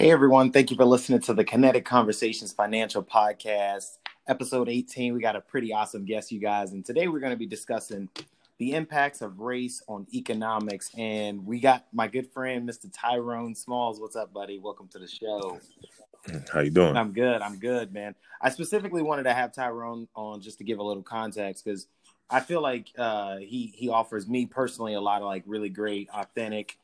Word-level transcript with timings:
Hey 0.00 0.12
everyone, 0.12 0.50
thank 0.50 0.70
you 0.70 0.78
for 0.78 0.86
listening 0.86 1.20
to 1.20 1.34
the 1.34 1.44
Kinetic 1.44 1.84
Conversations 1.84 2.54
Financial 2.54 3.02
Podcast, 3.02 3.98
episode 4.26 4.66
18. 4.66 5.12
We 5.12 5.20
got 5.20 5.36
a 5.36 5.42
pretty 5.42 5.74
awesome 5.74 6.06
guest, 6.06 6.32
you 6.32 6.40
guys, 6.40 6.72
and 6.72 6.82
today 6.82 7.06
we're 7.06 7.20
going 7.20 7.34
to 7.34 7.36
be 7.36 7.44
discussing 7.44 8.08
the 8.56 8.72
impacts 8.72 9.20
of 9.20 9.40
race 9.40 9.82
on 9.88 10.06
economics. 10.14 10.90
And 10.96 11.44
we 11.44 11.60
got 11.60 11.86
my 11.92 12.08
good 12.08 12.32
friend, 12.32 12.66
Mr. 12.66 12.90
Tyrone 12.90 13.54
Smalls. 13.54 14.00
What's 14.00 14.16
up, 14.16 14.32
buddy? 14.32 14.58
Welcome 14.58 14.88
to 14.88 14.98
the 14.98 15.06
show. 15.06 15.60
How 16.50 16.60
you 16.60 16.70
doing? 16.70 16.96
I'm 16.96 17.12
good. 17.12 17.42
I'm 17.42 17.58
good, 17.58 17.92
man. 17.92 18.14
I 18.40 18.48
specifically 18.48 19.02
wanted 19.02 19.24
to 19.24 19.34
have 19.34 19.52
Tyrone 19.52 20.08
on 20.16 20.40
just 20.40 20.56
to 20.58 20.64
give 20.64 20.78
a 20.78 20.82
little 20.82 21.02
context 21.02 21.62
because 21.62 21.88
I 22.30 22.40
feel 22.40 22.62
like 22.62 22.88
uh, 22.96 23.36
he 23.36 23.70
he 23.76 23.90
offers 23.90 24.26
me 24.26 24.46
personally 24.46 24.94
a 24.94 25.00
lot 25.02 25.20
of 25.20 25.26
like 25.26 25.42
really 25.44 25.68
great, 25.68 26.08
authentic 26.14 26.78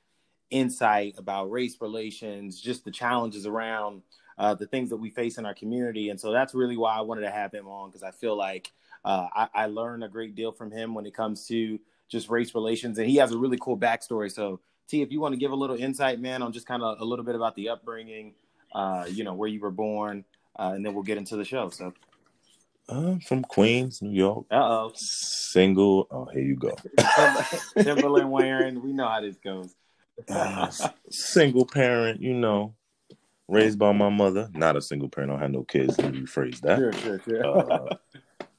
insight 0.51 1.15
about 1.19 1.51
race 1.51 1.81
relations, 1.81 2.61
just 2.61 2.85
the 2.85 2.91
challenges 2.91 3.47
around 3.47 4.03
uh, 4.39 4.55
the 4.55 4.67
things 4.67 4.91
that 4.91 4.97
we 4.97 5.11
face 5.11 5.39
in 5.39 5.47
our 5.47 5.55
community. 5.55 6.11
And 6.11 6.21
so 6.21 6.33
that's 6.33 6.55
really 6.55 6.77
why 6.77 6.97
I 6.97 7.01
wanted 7.01 7.23
to 7.23 7.31
have 7.31 7.53
him 7.53 7.69
on 7.69 7.91
because 7.91 8.03
I 8.03 8.11
feel 8.11 8.37
like 8.37 8.73
uh, 9.05 9.27
I, 9.35 9.49
I 9.55 9.67
learned 9.67 10.05
a 10.05 10.09
great 10.09 10.35
deal 10.35 10.53
from 10.53 10.71
him 10.71 10.95
when 10.95 11.07
it 11.07 11.15
comes 11.15 11.47
to 11.49 11.79
just 12.09 12.29
race 12.29 12.55
relations. 12.55 12.99
And 12.99 13.09
he 13.09 13.17
has 13.17 13.33
a 13.33 13.39
really 13.39 13.59
cool 13.61 13.79
backstory. 13.79 14.31
So, 14.31 14.61
T, 14.89 15.03
if 15.03 15.11
you 15.11 15.21
want 15.21 15.33
to 15.33 15.39
give 15.39 15.53
a 15.53 15.57
little 15.57 15.77
insight, 15.77 16.21
man, 16.21 16.43
on 16.43 16.53
just 16.53 16.67
kind 16.67 16.83
of 16.83 17.01
a 17.01 17.05
little 17.05 17.25
bit 17.25 17.35
about 17.35 17.57
the 17.57 17.71
upbringing, 17.71 18.35
uh, 18.75 19.07
you 19.09 19.25
know, 19.25 19.35
where 19.35 19.49
you 19.49 19.61
were 19.61 19.71
born, 19.71 20.25
uh, 20.59 20.73
and 20.75 20.85
then 20.85 20.95
we'll 20.95 21.03
get 21.03 21.19
into 21.19 21.37
the 21.37 21.45
show. 21.45 21.71
So, 21.71 21.93
I'm 22.89 23.21
from 23.21 23.43
Queens, 23.43 24.01
New 24.01 24.13
York. 24.13 24.47
Uh 24.51 24.55
oh. 24.57 24.93
Single. 24.95 26.07
Oh, 26.11 26.27
here 26.27 26.43
you 26.43 26.55
go. 26.55 26.77
Timberland 27.79 28.31
wearing. 28.31 28.81
We 28.81 28.93
know 28.93 29.09
how 29.09 29.21
this 29.21 29.37
goes. 29.39 29.75
Uh, 30.29 30.71
single 31.11 31.67
parent, 31.67 32.21
you 32.21 32.35
know, 32.35 32.75
raised 33.49 33.79
by 33.79 33.93
my 33.93 34.09
mother. 34.09 34.49
Not 34.55 34.77
a 34.77 34.83
single 34.83 35.09
parent. 35.09 35.31
I 35.31 35.35
don't 35.35 35.43
have 35.43 35.51
no 35.51 35.65
kids. 35.65 35.99
Let 35.99 36.13
me 36.13 36.21
rephrase 36.21 36.61
that. 36.61 36.79
Sure, 36.79 36.93
sure, 36.93 37.21
sure. 37.21 37.73
Uh, 37.73 37.97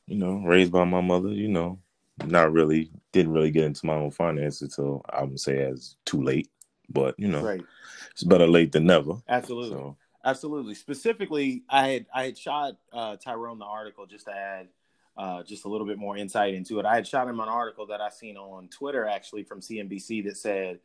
you 0.06 0.18
know, 0.18 0.38
raised 0.46 0.72
by 0.72 0.84
my 0.84 1.02
mother. 1.02 1.30
You 1.30 1.48
know, 1.48 1.80
not 2.26 2.52
really. 2.52 2.92
Didn't 3.12 3.34
really 3.34 3.52
get 3.52 3.66
into 3.66 3.86
my 3.86 3.96
own 3.96 4.12
finances 4.12 4.62
until 4.62 5.04
I 5.10 5.24
would 5.24 5.40
say 5.40 5.64
as 5.64 5.96
too 6.06 6.22
late. 6.22 6.50
But 6.90 7.16
you 7.18 7.28
know, 7.28 7.44
right. 7.44 7.64
it's 8.12 8.24
better 8.24 8.48
late 8.48 8.72
than 8.72 8.86
never. 8.86 9.16
Absolutely. 9.28 9.72
So, 9.72 9.98
Absolutely. 10.28 10.76
Specifically, 10.76 11.64
I 11.70 11.88
had 11.88 12.06
I 12.14 12.24
had 12.26 12.38
shot 12.38 12.76
uh, 12.92 13.16
Tyrone 13.16 13.60
the 13.60 13.66
article 13.66 14.06
just 14.06 14.26
to 14.26 14.34
add 14.34 14.68
uh, 15.16 15.42
just 15.44 15.64
a 15.64 15.70
little 15.70 15.88
bit 15.88 15.98
more 15.98 16.18
insight 16.18 16.54
into 16.54 16.80
it. 16.80 16.86
I 16.86 16.96
had 16.96 17.08
shot 17.08 17.30
him 17.30 17.40
an 17.40 17.48
article 17.48 17.88
that 17.88 18.02
I 18.02 18.10
seen 18.10 18.36
on 18.36 18.68
Twitter 18.68 19.08
actually 19.08 19.44
from 19.44 19.62
CNBC 19.62 20.26
that 20.26 20.36
said 20.36 20.80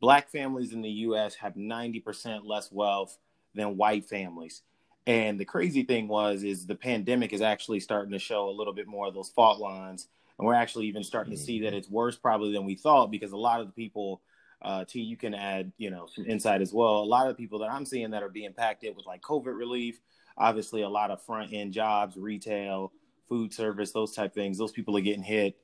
black 0.00 0.30
families 0.30 0.72
in 0.72 0.82
the 0.82 0.90
U.S. 0.90 1.34
have 1.36 1.54
90% 1.54 2.40
less 2.44 2.70
wealth 2.70 3.18
than 3.54 3.76
white 3.76 4.04
families. 4.04 4.62
And 5.06 5.38
the 5.38 5.44
crazy 5.44 5.84
thing 5.84 6.08
was, 6.08 6.42
is 6.42 6.66
the 6.66 6.74
pandemic 6.74 7.32
is 7.32 7.40
actually 7.40 7.80
starting 7.80 8.12
to 8.12 8.18
show 8.18 8.48
a 8.48 8.50
little 8.50 8.72
bit 8.72 8.88
more 8.88 9.06
of 9.06 9.14
those 9.14 9.28
fault 9.28 9.60
lines, 9.60 10.08
and 10.38 10.46
we're 10.46 10.54
actually 10.54 10.86
even 10.86 11.04
starting 11.04 11.32
to 11.32 11.38
see 11.38 11.60
that 11.60 11.72
it's 11.72 11.88
worse 11.88 12.16
probably 12.16 12.52
than 12.52 12.64
we 12.64 12.74
thought 12.74 13.10
because 13.10 13.32
a 13.32 13.36
lot 13.36 13.60
of 13.60 13.66
the 13.66 13.72
people, 13.72 14.20
uh, 14.62 14.84
T, 14.84 15.00
you 15.00 15.16
can 15.16 15.32
add, 15.32 15.72
you 15.78 15.90
know, 15.90 16.08
some 16.12 16.26
insight 16.26 16.60
as 16.60 16.72
well. 16.72 16.98
A 16.98 17.04
lot 17.04 17.28
of 17.28 17.36
the 17.36 17.42
people 17.42 17.60
that 17.60 17.70
I'm 17.70 17.86
seeing 17.86 18.10
that 18.10 18.22
are 18.22 18.28
being 18.28 18.46
impacted 18.46 18.96
with 18.96 19.06
like 19.06 19.22
COVID 19.22 19.56
relief, 19.56 20.00
obviously 20.36 20.82
a 20.82 20.88
lot 20.88 21.10
of 21.10 21.22
front 21.22 21.52
end 21.52 21.72
jobs, 21.72 22.16
retail, 22.16 22.92
food 23.28 23.54
service, 23.54 23.92
those 23.92 24.12
type 24.12 24.34
things. 24.34 24.58
Those 24.58 24.72
people 24.72 24.96
are 24.96 25.00
getting 25.00 25.22
hit 25.22 25.56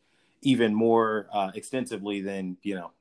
even 0.42 0.74
more 0.74 1.26
uh, 1.32 1.50
extensively 1.54 2.20
than 2.20 2.56
you 2.62 2.74
know 2.74 2.92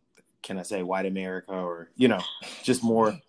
can 0.42 0.58
I 0.58 0.64
say 0.64 0.84
white 0.84 1.06
America 1.06 1.52
or 1.52 1.92
you 1.96 2.08
know 2.08 2.22
just 2.64 2.84
more 2.84 3.20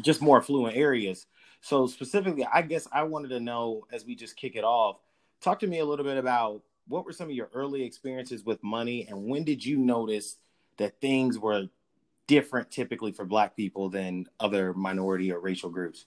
just 0.00 0.20
more 0.20 0.38
affluent 0.38 0.76
areas. 0.76 1.26
So 1.60 1.86
specifically, 1.86 2.46
I 2.52 2.62
guess 2.62 2.86
I 2.92 3.02
wanted 3.04 3.28
to 3.28 3.40
know 3.40 3.86
as 3.92 4.04
we 4.04 4.14
just 4.14 4.36
kick 4.36 4.56
it 4.56 4.64
off, 4.64 4.98
talk 5.40 5.58
to 5.60 5.66
me 5.66 5.80
a 5.80 5.84
little 5.84 6.04
bit 6.04 6.16
about 6.16 6.62
what 6.88 7.04
were 7.04 7.12
some 7.12 7.28
of 7.28 7.34
your 7.34 7.50
early 7.52 7.82
experiences 7.82 8.44
with 8.44 8.62
money 8.62 9.06
and 9.08 9.26
when 9.26 9.44
did 9.44 9.64
you 9.64 9.78
notice 9.78 10.36
that 10.76 11.00
things 11.00 11.38
were 11.38 11.68
different 12.26 12.70
typically 12.70 13.12
for 13.12 13.24
black 13.24 13.56
people 13.56 13.88
than 13.88 14.26
other 14.40 14.74
minority 14.74 15.32
or 15.32 15.40
racial 15.40 15.70
groups? 15.70 16.06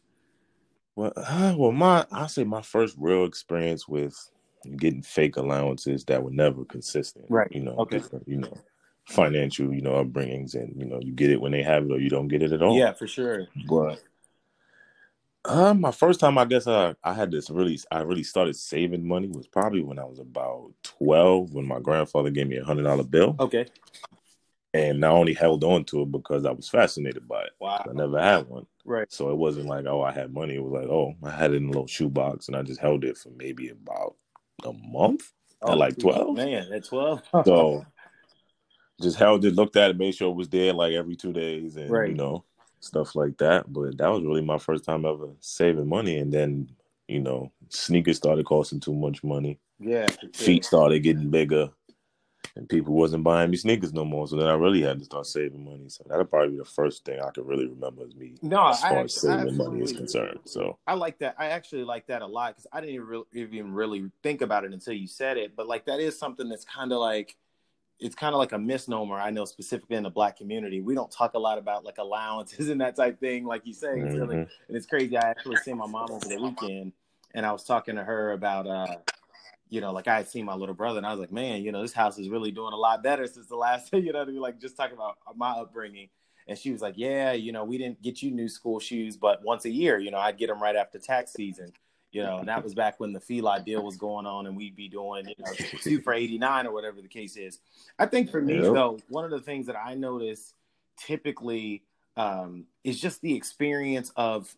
Well, 0.96 1.14
uh, 1.16 1.56
well, 1.58 1.72
my 1.72 2.06
I 2.12 2.28
say 2.28 2.44
my 2.44 2.62
first 2.62 2.96
real 2.97 3.25
experience 3.25 3.88
with 3.88 4.18
getting 4.78 5.02
fake 5.02 5.38
allowances 5.38 6.03
that 6.06 6.22
were 6.22 6.31
never 6.31 6.66
consistent. 6.66 7.25
Right. 7.30 7.47
You 7.52 7.62
know, 7.62 7.75
Okay. 7.80 8.02
you 8.25 8.38
know, 8.38 8.58
financial, 9.09 9.74
you 9.74 9.81
know, 9.81 10.03
upbringings, 10.03 10.53
and 10.56 10.75
you 10.80 10.86
know, 10.86 11.00
you 11.02 11.12
get 11.12 11.31
it 11.31 11.42
when 11.42 11.52
they 11.52 11.64
have 11.64 11.84
it, 11.86 11.92
or 11.92 12.00
you 12.00 12.09
don't 12.09 12.28
get 12.28 12.44
it 12.44 12.52
at 12.52 12.62
all. 12.62 12.78
Yeah, 12.78 12.94
for 12.94 13.08
sure. 13.08 13.47
But 13.68 14.02
uh, 15.46 15.74
my 15.74 15.92
first 15.92 16.20
time, 16.20 16.38
I 16.38 16.46
guess, 16.46 16.68
I 16.68 16.96
I 17.03 17.14
had 17.14 17.31
this 17.31 17.50
really, 17.50 17.80
I 17.92 18.02
really 18.02 18.24
started 18.24 18.56
saving 18.56 19.08
money 19.08 19.28
was 19.28 19.47
probably 19.47 19.81
when 19.81 20.00
I 20.00 20.06
was 20.06 20.20
about 20.20 20.72
twelve, 20.84 21.53
when 21.53 21.66
my 21.68 21.80
grandfather 21.80 22.30
gave 22.30 22.47
me 22.47 22.58
a 22.58 22.64
hundred 22.64 22.84
dollar 22.84 23.03
bill, 23.03 23.36
Okay. 23.40 23.66
and 24.74 25.03
I 25.03 25.09
only 25.09 25.34
held 25.34 25.64
on 25.64 25.84
to 25.86 26.03
it 26.03 26.12
because 26.12 26.46
I 26.46 26.52
was 26.52 26.70
fascinated 26.70 27.28
by 27.28 27.41
it. 27.44 27.52
Wow. 27.59 27.84
I 27.90 27.94
never 27.94 28.22
had 28.22 28.47
one. 28.47 28.66
Right. 28.86 29.12
So 29.12 29.30
it 29.30 29.38
wasn't 29.38 29.68
like, 29.68 29.86
oh, 29.86 30.02
I 30.02 30.12
had 30.12 30.34
money. 30.34 30.56
It 30.56 30.64
was 30.64 30.74
like, 30.74 30.90
oh, 30.90 31.14
I 31.24 31.30
had 31.31 31.52
it 31.52 31.58
in 31.58 31.66
a 31.66 31.68
little 31.68 31.86
shoebox 31.88 32.47
and 32.47 32.56
I 32.58 32.64
just 32.64 32.80
held 32.80 33.03
it 33.03 33.18
for 33.18 33.30
maybe 33.38 33.70
about 33.70 34.16
a 34.66 34.74
month 34.74 35.31
Oh, 35.62 35.74
at 35.74 35.78
like 35.78 35.97
12. 36.00 36.38
Man, 36.38 36.72
at 36.74 36.86
12? 36.86 37.22
So 37.46 37.86
just 39.02 39.18
held 39.18 39.46
it, 39.46 39.56
looked 39.56 39.76
at 39.78 39.90
it, 39.92 39.98
made 39.98 40.16
sure 40.16 40.30
it 40.32 40.36
was 40.36 40.50
there 40.50 40.74
like 40.74 40.94
every 40.94 41.16
two 41.16 41.34
days 41.34 41.76
and, 41.78 41.90
Right. 41.90 42.10
you 42.10 42.16
know, 42.16 42.44
stuff 42.80 43.16
like 43.16 43.38
that. 43.38 43.72
But 43.72 43.98
that 43.98 44.08
was 44.08 44.24
really 44.24 44.42
my 44.42 44.58
first 44.58 44.84
time 44.86 45.06
ever 45.06 45.30
saving 45.40 45.88
money. 45.88 46.18
And 46.18 46.32
then, 46.32 46.70
you 47.08 47.20
know, 47.20 47.52
sneakers 47.70 48.18
started 48.18 48.46
costing 48.46 48.80
too 48.80 48.94
much 48.94 49.24
money. 49.24 49.59
yeah. 49.80 50.08
sure. 50.22 50.30
Feet 50.34 50.66
started 50.66 51.00
getting 51.00 51.30
bigger 51.30 51.70
and 52.56 52.68
people 52.68 52.94
wasn't 52.94 53.24
buying 53.24 53.50
me 53.52 53.58
sneakers 53.58 53.94
no 53.94 54.04
more. 54.04 54.28
So 54.28 54.36
then 54.36 54.48
I 54.48 54.54
really 54.54 54.82
had 54.82 55.00
to 55.00 55.06
start 55.06 55.26
saving 55.28 55.64
money. 55.64 55.88
So 55.88 56.04
that'll 56.08 56.26
probably 56.26 56.52
be 56.52 56.58
the 56.58 56.66
first 56.66 57.06
thing 57.06 57.20
I 57.22 57.30
could 57.32 57.46
really 57.46 57.68
remember 57.68 58.04
as 58.06 58.16
me 58.16 58.36
No, 58.42 58.68
as 58.70 58.84
I 58.84 58.90
far 58.90 58.98
act- 59.00 59.06
as 59.06 59.22
saving 59.22 59.58
money 59.58 59.82
is 59.82 59.94
concerned. 59.94 60.40
So 60.46 60.78
I 60.88 60.96
like 60.96 61.20
that. 61.20 61.36
I 61.38 61.48
actually 61.48 61.84
like 61.84 62.08
that 62.08 62.22
a 62.22 62.28
lot 62.28 62.56
because 62.56 62.68
I 62.74 62.82
didn't 62.82 62.96
even 62.96 63.08
really, 63.08 63.26
even 63.34 63.74
really 63.74 64.12
think 64.24 64.42
about 64.42 64.66
it 64.66 64.74
until 64.74 64.94
you 64.94 65.08
said 65.08 65.38
it. 65.38 65.56
But 65.56 65.68
like 65.68 65.86
that 65.86 66.00
is 66.00 66.18
something 66.20 66.50
that's 66.50 66.66
kind 66.66 66.92
of 66.92 67.00
like 67.00 67.38
it's 68.00 68.16
kind 68.16 68.34
of 68.34 68.40
like 68.40 68.54
a 68.54 68.58
misnomer. 68.58 69.16
I 69.16 69.30
know 69.30 69.46
specifically 69.46 69.98
in 69.98 70.04
the 70.04 70.10
black 70.10 70.38
community, 70.38 70.82
we 70.82 70.96
don't 70.96 71.12
talk 71.12 71.34
a 71.34 71.40
lot 71.40 71.58
about 71.58 71.84
like 71.84 71.98
allowances 71.98 72.70
and 72.70 72.80
that 72.82 72.96
type 72.96 73.20
thing. 73.20 73.46
Like 73.46 73.66
you 73.66 73.74
say, 73.74 74.00
it's 74.00 74.16
really, 74.16 74.38
and 74.38 74.48
it's 74.70 74.86
crazy. 74.86 75.18
I 75.18 75.30
actually 75.30 75.58
seen 75.58 75.78
my 75.78 75.88
mom 75.88 76.12
over 76.12 76.26
the 76.26 76.42
weekend, 76.42 76.94
and 77.34 77.46
I 77.46 77.52
was 77.52 77.64
talking 77.64 77.96
to 77.96 78.04
her 78.04 78.32
about, 78.32 78.68
uh, 78.68 78.96
you 79.70 79.82
know, 79.82 79.92
like 79.92 80.08
I 80.08 80.16
had 80.16 80.30
seen 80.30 80.46
my 80.46 80.56
little 80.56 80.76
brother, 80.76 80.98
and 80.98 81.06
I 81.06 81.12
was 81.12 81.20
like, 81.20 81.32
man, 81.32 81.62
you 81.62 81.72
know, 81.72 81.82
this 81.82 81.94
house 81.94 82.18
is 82.18 82.30
really 82.30 82.52
doing 82.52 82.74
a 82.74 82.78
lot 82.78 83.04
better 83.04 83.28
since 83.28 83.48
the 83.48 83.56
last, 83.56 83.90
you 83.94 84.14
know, 84.14 84.22
I 84.22 84.26
mean? 84.26 84.40
like 84.40 84.59
just 84.59 84.78
talking 84.78 84.96
about 84.96 85.18
my 85.36 85.52
upbringing. 85.52 86.09
And 86.48 86.58
she 86.58 86.72
was 86.72 86.82
like, 86.82 86.96
yeah, 86.98 87.34
you 87.34 87.52
know, 87.52 87.64
we 87.64 87.78
didn't 87.78 88.02
get 88.02 88.24
you 88.24 88.32
new 88.32 88.50
school 88.50 88.80
shoes, 88.80 89.18
but 89.18 89.44
once 89.44 89.66
a 89.66 89.70
year, 89.70 90.00
you 90.00 90.09
know, 90.09 90.18
I'd 90.18 90.40
get 90.40 90.48
them 90.48 90.59
right 90.59 90.76
after 90.76 90.98
tax 90.98 91.34
season. 91.34 91.72
You 92.12 92.24
know, 92.24 92.40
and 92.40 92.47
that 92.47 92.64
was 92.64 92.74
back 92.74 93.00
when 93.00 93.14
the 93.14 93.20
feline 93.20 93.64
deal 93.64 93.84
was 93.84 93.96
going 93.96 94.25
on, 94.25 94.47
and 94.47 94.58
we'd 94.58 94.75
be 94.75 94.88
doing, 94.88 95.28
you 95.28 95.36
know, 95.38 95.53
two 95.81 96.02
for 96.02 96.14
eighty 96.14 96.38
nine 96.38 96.66
or 96.66 96.74
whatever 96.74 97.02
the 97.02 97.08
case 97.08 97.38
is. 97.38 97.59
I 98.00 98.08
think 98.08 98.31
for 98.31 98.42
me 98.42 98.64
Yep. 98.64 98.74
though, 98.74 99.00
one 99.09 99.25
of 99.25 99.31
the 99.31 99.42
things 99.42 99.68
that 99.68 99.75
I 99.75 99.94
notice 99.94 100.53
typically 100.97 101.84
um, 102.18 102.66
is 102.84 103.00
just 103.00 103.22
the 103.22 103.36
experience 103.36 104.12
of, 104.16 104.53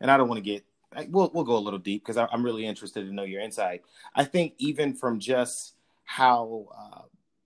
and 0.00 0.10
I 0.10 0.16
don't 0.16 0.28
want 0.28 0.38
to 0.38 0.42
get, 0.42 0.64
we'll 1.10 1.30
we'll 1.34 1.44
go 1.44 1.56
a 1.56 1.58
little 1.58 1.78
deep 1.78 2.04
because 2.04 2.16
I'm 2.16 2.42
really 2.42 2.66
interested 2.66 3.06
to 3.06 3.12
know 3.12 3.24
your 3.24 3.42
insight. 3.42 3.82
I 4.14 4.24
think 4.24 4.54
even 4.58 4.94
from 4.94 5.20
just 5.20 5.74
how 6.04 6.68
uh, 6.76 7.02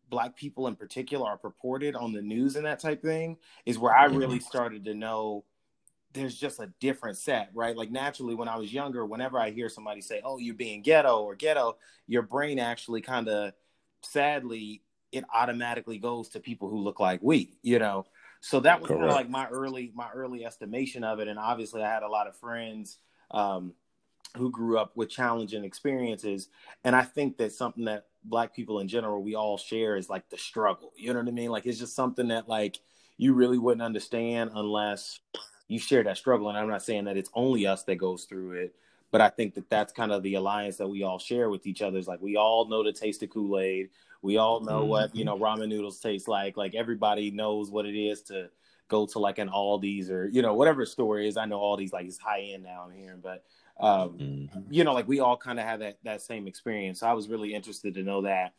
black 0.08 0.36
people 0.36 0.66
in 0.66 0.76
particular 0.76 1.26
are 1.26 1.38
purported 1.38 1.96
on 1.96 2.12
the 2.12 2.22
news 2.22 2.56
and 2.56 2.66
that 2.66 2.80
type 2.80 3.02
thing 3.02 3.38
is 3.64 3.78
where 3.78 3.94
I 3.94 4.04
really 4.06 4.40
started 4.40 4.84
to 4.84 4.94
know 4.94 5.44
there's 6.12 6.36
just 6.36 6.60
a 6.60 6.72
different 6.80 7.18
set, 7.18 7.50
right? 7.54 7.76
Like 7.76 7.90
naturally, 7.90 8.34
when 8.34 8.48
I 8.48 8.56
was 8.56 8.72
younger, 8.72 9.06
whenever 9.06 9.38
I 9.38 9.50
hear 9.50 9.68
somebody 9.68 10.00
say, 10.00 10.20
"Oh, 10.24 10.38
you're 10.38 10.54
being 10.54 10.82
ghetto" 10.82 11.22
or 11.22 11.34
"ghetto," 11.34 11.76
your 12.06 12.22
brain 12.22 12.58
actually 12.58 13.00
kind 13.00 13.28
of, 13.28 13.52
sadly, 14.02 14.82
it 15.12 15.24
automatically 15.32 15.98
goes 15.98 16.30
to 16.30 16.40
people 16.40 16.68
who 16.68 16.78
look 16.78 17.00
like 17.00 17.20
we, 17.22 17.58
you 17.62 17.78
know. 17.78 18.06
So 18.40 18.60
that 18.60 18.80
was 18.80 18.90
kind 18.90 19.04
of 19.04 19.10
like 19.10 19.28
my 19.30 19.48
early 19.48 19.92
my 19.94 20.10
early 20.12 20.44
estimation 20.44 21.04
of 21.04 21.20
it, 21.20 21.28
and 21.28 21.38
obviously, 21.38 21.82
I 21.82 21.92
had 21.92 22.02
a 22.02 22.08
lot 22.08 22.26
of 22.26 22.36
friends 22.36 22.98
um, 23.30 23.74
who 24.36 24.50
grew 24.50 24.78
up 24.78 24.96
with 24.96 25.10
challenging 25.10 25.64
experiences, 25.64 26.48
and 26.82 26.96
I 26.96 27.02
think 27.02 27.36
that 27.38 27.52
something 27.52 27.84
that 27.84 28.06
Black 28.24 28.54
people 28.54 28.80
in 28.80 28.88
general 28.88 29.22
we 29.22 29.34
all 29.34 29.56
share 29.56 29.96
is 29.96 30.10
like 30.10 30.28
the 30.28 30.38
struggle. 30.38 30.92
You 30.96 31.12
know 31.12 31.20
what 31.20 31.28
I 31.28 31.32
mean? 31.32 31.50
Like 31.50 31.66
it's 31.66 31.78
just 31.78 31.94
something 31.94 32.28
that 32.28 32.48
like 32.48 32.78
you 33.16 33.34
really 33.34 33.58
wouldn't 33.58 33.82
understand 33.82 34.50
unless 34.54 35.20
you 35.70 35.78
share 35.78 36.02
that 36.02 36.18
struggle. 36.18 36.48
And 36.48 36.58
I'm 36.58 36.68
not 36.68 36.82
saying 36.82 37.04
that 37.04 37.16
it's 37.16 37.30
only 37.32 37.66
us 37.66 37.84
that 37.84 37.96
goes 37.96 38.24
through 38.24 38.52
it, 38.52 38.74
but 39.12 39.20
I 39.20 39.28
think 39.28 39.54
that 39.54 39.70
that's 39.70 39.92
kind 39.92 40.10
of 40.10 40.22
the 40.22 40.34
alliance 40.34 40.76
that 40.78 40.88
we 40.88 41.04
all 41.04 41.18
share 41.18 41.48
with 41.48 41.66
each 41.66 41.80
other. 41.80 41.96
Is 41.96 42.08
like 42.08 42.20
we 42.20 42.36
all 42.36 42.68
know 42.68 42.82
the 42.82 42.92
taste 42.92 43.22
of 43.22 43.30
Kool 43.30 43.58
Aid. 43.58 43.90
We 44.20 44.36
all 44.36 44.60
know 44.60 44.84
what 44.84 45.14
you 45.14 45.24
know 45.24 45.38
ramen 45.38 45.68
noodles 45.68 46.00
taste 46.00 46.28
like. 46.28 46.56
Like 46.56 46.74
everybody 46.74 47.30
knows 47.30 47.70
what 47.70 47.86
it 47.86 47.98
is 47.98 48.22
to 48.22 48.50
go 48.88 49.06
to 49.06 49.20
like 49.20 49.38
an 49.38 49.48
Aldi's 49.48 50.10
or 50.10 50.28
you 50.28 50.42
know 50.42 50.54
whatever 50.54 50.84
store 50.84 51.20
is. 51.20 51.36
I 51.36 51.46
know 51.46 51.60
Aldi's 51.60 51.92
like 51.92 52.06
is 52.06 52.18
high 52.18 52.50
end 52.52 52.64
now 52.64 52.84
I'm 52.86 52.92
hearing, 52.92 53.20
but 53.22 53.44
um, 53.78 54.18
mm-hmm. 54.18 54.60
you 54.70 54.82
know 54.82 54.92
like 54.92 55.06
we 55.06 55.20
all 55.20 55.36
kind 55.36 55.60
of 55.60 55.66
have 55.66 55.78
that 55.80 55.98
that 56.02 56.20
same 56.20 56.48
experience. 56.48 57.00
So 57.00 57.06
I 57.06 57.12
was 57.12 57.28
really 57.28 57.54
interested 57.54 57.94
to 57.94 58.02
know 58.02 58.22
that. 58.22 58.54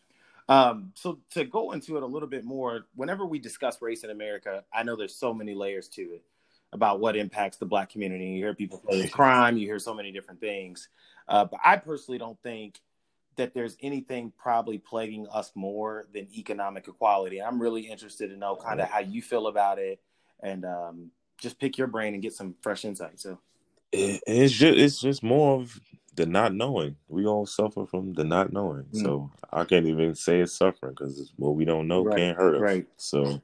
Um, 0.47 0.91
so 0.95 1.19
to 1.31 1.43
go 1.43 1.71
into 1.71 1.97
it 1.97 2.03
a 2.03 2.05
little 2.05 2.27
bit 2.27 2.43
more, 2.43 2.87
whenever 2.95 3.25
we 3.25 3.37
discuss 3.39 3.81
race 3.81 4.03
in 4.03 4.09
America, 4.09 4.63
I 4.73 4.83
know 4.83 4.95
there's 4.95 5.15
so 5.15 5.33
many 5.33 5.53
layers 5.53 5.87
to 5.89 6.01
it 6.01 6.23
about 6.73 6.99
what 6.99 7.15
impacts 7.15 7.57
the 7.57 7.65
black 7.65 7.89
community. 7.89 8.25
You 8.25 8.37
hear 8.37 8.53
people 8.53 8.81
say 8.89 9.07
crime, 9.07 9.57
you 9.57 9.67
hear 9.67 9.79
so 9.79 9.93
many 9.93 10.11
different 10.11 10.39
things. 10.39 10.89
Uh, 11.27 11.45
but 11.45 11.59
I 11.63 11.77
personally 11.77 12.17
don't 12.17 12.41
think 12.41 12.79
that 13.37 13.53
there's 13.53 13.77
anything 13.81 14.31
probably 14.37 14.77
plaguing 14.77 15.27
us 15.31 15.51
more 15.55 16.05
than 16.13 16.27
economic 16.35 16.87
equality. 16.87 17.41
I'm 17.41 17.61
really 17.61 17.81
interested 17.81 18.29
to 18.29 18.37
know 18.37 18.55
kind 18.55 18.81
of 18.81 18.89
how 18.89 18.99
you 18.99 19.21
feel 19.21 19.47
about 19.47 19.79
it 19.79 20.01
and 20.41 20.65
um, 20.65 21.11
just 21.37 21.59
pick 21.59 21.77
your 21.77 21.87
brain 21.87 22.13
and 22.13 22.21
get 22.21 22.33
some 22.33 22.55
fresh 22.61 22.85
insight. 22.85 23.19
So 23.19 23.39
it's 23.91 24.53
just 24.53 24.77
it's 24.77 24.99
just 24.99 25.23
more 25.23 25.59
of 25.59 25.79
the 26.15 26.25
not 26.25 26.53
knowing. 26.53 26.97
We 27.07 27.25
all 27.25 27.45
suffer 27.45 27.85
from 27.85 28.13
the 28.13 28.23
not 28.23 28.53
knowing. 28.53 28.85
Mm. 28.93 29.01
So 29.03 29.31
I 29.51 29.63
can't 29.63 29.87
even 29.87 30.15
say 30.15 30.39
it's 30.39 30.53
suffering 30.53 30.93
because 30.93 31.31
what 31.37 31.55
we 31.55 31.65
don't 31.65 31.87
know 31.87 32.03
right. 32.03 32.17
can't 32.17 32.37
hurt 32.37 32.55
us. 32.55 32.61
Right. 32.61 32.87
So 32.97 33.41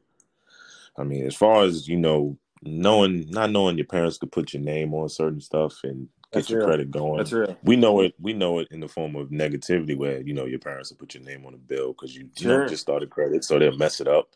I 0.98 1.04
mean, 1.04 1.26
as 1.26 1.36
far 1.36 1.64
as 1.64 1.88
you 1.88 1.98
know, 1.98 2.38
knowing 2.62 3.30
not 3.30 3.52
knowing 3.52 3.78
your 3.78 3.86
parents 3.86 4.18
could 4.18 4.32
put 4.32 4.54
your 4.54 4.64
name 4.64 4.94
on 4.94 5.10
certain 5.10 5.42
stuff 5.42 5.80
and 5.84 6.08
get 6.32 6.40
That's 6.40 6.50
your 6.50 6.60
real. 6.60 6.68
credit 6.68 6.92
going. 6.92 7.18
That's 7.18 7.32
real. 7.32 7.58
We 7.64 7.76
know 7.76 8.02
it. 8.02 8.16
We 8.20 8.34
know 8.34 8.60
it 8.60 8.68
in 8.72 8.80
the 8.80 8.88
form 8.88 9.16
of 9.16 9.30
negativity, 9.30 9.98
where 9.98 10.22
you 10.22 10.34
know 10.34 10.46
your 10.46 10.60
parents 10.60 10.90
will 10.90 10.98
put 10.98 11.14
your 11.14 11.24
name 11.24 11.46
on 11.46 11.54
a 11.54 11.58
bill 11.58 11.94
because 11.94 12.16
you, 12.16 12.30
sure. 12.36 12.52
you 12.52 12.58
know, 12.60 12.68
just 12.68 12.82
started 12.82 13.10
credit, 13.10 13.44
so 13.44 13.60
they'll 13.60 13.78
mess 13.78 14.02
it 14.02 14.08
up, 14.08 14.30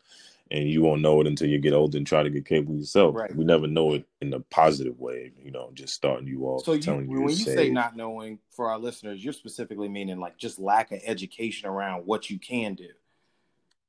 and 0.50 0.68
you 0.68 0.82
won't 0.82 1.02
know 1.02 1.20
it 1.20 1.26
until 1.26 1.48
you 1.48 1.58
get 1.58 1.74
older 1.74 1.98
and 1.98 2.06
try 2.06 2.22
to 2.22 2.30
get 2.30 2.46
cable 2.46 2.74
yourself. 2.74 3.14
Right. 3.14 3.34
We 3.34 3.44
never 3.44 3.66
know 3.66 3.94
it 3.94 4.06
in 4.20 4.32
a 4.32 4.40
positive 4.40 4.98
way. 4.98 5.32
You 5.42 5.50
know, 5.50 5.70
just 5.74 5.94
starting 5.94 6.28
you 6.28 6.44
off. 6.44 6.64
So 6.64 6.72
you, 6.72 6.80
you 6.82 7.20
when 7.22 7.28
you 7.28 7.34
say 7.36 7.70
not 7.70 7.96
knowing, 7.96 8.38
for 8.50 8.70
our 8.70 8.78
listeners, 8.78 9.22
you're 9.22 9.32
specifically 9.32 9.88
meaning 9.88 10.18
like 10.18 10.38
just 10.38 10.58
lack 10.58 10.92
of 10.92 11.00
education 11.04 11.68
around 11.68 12.06
what 12.06 12.30
you 12.30 12.38
can 12.38 12.74
do 12.74 12.88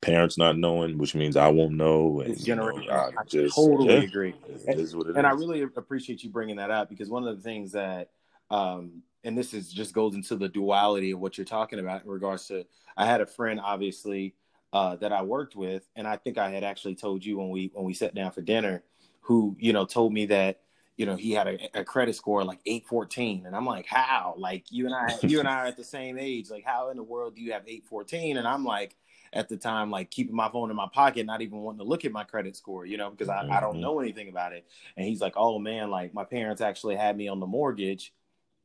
parents 0.03 0.37
not 0.37 0.57
knowing, 0.57 0.97
which 0.97 1.15
means 1.15 1.35
I 1.37 1.47
won't 1.47 1.73
know. 1.73 2.21
And, 2.21 2.47
you 2.47 2.55
know, 2.55 2.71
I, 2.89 3.09
I 3.17 3.23
just, 3.27 3.55
totally 3.55 3.93
yeah, 3.93 4.01
agree. 4.01 4.35
and, 4.67 4.79
and 5.17 5.27
I 5.27 5.31
really 5.31 5.61
appreciate 5.61 6.23
you 6.23 6.29
bringing 6.29 6.57
that 6.57 6.71
up 6.71 6.89
because 6.89 7.09
one 7.09 7.27
of 7.27 7.35
the 7.35 7.43
things 7.43 7.71
that, 7.73 8.09
um, 8.49 9.01
and 9.23 9.37
this 9.37 9.53
is 9.53 9.71
just 9.71 9.93
goes 9.93 10.15
into 10.15 10.35
the 10.35 10.49
duality 10.49 11.11
of 11.11 11.19
what 11.19 11.37
you're 11.37 11.45
talking 11.45 11.79
about 11.79 12.03
in 12.03 12.09
regards 12.09 12.47
to. 12.47 12.65
I 12.95 13.05
had 13.05 13.21
a 13.21 13.25
friend, 13.25 13.59
obviously, 13.63 14.35
uh, 14.73 14.95
that 14.97 15.11
I 15.11 15.21
worked 15.21 15.55
with, 15.55 15.87
and 15.95 16.07
I 16.07 16.17
think 16.17 16.37
I 16.37 16.49
had 16.49 16.63
actually 16.63 16.95
told 16.95 17.23
you 17.23 17.37
when 17.37 17.49
we 17.49 17.71
when 17.73 17.85
we 17.85 17.93
sat 17.93 18.13
down 18.13 18.31
for 18.31 18.41
dinner, 18.41 18.83
who 19.21 19.55
you 19.59 19.73
know 19.73 19.85
told 19.85 20.13
me 20.13 20.25
that 20.27 20.59
you 20.97 21.05
know 21.05 21.15
he 21.15 21.31
had 21.31 21.47
a, 21.47 21.79
a 21.79 21.83
credit 21.83 22.15
score 22.15 22.43
like 22.43 22.59
814 22.65 23.45
and 23.45 23.55
i'm 23.55 23.65
like 23.65 23.85
how 23.85 24.35
like 24.37 24.65
you 24.71 24.85
and 24.85 24.93
i 24.93 25.17
you 25.23 25.39
and 25.39 25.47
i 25.47 25.55
are 25.55 25.65
at 25.65 25.77
the 25.77 25.83
same 25.83 26.17
age 26.19 26.49
like 26.49 26.63
how 26.63 26.89
in 26.89 26.97
the 26.97 27.03
world 27.03 27.35
do 27.35 27.41
you 27.41 27.51
have 27.53 27.63
814 27.67 28.37
and 28.37 28.47
i'm 28.47 28.63
like 28.63 28.95
at 29.33 29.49
the 29.49 29.57
time, 29.57 29.89
like 29.89 30.11
keeping 30.11 30.35
my 30.35 30.49
phone 30.49 30.69
in 30.69 30.75
my 30.75 30.87
pocket, 30.91 31.25
not 31.25 31.41
even 31.41 31.59
wanting 31.59 31.79
to 31.79 31.85
look 31.85 32.05
at 32.05 32.11
my 32.11 32.23
credit 32.23 32.55
score, 32.55 32.85
you 32.85 32.97
know, 32.97 33.09
because 33.09 33.29
I, 33.29 33.43
mm-hmm. 33.43 33.51
I 33.51 33.59
don't 33.59 33.73
mm-hmm. 33.73 33.81
know 33.81 33.99
anything 33.99 34.29
about 34.29 34.53
it. 34.53 34.65
And 34.95 35.05
he's 35.05 35.21
like, 35.21 35.33
oh 35.35 35.59
man, 35.59 35.89
like 35.89 36.13
my 36.13 36.23
parents 36.23 36.61
actually 36.61 36.95
had 36.95 37.17
me 37.17 37.27
on 37.27 37.39
the 37.39 37.47
mortgage 37.47 38.13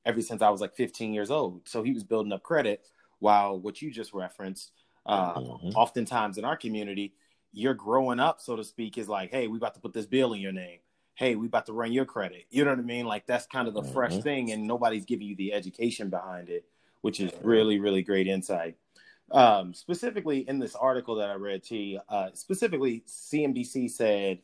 ever 0.05 0.21
since 0.21 0.43
I 0.43 0.51
was 0.51 0.61
like 0.61 0.77
15 0.77 1.13
years 1.13 1.31
old. 1.31 1.69
So 1.69 1.83
he 1.83 1.93
was 1.93 2.05
building 2.05 2.33
up 2.33 2.43
credit 2.43 2.85
while 3.19 3.59
what 3.59 3.83
you 3.83 3.91
just 3.91 4.13
referenced, 4.13 4.73
uh, 5.07 5.35
mm-hmm. 5.35 5.69
oftentimes 5.71 6.39
in 6.39 6.45
our 6.45 6.57
community, 6.57 7.15
you're 7.53 7.75
growing 7.75 8.21
up, 8.21 8.41
so 8.41 8.57
to 8.57 8.65
speak, 8.65 8.99
is 8.99 9.09
like, 9.09 9.31
hey, 9.31 9.49
we 9.49 9.57
about 9.57 9.75
to 9.75 9.81
put 9.81 9.93
this 9.93 10.07
bill 10.07 10.35
in 10.35 10.41
your 10.41 10.53
name. 10.53 10.79
Hey, 11.15 11.35
we 11.35 11.47
about 11.47 11.67
to 11.67 11.73
run 11.73 11.93
your 11.93 12.05
credit. 12.05 12.45
You 12.51 12.65
know 12.65 12.71
what 12.71 12.79
I 12.79 12.83
mean? 12.83 13.07
Like 13.07 13.27
that's 13.27 13.47
kind 13.47 13.67
of 13.67 13.75
the 13.75 13.83
mm-hmm. 13.83 13.93
fresh 13.93 14.19
thing, 14.19 14.53
and 14.53 14.67
nobody's 14.67 15.05
giving 15.05 15.27
you 15.27 15.35
the 15.35 15.53
education 15.53 16.11
behind 16.11 16.49
it, 16.49 16.65
which 17.01 17.19
is 17.21 17.33
really, 17.43 17.81
really 17.81 18.03
great 18.03 18.29
insight. 18.29 18.77
Um, 19.31 19.75
specifically 19.75 20.49
in 20.49 20.59
this 20.59 20.75
article 20.75 21.17
that 21.17 21.29
I 21.29 21.35
read, 21.35 21.63
T, 21.63 21.99
uh, 22.09 22.31
specifically 22.33 23.05
CNBC 23.07 23.91
said 23.91 24.39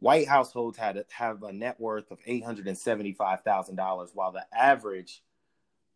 white 0.00 0.26
households 0.26 0.76
had 0.76 1.04
have 1.10 1.44
a 1.44 1.52
net 1.52 1.78
worth 1.78 2.10
of 2.10 2.18
eight 2.26 2.44
hundred 2.44 2.66
and 2.66 2.76
seventy 2.76 3.12
five 3.12 3.42
thousand 3.42 3.76
dollars, 3.76 4.10
while 4.12 4.32
the 4.32 4.44
average 4.52 5.22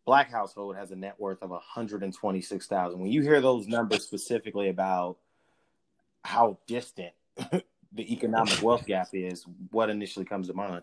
black 0.04 0.30
household 0.30 0.76
has 0.76 0.92
a 0.92 0.96
net 0.96 1.16
worth 1.18 1.42
of 1.42 1.50
one 1.50 1.60
hundred 1.66 2.04
and 2.04 2.14
twenty 2.14 2.40
six 2.40 2.68
thousand. 2.68 3.00
When 3.00 3.10
you 3.10 3.22
hear 3.22 3.40
those 3.40 3.66
numbers 3.66 4.04
specifically 4.04 4.68
about 4.68 5.16
how 6.22 6.58
distant 6.68 7.12
the 7.92 8.12
economic 8.12 8.62
wealth 8.62 8.86
gap 8.86 9.08
is, 9.12 9.44
what 9.72 9.90
initially 9.90 10.24
comes 10.24 10.46
to 10.46 10.54
mind? 10.54 10.82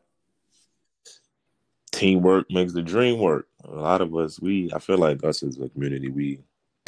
Teamwork 1.93 2.51
makes 2.51 2.73
the 2.73 2.81
dream 2.81 3.19
work. 3.19 3.47
A 3.63 3.71
lot 3.71 4.01
of 4.01 4.15
us, 4.15 4.39
we, 4.41 4.71
I 4.73 4.79
feel 4.79 4.97
like 4.97 5.23
us 5.23 5.43
as 5.43 5.59
a 5.59 5.69
community, 5.69 6.09
we 6.09 6.39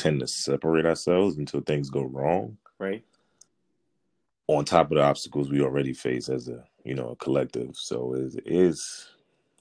tend 0.06 0.20
to 0.20 0.28
separate 0.28 0.86
ourselves 0.86 1.38
until 1.38 1.62
things 1.62 1.90
go 1.90 2.04
wrong. 2.04 2.58
Right. 2.78 3.04
On 4.48 4.64
top 4.64 4.92
of 4.92 4.98
the 4.98 5.04
obstacles 5.04 5.50
we 5.50 5.62
already 5.62 5.94
face 5.94 6.30
as 6.30 6.48
a 6.48 6.64
you 6.84 6.94
know 6.94 7.10
a 7.10 7.16
collective, 7.16 7.76
so 7.76 8.14
it 8.14 8.44
is 8.46 9.10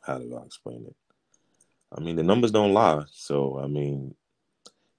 how 0.02 0.18
do 0.18 0.36
I 0.36 0.44
explain 0.44 0.84
it? 0.86 0.94
I 1.96 2.00
mean, 2.00 2.16
the 2.16 2.22
numbers 2.22 2.50
don't 2.50 2.74
lie. 2.74 3.04
So 3.10 3.58
I 3.58 3.66
mean, 3.66 4.14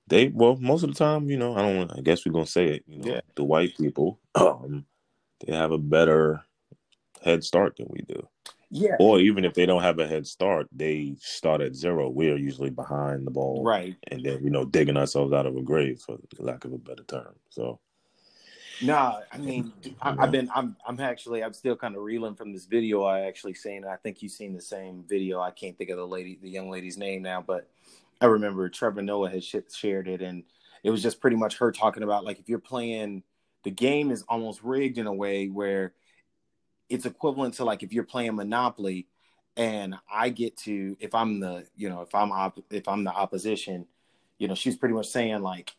they 0.08 0.30
well 0.30 0.56
most 0.56 0.84
of 0.84 0.90
the 0.90 0.96
time, 0.96 1.30
you 1.30 1.38
know, 1.38 1.56
I 1.56 1.62
don't. 1.62 1.92
I 1.96 2.02
guess 2.02 2.26
we're 2.26 2.34
gonna 2.34 2.48
say 2.48 2.66
it. 2.66 2.84
You 2.88 3.00
know, 3.00 3.12
yeah. 3.14 3.22
the 3.36 3.44
white 3.44 3.78
people, 3.78 4.20
um, 4.36 4.86
they 5.46 5.54
have 5.54 5.72
a 5.72 5.78
better 5.78 6.44
head 7.22 7.44
start 7.44 7.78
than 7.78 7.88
we 7.90 8.02
do. 8.02 8.28
Yeah. 8.76 8.96
Or 9.00 9.20
even 9.20 9.46
if 9.46 9.54
they 9.54 9.66
don't 9.66 9.82
have 9.82 10.00
a 10.00 10.08
head 10.08 10.28
start, 10.28 10.68
they 10.72 11.16
start 11.20 11.62
at 11.62 11.76
zero. 11.76 12.10
We're 12.10 12.38
usually 12.38 12.70
behind 12.70 13.26
the 13.26 13.32
ball. 13.32 13.64
Right. 13.64 13.96
And 14.10 14.24
then, 14.24 14.44
you 14.44 14.50
know, 14.50 14.66
digging 14.66 14.98
ourselves 14.98 15.32
out 15.32 15.46
of 15.46 15.56
a 15.56 15.62
grave 15.62 16.02
for 16.06 16.18
lack 16.40 16.66
of 16.66 16.74
a 16.74 16.78
better 16.78 17.04
term. 17.04 17.36
So 17.50 17.80
Nah, 18.82 19.22
I 19.32 19.38
mean, 19.38 19.72
I, 20.02 20.16
have 20.20 20.32
been, 20.32 20.50
I'm, 20.54 20.76
I'm 20.86 21.00
actually, 21.00 21.44
I'm 21.44 21.54
still 21.54 21.76
kind 21.76 21.96
of 21.96 22.04
reeling 22.04 22.36
from 22.36 22.52
this 22.52 22.66
video 22.66 23.04
I 23.04 23.22
actually 23.22 23.54
seen. 23.54 23.86
I 23.86 23.96
think 23.96 24.22
you've 24.22 24.32
seen 24.32 24.54
the 24.54 24.62
same 24.62 25.04
video. 25.08 25.40
I 25.40 25.52
can't 25.52 25.78
think 25.78 25.90
of 25.90 25.98
the 25.98 26.08
lady, 26.08 26.38
the 26.42 26.50
young 26.50 26.70
lady's 26.70 26.98
name 26.98 27.22
now, 27.22 27.42
but 27.46 27.70
I 28.22 28.26
remember 28.26 28.68
Trevor 28.70 29.02
Noah 29.02 29.30
had 29.30 29.44
shared 29.44 30.08
it, 30.08 30.22
and 30.22 30.44
it 30.84 30.90
was 30.90 31.02
just 31.02 31.20
pretty 31.20 31.38
much 31.38 31.58
her 31.58 31.72
talking 31.72 32.04
about 32.04 32.24
like 32.26 32.40
if 32.40 32.50
you're 32.50 32.60
playing, 32.60 33.24
the 33.64 33.72
game 33.72 34.12
is 34.12 34.24
almost 34.30 34.64
rigged 34.64 34.98
in 34.98 35.08
a 35.08 35.14
way 35.14 35.48
where 35.48 35.94
it's 36.90 37.06
equivalent 37.06 37.56
to 37.56 37.66
like 37.66 37.84
if 37.84 37.94
you're 37.94 38.04
playing 38.04 38.36
Monopoly 38.36 39.08
and 39.58 39.96
I 40.12 40.30
get 40.30 40.58
to 40.58 40.96
if 41.00 41.16
I'm 41.16 41.40
the 41.40 41.66
you 41.76 41.90
know 41.90 42.02
if 42.02 42.14
I'm 42.14 42.32
op- 42.32 42.66
if 42.70 42.88
I'm 42.88 43.04
the 43.04 43.12
opposition, 43.12 43.88
you 44.38 44.48
know 44.48 44.56
she's 44.56 44.76
pretty 44.76 44.96
much 44.96 45.08
saying 45.08 45.42
like 45.42 45.74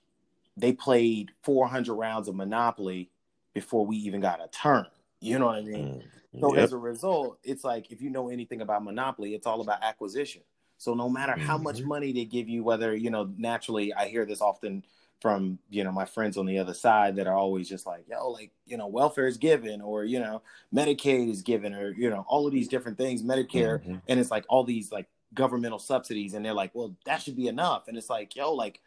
they 0.57 0.73
played 0.73 1.33
400 1.43 1.95
rounds 1.95 2.29
of 2.29 2.35
Monopoly 2.35 3.11
before 3.53 3.87
we 3.87 3.97
even 3.99 4.21
got 4.21 4.43
a 4.43 4.49
turn. 4.49 4.87
You 5.21 5.39
know 5.39 5.47
what 5.47 5.57
I 5.57 5.63
mean? 5.63 6.03
Mm, 6.35 6.41
so 6.41 6.55
yep. 6.55 6.65
as 6.65 6.73
a 6.73 6.79
result, 6.79 7.39
it's 7.43 7.65
like 7.65 7.91
if 7.91 8.01
you 8.01 8.11
know 8.11 8.29
anything 8.29 8.61
about 8.61 8.85
Monopoly, 8.85 9.35
it's 9.35 9.47
all 9.47 9.61
about 9.61 9.83
acquisition. 9.83 10.43
So 10.79 10.95
no 10.95 11.09
matter 11.09 11.33
how 11.39 11.55
mm-hmm. 11.55 11.65
much 11.65 11.83
money 11.83 12.13
they 12.13 12.25
give 12.25 12.49
you, 12.49 12.63
whether 12.63 12.95
you 12.95 13.11
know 13.11 13.33
naturally, 13.37 13.95
I 13.95 14.09
hear 14.09 14.27
this 14.27 14.41
often 14.41 14.85
from 15.21 15.59
you 15.71 15.83
know 15.83 15.93
my 15.93 16.05
friends 16.05 16.37
on 16.37 16.47
the 16.47 16.59
other 16.59 16.75
side 16.75 17.17
that 17.17 17.27
are 17.27 17.37
always 17.37 17.69
just 17.69 17.87
like 17.87 18.05
yo 18.09 18.31
like 18.31 18.51
you 18.67 18.77
know 18.77 18.87
welfare 18.87 19.27
is 19.27 19.39
given 19.39 19.81
or 19.81 20.05
you 20.05 20.21
know 20.21 20.43
medicaid 20.75 21.31
is 21.31 21.43
given 21.43 21.75
or 21.75 21.93
you 21.95 22.11
know 22.11 22.25
all 22.29 22.47
of 22.47 22.53
these 22.53 22.69
different 22.69 22.99
things 22.99 23.23
medicare 23.23 23.81
mm-hmm. 23.81 23.97
and 24.09 24.21
it's 24.21 24.31
like 24.31 24.45
all 24.49 24.65
these 24.65 24.93
like 24.93 25.07
governmental 25.35 25.79
subsidies 25.79 26.35
and 26.35 26.45
they're 26.45 26.53
like 26.53 26.75
well 26.75 26.95
that 27.07 27.23
should 27.23 27.37
be 27.37 27.49
enough 27.49 27.89
and 27.89 27.97
it's 27.97 28.11
like 28.11 28.37
yo 28.37 28.53
like 28.53 28.81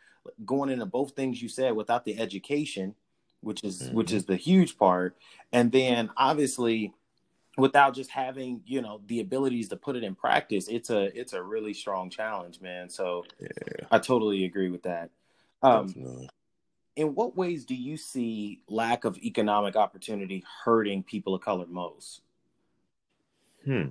going 0.46 0.70
into 0.70 0.86
both 0.86 1.16
things 1.16 1.42
you 1.42 1.50
said 1.50 1.76
without 1.76 2.06
the 2.06 2.20
education 2.20 2.94
which 3.42 3.64
is 3.64 3.84
mm-hmm. 3.84 3.96
which 3.96 4.12
is 4.12 4.26
the 4.26 4.36
huge 4.36 4.78
part 4.78 5.16
and 5.52 5.72
then 5.72 6.10
obviously 6.16 6.94
without 7.58 7.96
just 7.96 8.12
having 8.12 8.62
you 8.66 8.82
know 8.82 9.02
the 9.08 9.20
abilities 9.20 9.70
to 9.70 9.76
put 9.76 9.96
it 9.96 10.04
in 10.04 10.14
practice 10.14 10.68
it's 10.68 10.90
a 10.90 11.18
it's 11.20 11.34
a 11.34 11.42
really 11.42 11.74
strong 11.74 12.10
challenge 12.10 12.62
man 12.62 12.90
so 12.90 13.26
yeah. 13.40 13.86
i 13.92 13.98
totally 13.98 14.46
agree 14.46 14.70
with 14.70 14.84
that 14.84 15.10
um, 15.62 15.94
in 16.96 17.16
what 17.16 17.36
ways 17.36 17.66
do 17.66 17.76
you 17.76 17.98
see 17.98 18.62
lack 18.68 19.06
of 19.06 19.18
economic 19.18 19.76
opportunity 19.76 20.44
hurting 20.64 21.04
people 21.04 21.34
of 21.36 21.42
color 21.42 21.66
most? 21.68 22.22
Hmm. 23.64 23.88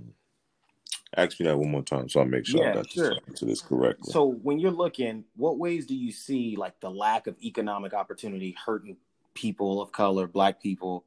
Ask 1.16 1.40
me 1.40 1.46
that 1.46 1.58
one 1.58 1.70
more 1.70 1.82
time 1.82 2.08
so 2.08 2.20
I 2.20 2.24
make 2.24 2.44
sure 2.44 2.62
yeah, 2.62 2.70
I 2.70 2.74
got 2.74 2.90
sure. 2.90 3.14
to 3.36 3.44
this 3.46 3.62
correctly. 3.62 4.12
So 4.12 4.26
when 4.26 4.58
you're 4.58 4.70
looking, 4.70 5.24
what 5.36 5.58
ways 5.58 5.86
do 5.86 5.94
you 5.94 6.12
see 6.12 6.54
like 6.56 6.78
the 6.80 6.90
lack 6.90 7.26
of 7.26 7.36
economic 7.42 7.94
opportunity 7.94 8.54
hurting 8.64 8.98
people 9.32 9.80
of 9.80 9.90
color, 9.90 10.26
black 10.26 10.62
people? 10.62 11.06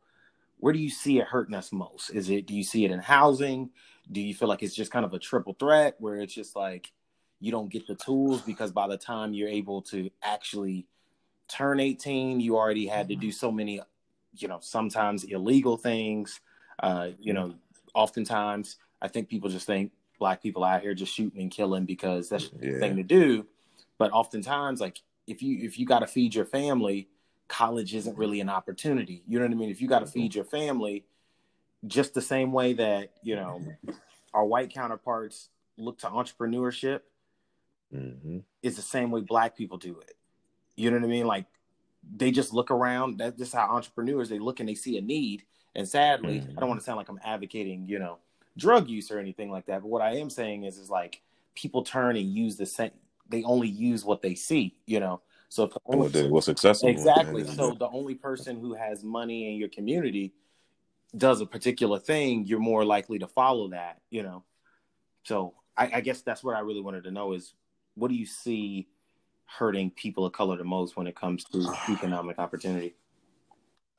Where 0.58 0.74
do 0.74 0.80
you 0.80 0.90
see 0.90 1.20
it 1.20 1.28
hurting 1.28 1.54
us 1.54 1.72
most? 1.72 2.10
Is 2.10 2.30
it 2.32 2.48
do 2.48 2.56
you 2.56 2.64
see 2.64 2.84
it 2.84 2.90
in 2.90 3.00
housing? 3.00 3.70
Do 4.12 4.22
you 4.22 4.34
feel 4.34 4.48
like 4.48 4.64
it's 4.64 4.76
just 4.76 4.92
kind 4.92 5.06
of 5.06 5.14
a 5.14 5.20
triple 5.20 5.56
threat 5.60 5.96
where 6.00 6.16
it's 6.16 6.34
just 6.34 6.56
like 6.56 6.92
you 7.42 7.52
don't 7.52 7.70
get 7.70 7.86
the 7.88 7.96
tools 7.96 8.42
because 8.42 8.72
by 8.72 8.88
the 8.88 8.98
time 8.98 9.34
you're 9.34 9.50
able 9.50 9.82
to 9.82 10.10
actually 10.24 10.88
turn 11.50 11.82
18 11.82 12.40
you 12.40 12.56
already 12.56 12.88
had 12.88 13.10
to 13.10 13.16
do 13.16 13.32
so 13.32 13.52
many 13.52 13.82
you 14.36 14.48
know 14.48 14.60
sometimes 14.62 15.26
illegal 15.26 15.76
things 15.76 16.40
Uh, 16.82 17.12
you 17.20 17.34
know, 17.34 17.54
oftentimes 17.94 18.78
I 19.02 19.08
think 19.08 19.30
people 19.30 19.50
just 19.50 19.68
think 19.68 19.92
black 20.20 20.42
people 20.42 20.64
out 20.64 20.82
here 20.82 20.94
just 20.94 21.14
shooting 21.14 21.42
and 21.42 21.52
killing 21.52 21.86
because 21.86 22.30
that's 22.30 22.50
yeah. 22.60 22.74
the 22.74 22.80
thing 22.80 22.96
to 22.98 23.04
do. 23.04 23.46
But 23.98 24.12
oftentimes, 24.12 24.82
like 24.82 25.02
if 25.28 25.42
you 25.42 25.64
if 25.64 25.78
you 25.78 25.86
got 25.86 26.00
to 26.00 26.08
feed 26.08 26.34
your 26.34 26.46
family, 26.46 27.08
college 27.48 27.94
isn't 27.94 28.18
really 28.18 28.40
an 28.42 28.50
opportunity. 28.50 29.24
You 29.28 29.40
know 29.40 29.46
what 29.46 29.52
I 29.52 29.56
mean? 29.56 29.70
If 29.70 29.82
you 29.82 29.88
got 29.88 30.00
to 30.00 30.06
mm-hmm. 30.06 30.14
feed 30.14 30.36
your 30.36 30.46
family, 30.46 31.06
just 31.86 32.14
the 32.14 32.22
same 32.22 32.52
way 32.52 32.74
that 32.74 33.12
you 33.22 33.36
know 33.36 33.62
our 34.34 34.46
white 34.46 34.74
counterparts 34.74 35.50
look 35.78 36.00
to 36.00 36.08
entrepreneurship, 36.08 37.02
mm-hmm. 37.94 38.40
is 38.62 38.76
the 38.76 38.82
same 38.82 39.12
way 39.12 39.22
black 39.22 39.56
people 39.56 39.78
do 39.78 40.00
it. 40.00 40.16
You 40.76 40.92
know 40.92 40.98
what 40.98 41.06
I 41.06 41.10
mean? 41.10 41.28
Like 41.28 41.46
they 42.16 42.32
just 42.32 42.54
look 42.54 42.72
around. 42.72 43.20
That's 43.20 43.38
just 43.38 43.54
how 43.54 43.70
entrepreneurs 43.70 44.30
they 44.30 44.40
look 44.40 44.60
and 44.60 44.68
they 44.68 44.76
see 44.76 44.98
a 44.98 45.02
need. 45.02 45.44
And 45.76 45.88
sadly, 45.88 46.40
mm-hmm. 46.40 46.58
I 46.58 46.60
don't 46.60 46.70
want 46.70 46.82
to 46.82 46.84
sound 46.84 46.98
like 46.98 47.10
I'm 47.10 47.20
advocating, 47.24 47.86
you 47.88 48.00
know, 48.00 48.18
drug 48.58 48.90
use 48.90 49.12
or 49.12 49.20
anything 49.20 49.52
like 49.52 49.66
that. 49.68 49.82
But 49.82 49.88
what 49.88 50.02
I 50.02 50.18
am 50.18 50.30
saying 50.30 50.64
is, 50.64 50.78
is 50.78 50.90
like 50.90 51.22
people 51.56 51.84
turn 51.84 52.18
and 52.18 52.26
use 52.30 52.58
the 52.58 52.66
same. 52.66 52.92
They 53.30 53.44
only 53.44 53.70
use 53.70 54.04
what 54.04 54.22
they 54.22 54.36
see, 54.36 54.76
you 54.86 55.00
know. 55.00 55.22
So 55.50 55.64
if 55.64 55.74
only, 55.86 56.30
what's 56.30 56.50
accessible 56.50 56.90
exactly. 56.90 57.46
So 57.46 57.72
the 57.74 57.90
only 57.90 58.16
person 58.16 58.60
who 58.60 58.74
has 58.74 59.04
money 59.04 59.52
in 59.52 59.60
your 59.60 59.70
community 59.70 60.34
does 61.16 61.42
a 61.42 61.46
particular 61.46 62.00
thing, 62.00 62.46
you're 62.46 62.60
more 62.60 62.86
likely 62.86 63.20
to 63.20 63.28
follow 63.28 63.70
that, 63.70 64.00
you 64.10 64.24
know. 64.24 64.44
So 65.24 65.54
I, 65.76 65.92
I 65.96 66.02
guess 66.02 66.22
that's 66.22 66.44
what 66.44 66.56
I 66.56 66.60
really 66.62 66.82
wanted 66.82 67.04
to 67.04 67.12
know 67.12 67.34
is 67.34 67.54
what 68.02 68.10
do 68.10 68.18
you 68.18 68.26
see 68.26 68.88
hurting 69.46 69.92
people 69.92 70.26
of 70.26 70.34
color 70.34 70.58
the 70.58 70.64
most 70.64 70.98
when 70.98 71.06
it 71.06 71.16
comes 71.16 71.44
to 71.44 71.72
economic 71.90 72.40
opportunity? 72.40 72.96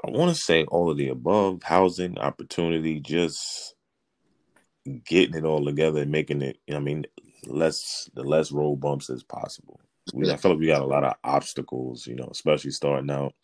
I 0.04 0.10
want 0.10 0.34
to 0.34 0.42
say 0.42 0.64
all 0.64 0.90
of 0.90 0.96
the 0.96 1.08
above 1.08 1.62
housing, 1.62 2.18
opportunity, 2.18 2.98
just 2.98 3.76
getting 5.06 5.36
it 5.36 5.44
all 5.44 5.64
together 5.64 6.02
and 6.02 6.10
making 6.10 6.42
it, 6.42 6.58
I 6.72 6.80
mean, 6.80 7.06
less 7.46 8.10
the 8.14 8.24
less 8.24 8.50
road 8.50 8.80
bumps 8.80 9.08
as 9.08 9.22
possible. 9.22 9.78
We, 10.12 10.28
I 10.28 10.36
feel 10.36 10.50
like 10.50 10.60
we 10.60 10.66
got 10.66 10.82
a 10.82 10.86
lot 10.86 11.04
of 11.04 11.14
obstacles, 11.22 12.04
you 12.08 12.16
know, 12.16 12.28
especially 12.32 12.72
starting 12.72 13.10
out 13.10 13.34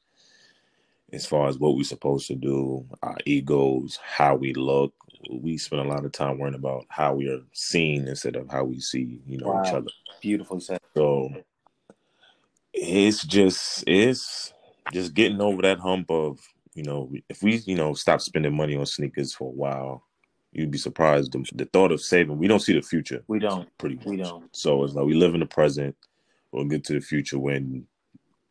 as 1.12 1.24
far 1.24 1.48
as 1.48 1.56
what 1.56 1.76
we're 1.76 1.84
supposed 1.84 2.26
to 2.26 2.34
do, 2.34 2.84
our 3.00 3.16
egos, 3.24 4.00
how 4.02 4.34
we 4.34 4.54
look. 4.54 4.92
We 5.30 5.58
spend 5.58 5.82
a 5.82 5.88
lot 5.88 6.04
of 6.04 6.12
time 6.12 6.38
worrying 6.38 6.54
about 6.54 6.86
how 6.88 7.14
we 7.14 7.28
are 7.28 7.40
seen 7.52 8.06
instead 8.06 8.36
of 8.36 8.48
how 8.50 8.64
we 8.64 8.80
see, 8.80 9.20
you 9.26 9.38
know, 9.38 9.48
wow. 9.48 9.62
each 9.62 9.72
other. 9.72 9.90
Beautifully 10.20 10.60
said. 10.60 10.80
So 10.96 11.30
it's 12.72 13.24
just 13.24 13.84
it's 13.86 14.52
just 14.92 15.14
getting 15.14 15.40
over 15.40 15.62
that 15.62 15.78
hump 15.78 16.10
of 16.10 16.38
you 16.74 16.84
know 16.84 17.10
if 17.28 17.42
we 17.42 17.56
you 17.66 17.74
know 17.74 17.92
stop 17.92 18.20
spending 18.20 18.54
money 18.54 18.76
on 18.76 18.86
sneakers 18.86 19.34
for 19.34 19.48
a 19.48 19.54
while 19.54 20.04
you'd 20.52 20.70
be 20.70 20.78
surprised 20.78 21.32
the, 21.32 21.44
the 21.54 21.64
thought 21.66 21.92
of 21.92 22.00
saving 22.00 22.38
we 22.38 22.46
don't 22.46 22.60
see 22.60 22.72
the 22.72 22.82
future 22.82 23.22
we 23.26 23.38
don't 23.38 23.68
pretty 23.78 23.96
much. 23.96 24.06
we 24.06 24.16
don't 24.16 24.54
so 24.54 24.84
it's 24.84 24.94
like 24.94 25.04
we 25.04 25.14
live 25.14 25.34
in 25.34 25.40
the 25.40 25.46
present 25.46 25.94
we'll 26.52 26.64
get 26.64 26.84
to 26.84 26.94
the 26.94 27.00
future 27.00 27.38
when 27.38 27.86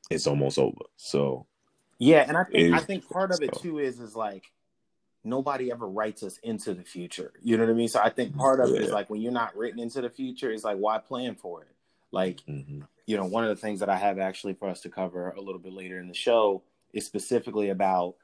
it's 0.10 0.28
almost 0.28 0.58
over 0.60 0.78
so 0.98 1.46
yeah 2.00 2.26
and 2.28 2.38
i 2.38 2.44
think 2.44 2.74
i 2.74 2.80
think 2.80 3.10
part 3.10 3.32
of 3.32 3.42
it 3.42 3.52
too 3.62 3.80
is 3.80 4.00
is 4.00 4.16
like 4.16 4.44
nobody 5.28 5.72
ever 5.72 5.88
writes 5.88 6.24
us 6.24 6.38
into 6.40 6.74
the 6.74 6.84
future 6.84 7.34
you 7.42 7.58
know 7.58 7.64
what 7.64 7.70
i 7.70 7.74
mean 7.74 7.88
so 7.88 8.00
i 8.02 8.10
think 8.10 8.36
part 8.36 8.60
of 8.60 8.70
yeah. 8.70 8.78
it 8.78 8.82
is 8.84 8.92
like 8.92 9.10
when 9.10 9.22
you're 9.22 9.32
not 9.32 9.56
written 9.56 9.80
into 9.80 10.02
the 10.02 10.10
future 10.10 10.52
it's 10.52 10.64
like 10.64 10.78
why 10.78 10.98
plan 10.98 11.36
for 11.36 11.62
it 11.62 11.76
like 12.12 12.42
mm-hmm 12.48 12.82
you 13.08 13.16
know, 13.16 13.26
one 13.26 13.44
of 13.44 13.50
the 13.50 13.56
things 13.56 13.80
that 13.80 13.90
I 13.90 13.96
have 13.96 14.20
actually 14.20 14.54
for 14.54 14.68
us 14.68 14.82
to 14.82 14.90
cover 14.90 15.30
a 15.30 15.42
little 15.42 15.60
bit 15.60 15.74
later 15.74 15.98
in 15.98 16.10
the 16.10 16.14
show 16.14 16.62
is 16.94 17.06
specifically 17.06 17.70
about, 17.70 18.16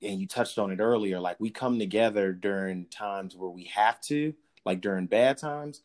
and 0.00 0.20
you 0.20 0.28
touched 0.28 0.58
on 0.58 0.70
it 0.70 0.78
earlier, 0.78 1.18
like 1.18 1.38
we 1.40 1.50
come 1.50 1.78
together 1.78 2.32
during 2.32 2.86
times 2.86 3.34
where 3.34 3.50
we 3.50 3.64
have 3.64 4.00
to, 4.02 4.32
like 4.64 4.80
during 4.80 5.06
bad 5.06 5.38
times. 5.38 5.82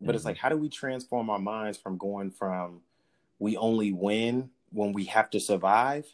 But 0.00 0.08
mm-hmm. 0.08 0.16
it's 0.16 0.24
like, 0.26 0.36
how 0.36 0.50
do 0.50 0.58
we 0.58 0.68
transform 0.68 1.30
our 1.30 1.38
minds 1.38 1.78
from 1.78 1.96
going 1.96 2.30
from 2.30 2.82
we 3.38 3.56
only 3.56 3.92
win 3.92 4.50
when 4.70 4.92
we 4.92 5.04
have 5.06 5.30
to 5.30 5.40
survive 5.40 6.06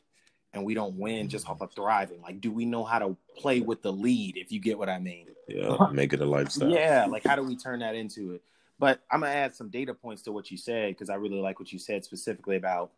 and 0.52 0.64
we 0.64 0.75
don't 0.75 0.97
win 0.97 1.28
just 1.28 1.49
off 1.49 1.61
of 1.61 1.73
thriving? 1.73 2.21
Like, 2.23 2.40
do 2.40 2.50
we 2.50 2.64
know 2.64 2.85
how 2.85 2.99
to 2.99 3.16
play 3.37 3.61
with 3.61 3.83
the 3.83 3.92
lead, 3.92 4.37
if 4.37 4.52
you 4.52 4.61
get 4.61 4.78
what 4.78 4.88
I 4.88 4.99
mean? 4.99 5.26
Yeah, 5.49 5.76
make 5.92 6.12
it 6.12 6.21
a 6.21 6.26
lifestyle. 6.26 6.71
yeah, 6.71 7.07
like 7.07 7.25
how 7.25 7.37
do 7.37 7.42
we 7.42 7.57
turn 7.57 7.80
that 7.80 7.95
into 7.95 8.33
it? 8.33 8.42
But 8.78 9.00
I'm 9.11 9.21
gonna 9.21 9.33
add 9.33 9.54
some 9.54 9.69
data 9.69 9.95
points 9.95 10.23
to 10.23 10.33
what 10.33 10.50
you 10.50 10.57
said 10.57 10.95
because 10.95 11.11
I 11.11 11.16
really 11.16 11.40
like 11.40 11.59
what 11.59 11.73
you 11.73 11.78
said 11.78 12.04
specifically 12.04 12.57
about 12.57 12.92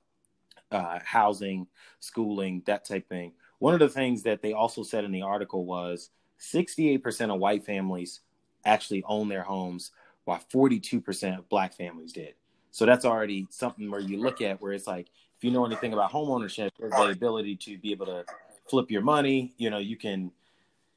uh, 0.70 0.98
housing, 1.04 1.66
schooling, 2.00 2.62
that 2.66 2.84
type 2.84 3.08
thing. 3.08 3.32
One 3.58 3.74
of 3.74 3.80
the 3.80 3.88
things 3.88 4.22
that 4.24 4.42
they 4.42 4.52
also 4.52 4.82
said 4.82 5.04
in 5.04 5.12
the 5.12 5.22
article 5.22 5.64
was 5.64 6.10
68% 6.40 7.32
of 7.32 7.38
white 7.38 7.64
families 7.64 8.20
actually 8.64 9.04
own 9.06 9.28
their 9.28 9.42
homes, 9.42 9.92
while 10.24 10.40
42% 10.52 11.38
of 11.38 11.48
black 11.48 11.74
families 11.74 12.12
did. 12.12 12.34
So 12.70 12.86
that's 12.86 13.04
already 13.04 13.46
something 13.50 13.90
where 13.90 14.00
you 14.00 14.18
look 14.18 14.40
at 14.40 14.60
where 14.60 14.72
it's 14.72 14.86
like, 14.86 15.08
if 15.42 15.46
you 15.46 15.50
know 15.50 15.66
anything 15.66 15.92
about 15.92 16.12
home 16.12 16.30
ownership, 16.30 16.72
there's 16.78 16.92
the 16.92 17.08
ability 17.08 17.56
to 17.56 17.76
be 17.76 17.90
able 17.90 18.06
to 18.06 18.24
flip 18.70 18.92
your 18.92 19.02
money. 19.02 19.52
You 19.58 19.70
know, 19.70 19.78
you 19.78 19.96
can 19.96 20.30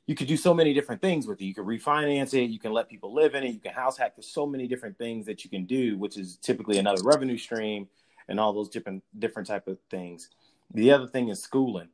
you 0.05 0.13
could 0.13 0.27
do 0.27 0.37
so 0.37 0.53
many 0.53 0.71
different 0.71 1.01
things 1.01 1.25
with 1.25 1.41
it. 1.41 1.45
You 1.45 1.55
can 1.55 1.65
refinance 1.65 2.35
it, 2.35 2.51
you 2.51 2.59
can 2.59 2.71
let 2.71 2.87
people 2.87 3.11
live 3.11 3.33
in 3.33 3.43
it, 3.43 3.55
you 3.55 3.59
can 3.59 3.73
house 3.73 3.97
hack. 3.97 4.15
There's 4.15 4.27
so 4.27 4.45
many 4.45 4.67
different 4.67 4.99
things 4.99 5.25
that 5.25 5.43
you 5.43 5.49
can 5.49 5.65
do, 5.65 5.97
which 5.97 6.15
is 6.15 6.37
typically 6.37 6.77
another 6.77 7.01
revenue 7.03 7.39
stream 7.39 7.87
and 8.27 8.39
all 8.39 8.53
those 8.53 8.69
different 8.69 9.03
different 9.17 9.47
type 9.47 9.67
of 9.67 9.79
things. 9.89 10.29
The 10.71 10.91
other 10.91 11.07
thing 11.07 11.29
is 11.29 11.41
schooling. 11.41 11.89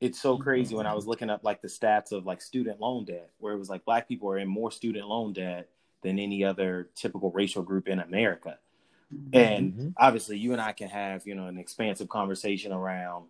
It's 0.00 0.20
so 0.20 0.38
crazy 0.38 0.76
when 0.76 0.86
I 0.86 0.94
was 0.94 1.08
looking 1.08 1.28
up 1.28 1.42
like 1.42 1.60
the 1.60 1.66
stats 1.66 2.12
of 2.12 2.24
like 2.24 2.40
student 2.40 2.78
loan 2.78 3.04
debt, 3.06 3.30
where 3.38 3.52
it 3.52 3.58
was 3.58 3.68
like 3.68 3.84
black 3.84 4.06
people 4.06 4.30
are 4.30 4.38
in 4.38 4.46
more 4.46 4.70
student 4.70 5.08
loan 5.08 5.32
debt 5.32 5.68
than 6.02 6.20
any 6.20 6.44
other 6.44 6.88
typical 6.94 7.32
racial 7.32 7.64
group 7.64 7.88
in 7.88 7.98
America. 7.98 8.58
And 9.32 9.72
mm-hmm. 9.72 9.88
obviously 9.96 10.38
you 10.38 10.52
and 10.52 10.60
I 10.60 10.72
can 10.72 10.88
have, 10.88 11.26
you 11.26 11.34
know, 11.34 11.46
an 11.46 11.58
expansive 11.58 12.08
conversation 12.08 12.72
around, 12.72 13.26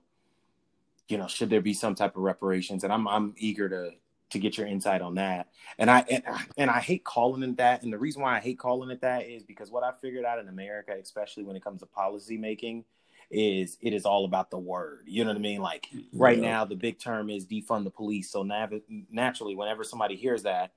you 1.09 1.19
know, 1.19 1.27
should 1.27 1.51
there 1.51 1.61
be 1.61 1.75
some 1.75 1.95
type 1.95 2.17
of 2.17 2.23
reparations? 2.23 2.83
And 2.83 2.93
I'm 2.93 3.07
I'm 3.07 3.35
eager 3.37 3.69
to 3.69 3.91
to 4.31 4.39
get 4.39 4.59
your 4.59 4.67
insight 4.67 5.03
on 5.03 5.15
that. 5.17 5.49
And 5.79 5.91
I 5.91 6.05
and, 6.11 6.23
and 6.57 6.71
I 6.71 6.81
hate 6.81 7.05
calling 7.05 7.43
it 7.43 7.57
that. 7.59 7.83
And 7.83 7.93
the 7.93 7.99
reason 7.99 8.23
why 8.23 8.37
I 8.37 8.41
hate 8.41 8.59
calling 8.59 8.91
it 8.91 9.03
that 9.03 9.27
is 9.27 9.43
because 9.43 9.71
what 9.71 9.85
I 9.85 9.93
figured 10.01 10.25
out 10.25 10.39
in 10.39 10.49
America, 10.49 10.95
especially 11.01 11.45
when 11.45 11.57
it 11.57 11.63
comes 11.63 11.81
to 11.81 11.87
policy 11.87 12.39
making, 12.39 12.85
is 13.31 13.77
it 13.81 13.93
is 13.93 14.07
all 14.07 14.25
about 14.25 14.51
the 14.51 14.59
word. 14.59 15.03
You 15.07 15.25
know 15.25 15.31
what 15.31 15.37
I 15.37 15.41
mean? 15.41 15.61
Like 15.61 15.89
right 16.13 16.39
yeah. 16.39 16.51
now, 16.51 16.65
the 16.65 16.77
big 16.77 16.99
term 16.99 17.29
is 17.31 17.47
defund 17.47 17.85
the 17.85 17.91
police. 17.91 18.31
So 18.31 18.43
nav- 18.43 18.73
naturally, 19.11 19.55
whenever 19.55 19.85
somebody 19.85 20.17
hears 20.17 20.45
that, 20.45 20.73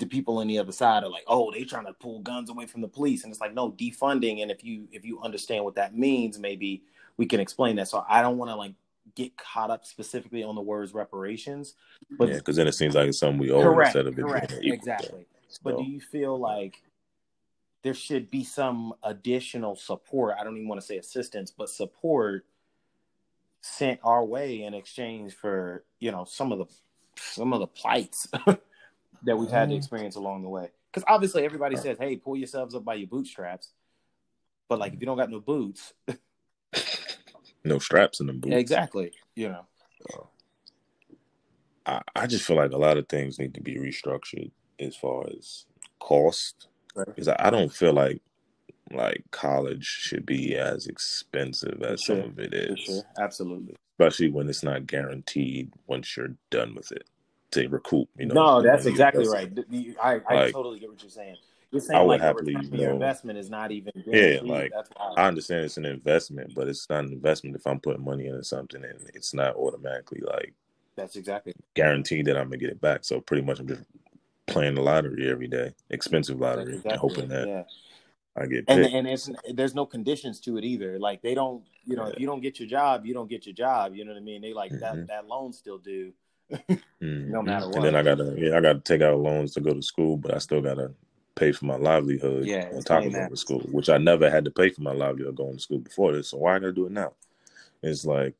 the 0.00 0.06
people 0.06 0.38
on 0.38 0.48
the 0.48 0.58
other 0.58 0.72
side 0.72 1.04
are 1.04 1.10
like, 1.10 1.24
"Oh, 1.26 1.52
they're 1.52 1.64
trying 1.64 1.86
to 1.86 1.92
pull 1.92 2.20
guns 2.20 2.50
away 2.50 2.66
from 2.66 2.80
the 2.80 2.88
police," 2.88 3.22
and 3.22 3.30
it's 3.30 3.40
like, 3.40 3.54
no, 3.54 3.70
defunding. 3.70 4.42
And 4.42 4.50
if 4.50 4.64
you 4.64 4.88
if 4.90 5.04
you 5.04 5.20
understand 5.20 5.64
what 5.64 5.76
that 5.76 5.96
means, 5.96 6.38
maybe 6.38 6.82
we 7.16 7.26
can 7.26 7.38
explain 7.38 7.76
that. 7.76 7.86
So 7.86 8.04
I 8.08 8.22
don't 8.22 8.38
want 8.38 8.50
to 8.50 8.56
like 8.56 8.72
get 9.14 9.36
caught 9.36 9.70
up 9.70 9.84
specifically 9.86 10.42
on 10.42 10.54
the 10.54 10.60
words 10.60 10.94
reparations. 10.94 11.74
But 12.18 12.28
yeah, 12.28 12.36
because 12.36 12.56
then 12.56 12.66
it 12.66 12.74
seems 12.74 12.94
like 12.94 13.08
it's 13.08 13.18
something 13.18 13.38
we 13.38 13.50
owe 13.50 13.62
correct, 13.62 13.94
instead 13.94 14.06
of 14.06 14.18
it 14.18 14.22
correct, 14.22 14.54
exactly. 14.62 15.26
So. 15.48 15.60
But 15.62 15.76
do 15.76 15.84
you 15.84 16.00
feel 16.00 16.38
like 16.38 16.82
there 17.82 17.94
should 17.94 18.30
be 18.30 18.42
some 18.42 18.94
additional 19.02 19.76
support? 19.76 20.36
I 20.40 20.44
don't 20.44 20.56
even 20.56 20.68
want 20.68 20.80
to 20.80 20.86
say 20.86 20.96
assistance, 20.96 21.50
but 21.50 21.68
support 21.68 22.46
sent 23.60 24.00
our 24.02 24.24
way 24.24 24.62
in 24.62 24.72
exchange 24.72 25.34
for 25.34 25.84
you 25.98 26.10
know 26.10 26.24
some 26.24 26.52
of 26.52 26.58
the 26.58 26.66
some 27.16 27.52
of 27.52 27.60
the 27.60 27.66
plights 27.66 28.26
that 29.24 29.36
we've 29.36 29.50
had 29.50 29.68
to 29.68 29.74
mm. 29.74 29.78
experience 29.78 30.16
along 30.16 30.42
the 30.42 30.48
way. 30.48 30.68
Because 30.92 31.04
obviously 31.08 31.44
everybody 31.44 31.76
says, 31.76 31.98
"Hey, 31.98 32.16
pull 32.16 32.36
yourselves 32.36 32.74
up 32.74 32.84
by 32.84 32.94
your 32.94 33.08
bootstraps," 33.08 33.72
but 34.68 34.78
like 34.78 34.92
if 34.92 35.00
you 35.00 35.06
don't 35.06 35.18
got 35.18 35.30
no 35.30 35.40
boots. 35.40 35.92
no 37.64 37.78
straps 37.78 38.20
in 38.20 38.26
the 38.26 38.32
boots. 38.32 38.56
Exactly. 38.56 39.12
You 39.34 39.50
know. 39.50 39.66
I, 41.86 42.02
I 42.14 42.26
just 42.26 42.44
feel 42.44 42.56
like 42.56 42.72
a 42.72 42.78
lot 42.78 42.98
of 42.98 43.08
things 43.08 43.38
need 43.38 43.54
to 43.54 43.60
be 43.60 43.76
restructured 43.76 44.50
as 44.78 44.96
far 44.96 45.26
as 45.26 45.66
cost. 45.98 46.68
Because 46.94 47.28
right. 47.28 47.40
I, 47.40 47.48
I, 47.48 47.50
don't 47.50 47.72
feel 47.72 47.92
like 47.92 48.20
like 48.92 49.22
college 49.30 49.84
should 49.84 50.26
be 50.26 50.56
as 50.56 50.86
expensive 50.86 51.82
as 51.82 52.00
sure. 52.00 52.16
some 52.16 52.30
of 52.30 52.38
it 52.40 52.52
is. 52.52 52.78
Sure. 52.80 53.02
Absolutely. 53.18 53.76
Especially 53.98 54.30
when 54.30 54.48
it's 54.48 54.64
not 54.64 54.86
guaranteed 54.86 55.72
once 55.86 56.16
you're 56.16 56.34
done 56.50 56.74
with 56.74 56.90
it 56.90 57.04
to 57.52 57.68
recoup. 57.68 58.08
You 58.18 58.26
know. 58.26 58.34
No, 58.34 58.62
that's 58.62 58.86
exactly 58.86 59.26
right. 59.28 59.50
I, 60.02 60.20
I 60.28 60.34
like, 60.34 60.52
totally 60.52 60.78
get 60.78 60.90
what 60.90 61.02
you're 61.02 61.10
saying. 61.10 61.36
You're 61.70 61.80
saying 61.80 61.98
I 61.98 62.02
would 62.02 62.08
like 62.08 62.20
happily, 62.20 62.56
you 62.60 62.70
know, 62.70 62.78
your 62.78 62.90
investment 62.90 63.38
is 63.38 63.48
not 63.48 63.70
even 63.70 63.92
yeah, 64.06 64.40
like 64.42 64.72
I 65.16 65.28
understand 65.28 65.64
it's 65.64 65.76
an 65.76 65.84
investment, 65.84 66.52
but 66.54 66.66
it's 66.66 66.90
not 66.90 67.04
an 67.04 67.12
investment 67.12 67.54
if 67.54 67.66
I'm 67.66 67.78
putting 67.78 68.04
money 68.04 68.26
into 68.26 68.42
something 68.42 68.82
and 68.84 69.08
it's 69.14 69.34
not 69.34 69.54
automatically 69.54 70.20
like 70.20 70.52
that's 70.96 71.14
exactly 71.14 71.54
guaranteed 71.74 72.26
that 72.26 72.36
I'm 72.36 72.46
gonna 72.46 72.56
get 72.56 72.70
it 72.70 72.80
back. 72.80 73.04
So 73.04 73.20
pretty 73.20 73.42
much 73.42 73.60
I'm 73.60 73.68
just 73.68 73.82
playing 74.48 74.74
the 74.74 74.82
lottery 74.82 75.30
every 75.30 75.46
day, 75.46 75.72
expensive 75.90 76.40
lottery, 76.40 76.74
exactly 76.74 76.90
and 76.90 77.00
hoping 77.00 77.28
that 77.28 77.46
yeah. 77.46 77.62
I 78.36 78.46
get 78.46 78.66
picked. 78.66 78.70
and 78.70 78.86
and 78.86 79.06
it's 79.06 79.30
there's 79.54 79.74
no 79.74 79.86
conditions 79.86 80.40
to 80.40 80.58
it 80.58 80.64
either. 80.64 80.98
Like 80.98 81.22
they 81.22 81.36
don't, 81.36 81.62
you 81.84 81.94
know, 81.94 82.06
yeah. 82.06 82.14
if 82.14 82.20
you 82.20 82.26
don't 82.26 82.40
get 82.40 82.58
your 82.58 82.68
job, 82.68 83.06
you 83.06 83.14
don't 83.14 83.30
get 83.30 83.46
your 83.46 83.54
job. 83.54 83.94
You 83.94 84.04
know 84.04 84.10
what 84.12 84.18
I 84.18 84.24
mean? 84.24 84.42
They 84.42 84.52
like 84.52 84.72
mm-hmm. 84.72 84.80
that 84.80 85.06
that 85.06 85.28
loan 85.28 85.52
still 85.52 85.78
due 85.78 86.12
Mm-hmm. 87.02 87.30
no 87.32 87.42
matter 87.42 87.66
what. 87.66 87.76
And 87.76 87.84
then 87.84 87.94
I 87.96 88.02
gotta 88.02 88.34
yeah, 88.36 88.56
I 88.56 88.60
gotta 88.60 88.80
take 88.80 89.00
out 89.02 89.18
loans 89.18 89.54
to 89.54 89.60
go 89.60 89.72
to 89.72 89.82
school, 89.82 90.16
but 90.16 90.34
I 90.34 90.38
still 90.38 90.60
gotta 90.60 90.92
pay 91.34 91.52
for 91.52 91.64
my 91.64 91.76
livelihood 91.76 92.44
Yeah, 92.44 92.68
on 92.74 92.82
top 92.82 93.04
of 93.04 93.12
going 93.12 93.30
to 93.30 93.36
school, 93.36 93.60
which 93.70 93.88
I 93.88 93.96
never 93.98 94.28
had 94.28 94.44
to 94.44 94.50
pay 94.50 94.68
for 94.70 94.82
my 94.82 94.92
livelihood 94.92 95.36
going 95.36 95.56
to 95.56 95.62
school 95.62 95.78
before 95.78 96.12
this. 96.12 96.28
So 96.28 96.38
why 96.38 96.56
I 96.56 96.58
gotta 96.58 96.72
do 96.72 96.86
it 96.86 96.92
now? 96.92 97.12
It's 97.82 98.04
like 98.04 98.34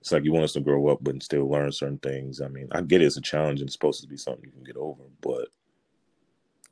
it's 0.00 0.12
like 0.12 0.24
you 0.24 0.32
want 0.32 0.44
us 0.44 0.52
to 0.54 0.60
grow 0.60 0.88
up 0.88 0.98
but 1.02 1.22
still 1.22 1.48
learn 1.48 1.70
certain 1.72 1.98
things. 1.98 2.40
I 2.40 2.48
mean, 2.48 2.68
I 2.72 2.80
get 2.80 3.02
it, 3.02 3.06
it's 3.06 3.16
a 3.16 3.20
challenge 3.20 3.60
and 3.60 3.68
it's 3.68 3.74
supposed 3.74 4.02
to 4.02 4.08
be 4.08 4.16
something 4.16 4.44
you 4.44 4.50
can 4.50 4.64
get 4.64 4.76
over, 4.76 5.02
but 5.20 5.48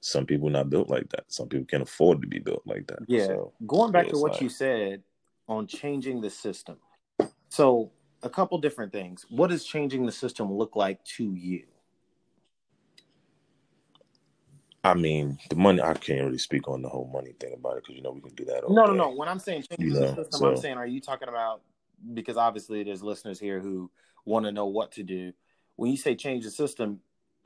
some 0.00 0.26
people 0.26 0.50
not 0.50 0.68
built 0.68 0.90
like 0.90 1.08
that. 1.10 1.24
Some 1.28 1.48
people 1.48 1.66
can't 1.66 1.82
afford 1.82 2.20
to 2.20 2.26
be 2.28 2.38
built 2.38 2.62
like 2.66 2.86
that. 2.88 2.98
Yeah. 3.06 3.26
So 3.26 3.52
Going 3.66 3.90
back 3.90 4.08
to 4.08 4.18
what 4.18 4.32
like- 4.32 4.40
you 4.42 4.48
said 4.48 5.02
on 5.48 5.66
changing 5.66 6.20
the 6.20 6.30
system. 6.30 6.76
So, 7.48 7.92
a 8.24 8.30
couple 8.30 8.58
different 8.58 8.92
things. 8.92 9.26
What 9.28 9.50
does 9.50 9.64
changing 9.64 10.06
the 10.06 10.12
system 10.12 10.52
look 10.52 10.74
like 10.74 11.04
to 11.16 11.34
you? 11.34 11.64
I 14.82 14.94
mean, 14.94 15.38
the 15.48 15.56
money 15.56 15.80
I 15.80 15.94
can't 15.94 16.24
really 16.24 16.38
speak 16.38 16.68
on 16.68 16.82
the 16.82 16.88
whole 16.88 17.10
money 17.12 17.34
thing 17.40 17.54
about 17.54 17.76
it 17.78 17.84
because 17.84 17.96
you 17.96 18.02
know 18.02 18.10
we 18.10 18.20
can 18.20 18.34
do 18.34 18.44
that 18.46 18.64
all 18.64 18.74
No, 18.74 18.84
no, 18.84 18.92
day. 18.92 18.98
no. 18.98 19.10
When 19.14 19.28
I'm 19.28 19.38
saying 19.38 19.64
changing 19.70 19.86
You 19.86 19.94
the 19.94 20.00
know, 20.00 20.14
system, 20.14 20.44
I'm 20.44 20.56
saying, 20.56 20.76
are 20.76 20.86
you 20.86 21.00
talking 21.00 21.28
about 21.28 21.62
because 22.12 22.36
obviously 22.36 22.82
there's 22.82 23.02
listeners 23.02 23.38
here 23.40 23.60
who 23.60 23.90
want 24.26 24.44
to 24.46 24.52
know 24.52 24.66
what 24.66 24.92
to 24.92 25.02
do. 25.02 25.32
When 25.76 25.90
you 25.90 25.96
say 25.96 26.14
change 26.14 26.44
the 26.44 26.50
system, 26.50 27.00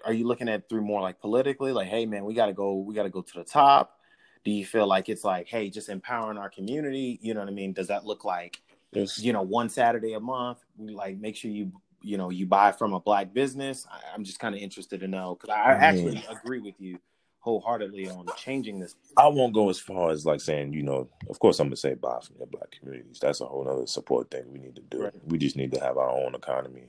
are 0.04 0.12
you 0.12 0.26
looking 0.26 0.48
at 0.48 0.68
through 0.68 0.82
more 0.82 1.00
like 1.00 1.20
politically, 1.20 1.72
like, 1.72 1.88
hey 1.88 2.06
man, 2.06 2.24
we 2.24 2.34
gotta 2.34 2.52
go, 2.52 2.76
we 2.76 2.94
gotta 2.94 3.10
go 3.10 3.22
to 3.22 3.32
the 3.34 3.44
top? 3.44 4.00
Do 4.44 4.50
you 4.50 4.64
feel 4.64 4.86
like 4.86 5.08
it's 5.08 5.24
like, 5.24 5.48
hey, 5.48 5.70
just 5.70 5.88
empowering 5.88 6.38
our 6.38 6.48
community? 6.48 7.18
You 7.22 7.34
know 7.34 7.40
what 7.40 7.48
I 7.48 7.52
mean? 7.52 7.72
Does 7.72 7.88
that 7.88 8.04
look 8.04 8.24
like 8.24 8.62
It's- 8.92 9.18
you 9.18 9.32
know 9.32 9.42
one 9.42 9.68
Saturday 9.68 10.14
a 10.14 10.20
month? 10.20 10.58
We 10.76 10.92
like 10.94 11.18
make 11.18 11.36
sure 11.36 11.50
you 11.50 11.72
you 12.00 12.16
know 12.16 12.30
you 12.30 12.46
buy 12.46 12.72
from 12.72 12.92
a 12.94 13.00
black 13.00 13.32
business. 13.34 13.86
I, 13.90 14.14
I'm 14.14 14.24
just 14.24 14.38
kind 14.38 14.54
of 14.54 14.60
interested 14.60 15.00
to 15.00 15.08
know 15.08 15.34
because 15.34 15.50
I 15.50 15.72
I 15.72 15.74
actually 15.74 16.24
agree 16.30 16.60
with 16.60 16.74
you 16.80 16.98
wholeheartedly 17.40 18.08
on 18.10 18.26
changing 18.36 18.78
this. 18.78 18.94
I 19.16 19.26
won't 19.28 19.54
go 19.54 19.70
as 19.70 19.78
far 19.78 20.10
as 20.10 20.26
like 20.26 20.40
saying, 20.40 20.72
you 20.72 20.82
know, 20.82 21.08
of 21.28 21.38
course 21.38 21.58
I'm 21.60 21.68
gonna 21.68 21.76
say 21.76 21.94
buy 21.94 22.20
from 22.20 22.36
the 22.38 22.46
black 22.46 22.70
communities. 22.72 23.18
That's 23.20 23.40
a 23.40 23.46
whole 23.46 23.68
other 23.68 23.86
support 23.86 24.30
thing 24.30 24.52
we 24.52 24.58
need 24.58 24.76
to 24.76 24.82
do. 24.82 25.04
Right. 25.04 25.12
We 25.24 25.38
just 25.38 25.56
need 25.56 25.72
to 25.72 25.80
have 25.80 25.96
our 25.98 26.10
own 26.10 26.34
economy, 26.34 26.88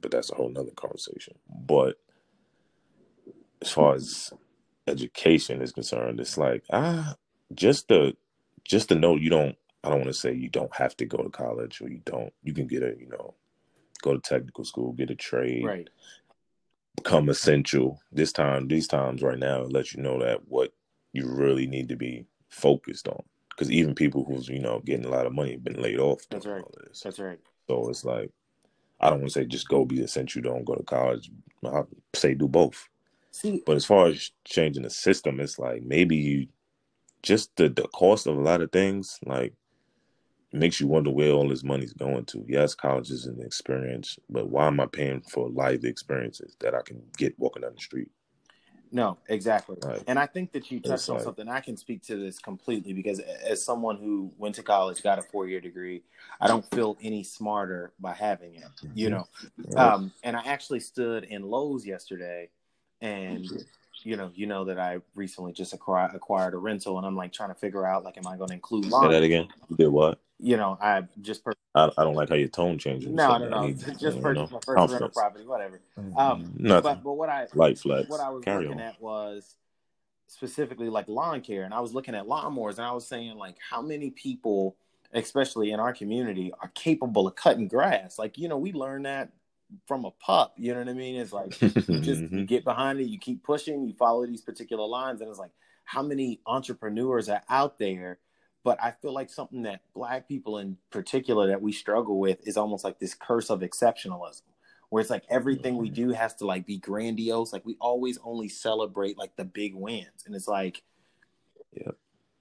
but 0.00 0.10
that's 0.10 0.30
a 0.30 0.34
whole 0.34 0.48
nother 0.50 0.72
conversation. 0.72 1.34
But 1.66 1.96
as 3.62 3.70
far 3.70 3.94
as 3.94 4.32
education 4.86 5.62
is 5.62 5.72
concerned, 5.72 6.20
it's 6.20 6.36
like 6.36 6.64
ah, 6.72 7.16
just 7.54 7.88
the 7.88 8.16
just 8.64 8.88
to 8.90 8.94
know 8.94 9.16
you 9.16 9.30
don't. 9.30 9.56
I 9.84 9.90
don't 9.90 9.98
want 9.98 10.06
to 10.06 10.14
say 10.14 10.32
you 10.32 10.48
don't 10.48 10.74
have 10.74 10.96
to 10.96 11.04
go 11.04 11.18
to 11.18 11.28
college 11.28 11.80
or 11.82 11.88
you 11.88 12.00
don't. 12.04 12.32
You 12.42 12.54
can 12.54 12.66
get 12.66 12.82
a 12.82 12.94
you 12.98 13.06
know, 13.08 13.34
go 14.02 14.14
to 14.14 14.20
technical 14.20 14.64
school, 14.64 14.92
get 14.92 15.10
a 15.10 15.14
trade, 15.14 15.64
Right. 15.64 15.88
become 16.96 17.28
essential 17.28 18.00
this 18.12 18.32
time 18.32 18.68
these 18.68 18.86
times 18.88 19.22
right 19.22 19.38
now 19.38 19.62
it 19.62 19.72
lets 19.72 19.94
you 19.94 20.02
know 20.02 20.18
that 20.20 20.40
what 20.48 20.72
you 21.12 21.26
really 21.26 21.66
need 21.66 21.88
to 21.88 21.96
be 21.96 22.24
focused 22.48 23.08
on 23.08 23.22
because 23.50 23.70
even 23.70 23.94
people 23.94 24.24
who's 24.24 24.48
you 24.48 24.60
know 24.60 24.80
getting 24.84 25.04
a 25.04 25.10
lot 25.10 25.26
of 25.26 25.32
money 25.32 25.52
have 25.52 25.64
been 25.64 25.80
laid 25.80 25.98
off 25.98 26.22
That's 26.30 26.46
right. 26.46 26.64
That's 27.02 27.18
right. 27.18 27.38
so 27.68 27.88
it's 27.90 28.04
like 28.04 28.30
i 29.00 29.10
don't 29.10 29.20
want 29.20 29.32
to 29.32 29.40
say 29.40 29.44
just 29.44 29.68
go 29.68 29.84
be 29.84 30.02
essential 30.02 30.40
don't 30.40 30.64
go 30.64 30.74
to 30.76 30.82
college 30.84 31.30
i 31.66 31.82
say 32.14 32.34
do 32.34 32.48
both 32.48 32.88
See, 33.32 33.62
but 33.66 33.76
as 33.76 33.84
far 33.84 34.06
as 34.06 34.30
changing 34.44 34.84
the 34.84 34.90
system 34.90 35.40
it's 35.40 35.58
like 35.58 35.82
maybe 35.82 36.16
you 36.16 36.46
just 37.22 37.50
the, 37.56 37.68
the 37.68 37.88
cost 37.88 38.26
of 38.28 38.36
a 38.36 38.40
lot 38.40 38.60
of 38.62 38.70
things 38.70 39.18
like 39.26 39.52
makes 40.54 40.80
you 40.80 40.86
wonder 40.86 41.10
where 41.10 41.32
all 41.32 41.48
this 41.48 41.64
money's 41.64 41.92
going 41.92 42.24
to. 42.26 42.44
Yes, 42.48 42.74
college 42.74 43.10
is 43.10 43.26
an 43.26 43.40
experience, 43.42 44.18
but 44.30 44.48
why 44.48 44.66
am 44.66 44.80
I 44.80 44.86
paying 44.86 45.20
for 45.22 45.48
life 45.50 45.84
experiences 45.84 46.56
that 46.60 46.74
I 46.74 46.82
can 46.82 47.02
get 47.16 47.38
walking 47.38 47.62
down 47.62 47.74
the 47.74 47.80
street? 47.80 48.08
No, 48.92 49.18
exactly. 49.28 49.76
Like, 49.82 50.04
And 50.06 50.20
I 50.20 50.26
think 50.26 50.52
that 50.52 50.70
you 50.70 50.78
touched 50.78 51.08
on 51.08 51.16
like- 51.16 51.24
something. 51.24 51.48
I 51.48 51.58
can 51.60 51.76
speak 51.76 52.04
to 52.04 52.16
this 52.16 52.38
completely 52.38 52.92
because 52.92 53.18
as 53.18 53.60
someone 53.60 53.96
who 53.96 54.32
went 54.38 54.54
to 54.54 54.62
college, 54.62 55.02
got 55.02 55.18
a 55.18 55.22
four 55.22 55.48
year 55.48 55.60
degree, 55.60 56.04
I 56.40 56.46
don't 56.46 56.64
feel 56.72 56.96
any 57.02 57.24
smarter 57.24 57.92
by 57.98 58.12
having 58.12 58.54
it, 58.54 58.64
you 58.94 59.10
know. 59.10 59.26
Um, 59.76 60.12
and 60.22 60.36
I 60.36 60.44
actually 60.44 60.80
stood 60.80 61.24
in 61.24 61.42
Lowe's 61.42 61.84
yesterday 61.84 62.50
and 63.00 63.44
you 64.04 64.16
know, 64.16 64.30
you 64.34 64.46
know 64.46 64.64
that 64.66 64.78
I 64.78 64.98
recently 65.14 65.52
just 65.52 65.72
acquired 65.72 66.14
acquired 66.14 66.54
a 66.54 66.58
rental 66.58 66.98
and 66.98 67.06
I'm 67.06 67.16
like 67.16 67.32
trying 67.32 67.48
to 67.48 67.54
figure 67.54 67.86
out 67.86 68.04
like 68.04 68.16
am 68.16 68.26
I 68.28 68.36
gonna 68.36 68.54
include 68.54 68.84
Say 68.84 69.08
that 69.08 69.22
again. 69.24 69.48
You 69.68 69.76
did 69.76 69.88
what? 69.88 70.20
You 70.44 70.58
know, 70.58 70.76
I 70.78 71.04
just 71.22 71.42
pur- 71.42 71.54
I, 71.74 71.90
I 71.96 72.04
don't 72.04 72.14
like 72.14 72.28
how 72.28 72.34
your 72.34 72.48
tone 72.48 72.76
changes. 72.78 73.10
no, 73.10 73.28
So 73.28 73.38
no, 73.38 73.44
I 73.46 73.48
no, 73.48 73.66
need, 73.66 73.78
just 73.98 74.02
you 74.02 74.10
know, 74.10 74.20
purchased 74.20 74.52
my 74.52 74.58
first 74.60 74.92
rental 74.92 75.08
property, 75.08 75.46
whatever. 75.46 75.80
Um, 76.16 76.52
Nothing. 76.58 76.82
But 76.82 77.02
but 77.02 77.12
what 77.14 77.30
I 77.30 77.46
Light 77.54 77.78
flex. 77.78 78.08
what 78.10 78.20
I 78.20 78.28
was 78.28 78.44
Carry 78.44 78.66
looking 78.66 78.80
on. 78.80 78.86
at 78.86 79.00
was 79.00 79.56
specifically 80.26 80.90
like 80.90 81.08
lawn 81.08 81.40
care, 81.40 81.64
and 81.64 81.72
I 81.72 81.80
was 81.80 81.94
looking 81.94 82.14
at 82.14 82.26
lawnmowers, 82.26 82.72
and 82.76 82.82
I 82.86 82.92
was 82.92 83.06
saying 83.06 83.36
like 83.38 83.56
how 83.70 83.80
many 83.80 84.10
people, 84.10 84.76
especially 85.14 85.70
in 85.72 85.80
our 85.80 85.94
community, 85.94 86.52
are 86.60 86.68
capable 86.74 87.26
of 87.26 87.36
cutting 87.36 87.66
grass. 87.66 88.18
Like 88.18 88.36
you 88.36 88.48
know, 88.48 88.58
we 88.58 88.72
learned 88.72 89.06
that 89.06 89.30
from 89.88 90.04
a 90.04 90.10
pup. 90.10 90.52
You 90.58 90.74
know 90.74 90.80
what 90.80 90.88
I 90.90 90.92
mean? 90.92 91.16
It's 91.16 91.32
like 91.32 91.58
you 91.62 92.00
just 92.00 92.20
you 92.20 92.28
Mhm. 92.28 92.46
get 92.46 92.64
behind 92.64 93.00
it, 93.00 93.04
you 93.04 93.18
keep 93.18 93.42
pushing, 93.42 93.86
you 93.86 93.94
follow 93.94 94.26
these 94.26 94.42
particular 94.42 94.86
lines, 94.86 95.22
and 95.22 95.30
it's 95.30 95.38
like 95.38 95.52
how 95.84 96.02
many 96.02 96.40
entrepreneurs 96.46 97.30
are 97.30 97.42
out 97.48 97.78
there. 97.78 98.18
But 98.64 98.82
I 98.82 98.90
feel 98.90 99.12
like 99.12 99.30
something 99.30 99.62
that 99.62 99.82
black 99.94 100.26
people 100.26 100.58
in 100.58 100.78
particular 100.90 101.46
that 101.48 101.62
we 101.62 101.70
struggle 101.70 102.18
with 102.18 102.38
is 102.46 102.56
almost 102.56 102.82
like 102.82 102.98
this 102.98 103.14
curse 103.14 103.50
of 103.50 103.60
exceptionalism 103.60 104.42
where 104.94 105.00
it's 105.00 105.10
like 105.10 105.24
everything 105.28 105.76
we 105.76 105.88
mm-hmm. 105.88 106.08
do 106.08 106.12
has 106.12 106.34
to 106.36 106.46
like 106.46 106.66
be 106.66 106.78
grandiose. 106.78 107.52
Like 107.52 107.66
we 107.66 107.76
always 107.80 108.16
only 108.22 108.48
celebrate 108.48 109.18
like 109.18 109.34
the 109.36 109.44
big 109.44 109.74
wins, 109.74 110.24
and 110.24 110.34
it's 110.34 110.48
like, 110.48 110.82
Yep. 111.72 111.96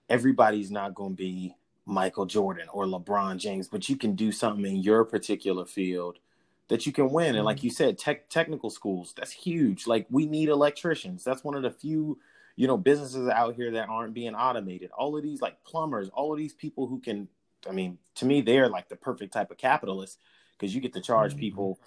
everybody's 0.08 0.70
not 0.70 0.94
going 0.94 1.14
to 1.14 1.16
be 1.16 1.56
Michael 1.88 2.28
Jordan 2.28 2.68
or 2.72 2.86
LeBron 2.86 3.38
James, 3.38 3.68
but 3.68 3.90
you 3.90 3.96
can 3.96 4.14
do 4.14 4.32
something 4.32 4.66
in 4.66 4.84
your 4.84 5.04
particular 5.04 5.66
field 5.66 6.20
that 6.68 6.86
you 6.86 6.92
can 6.92 7.10
win. 7.10 7.30
And 7.30 7.38
mm-hmm. 7.38 7.46
like 7.46 7.64
you 7.64 7.72
said, 7.72 7.98
tech 7.98 8.30
technical 8.30 8.70
schools 8.70 9.14
that's 9.18 9.32
huge. 9.32 9.88
Like 9.88 10.06
we 10.12 10.28
need 10.28 10.50
electricians. 10.50 11.24
That's 11.24 11.44
one 11.44 11.56
of 11.56 11.64
the 11.64 11.72
few 11.72 12.20
you 12.56 12.68
know 12.68 12.78
businesses 12.78 13.28
out 13.30 13.56
here 13.56 13.72
that 13.72 13.90
aren't 13.90 14.14
being 14.14 14.36
automated. 14.36 14.92
All 14.92 15.16
of 15.18 15.24
these 15.24 15.42
like 15.42 15.64
plumbers, 15.64 16.10
all 16.10 16.32
of 16.32 16.38
these 16.38 16.54
people 16.54 16.88
who 16.88 17.00
can. 17.00 17.28
I 17.68 17.72
mean, 17.72 17.98
to 18.16 18.26
me, 18.26 18.42
they're 18.42 18.68
like 18.68 18.90
the 18.90 18.98
perfect 18.98 19.32
type 19.34 19.50
of 19.50 19.58
capitalist 19.58 20.20
because 20.58 20.76
you 20.76 20.82
get 20.82 20.94
to 20.94 21.02
charge 21.02 21.34
Mhm. 21.36 21.40
people 21.40 21.80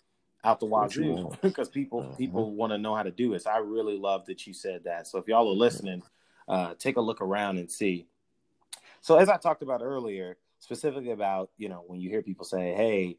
out 0.42 0.61
the 0.61 0.66
wazoo 0.66 1.31
because 1.42 1.68
people 1.81 2.02
Mhm. 2.02 2.16
people 2.16 2.55
want 2.55 2.72
to 2.72 2.79
know 2.79 2.94
how 2.94 3.02
to 3.02 3.11
do 3.11 3.33
this 3.33 3.46
I 3.46 3.59
really 3.59 3.98
love 3.98 4.26
that 4.26 4.46
you 4.46 4.55
said 4.55 4.85
that. 4.85 5.07
So 5.07 5.18
if 5.18 5.26
y'all 5.29 5.48
are 5.50 5.55
listening, 5.55 6.02
uh, 6.48 6.74
take 6.79 6.96
a 6.96 7.00
look 7.00 7.20
around 7.20 7.59
and 7.59 7.70
see. 7.70 8.07
So 9.00 9.16
as 9.16 9.29
I 9.29 9.37
talked 9.37 9.62
about 9.62 9.83
earlier, 9.83 10.38
specifically 10.59 11.11
about 11.11 11.50
you 11.59 11.68
know 11.68 11.85
when 11.87 12.00
you 12.00 12.09
hear 12.09 12.22
people 12.22 12.44
say, 12.44 12.72
"Hey, 12.74 13.18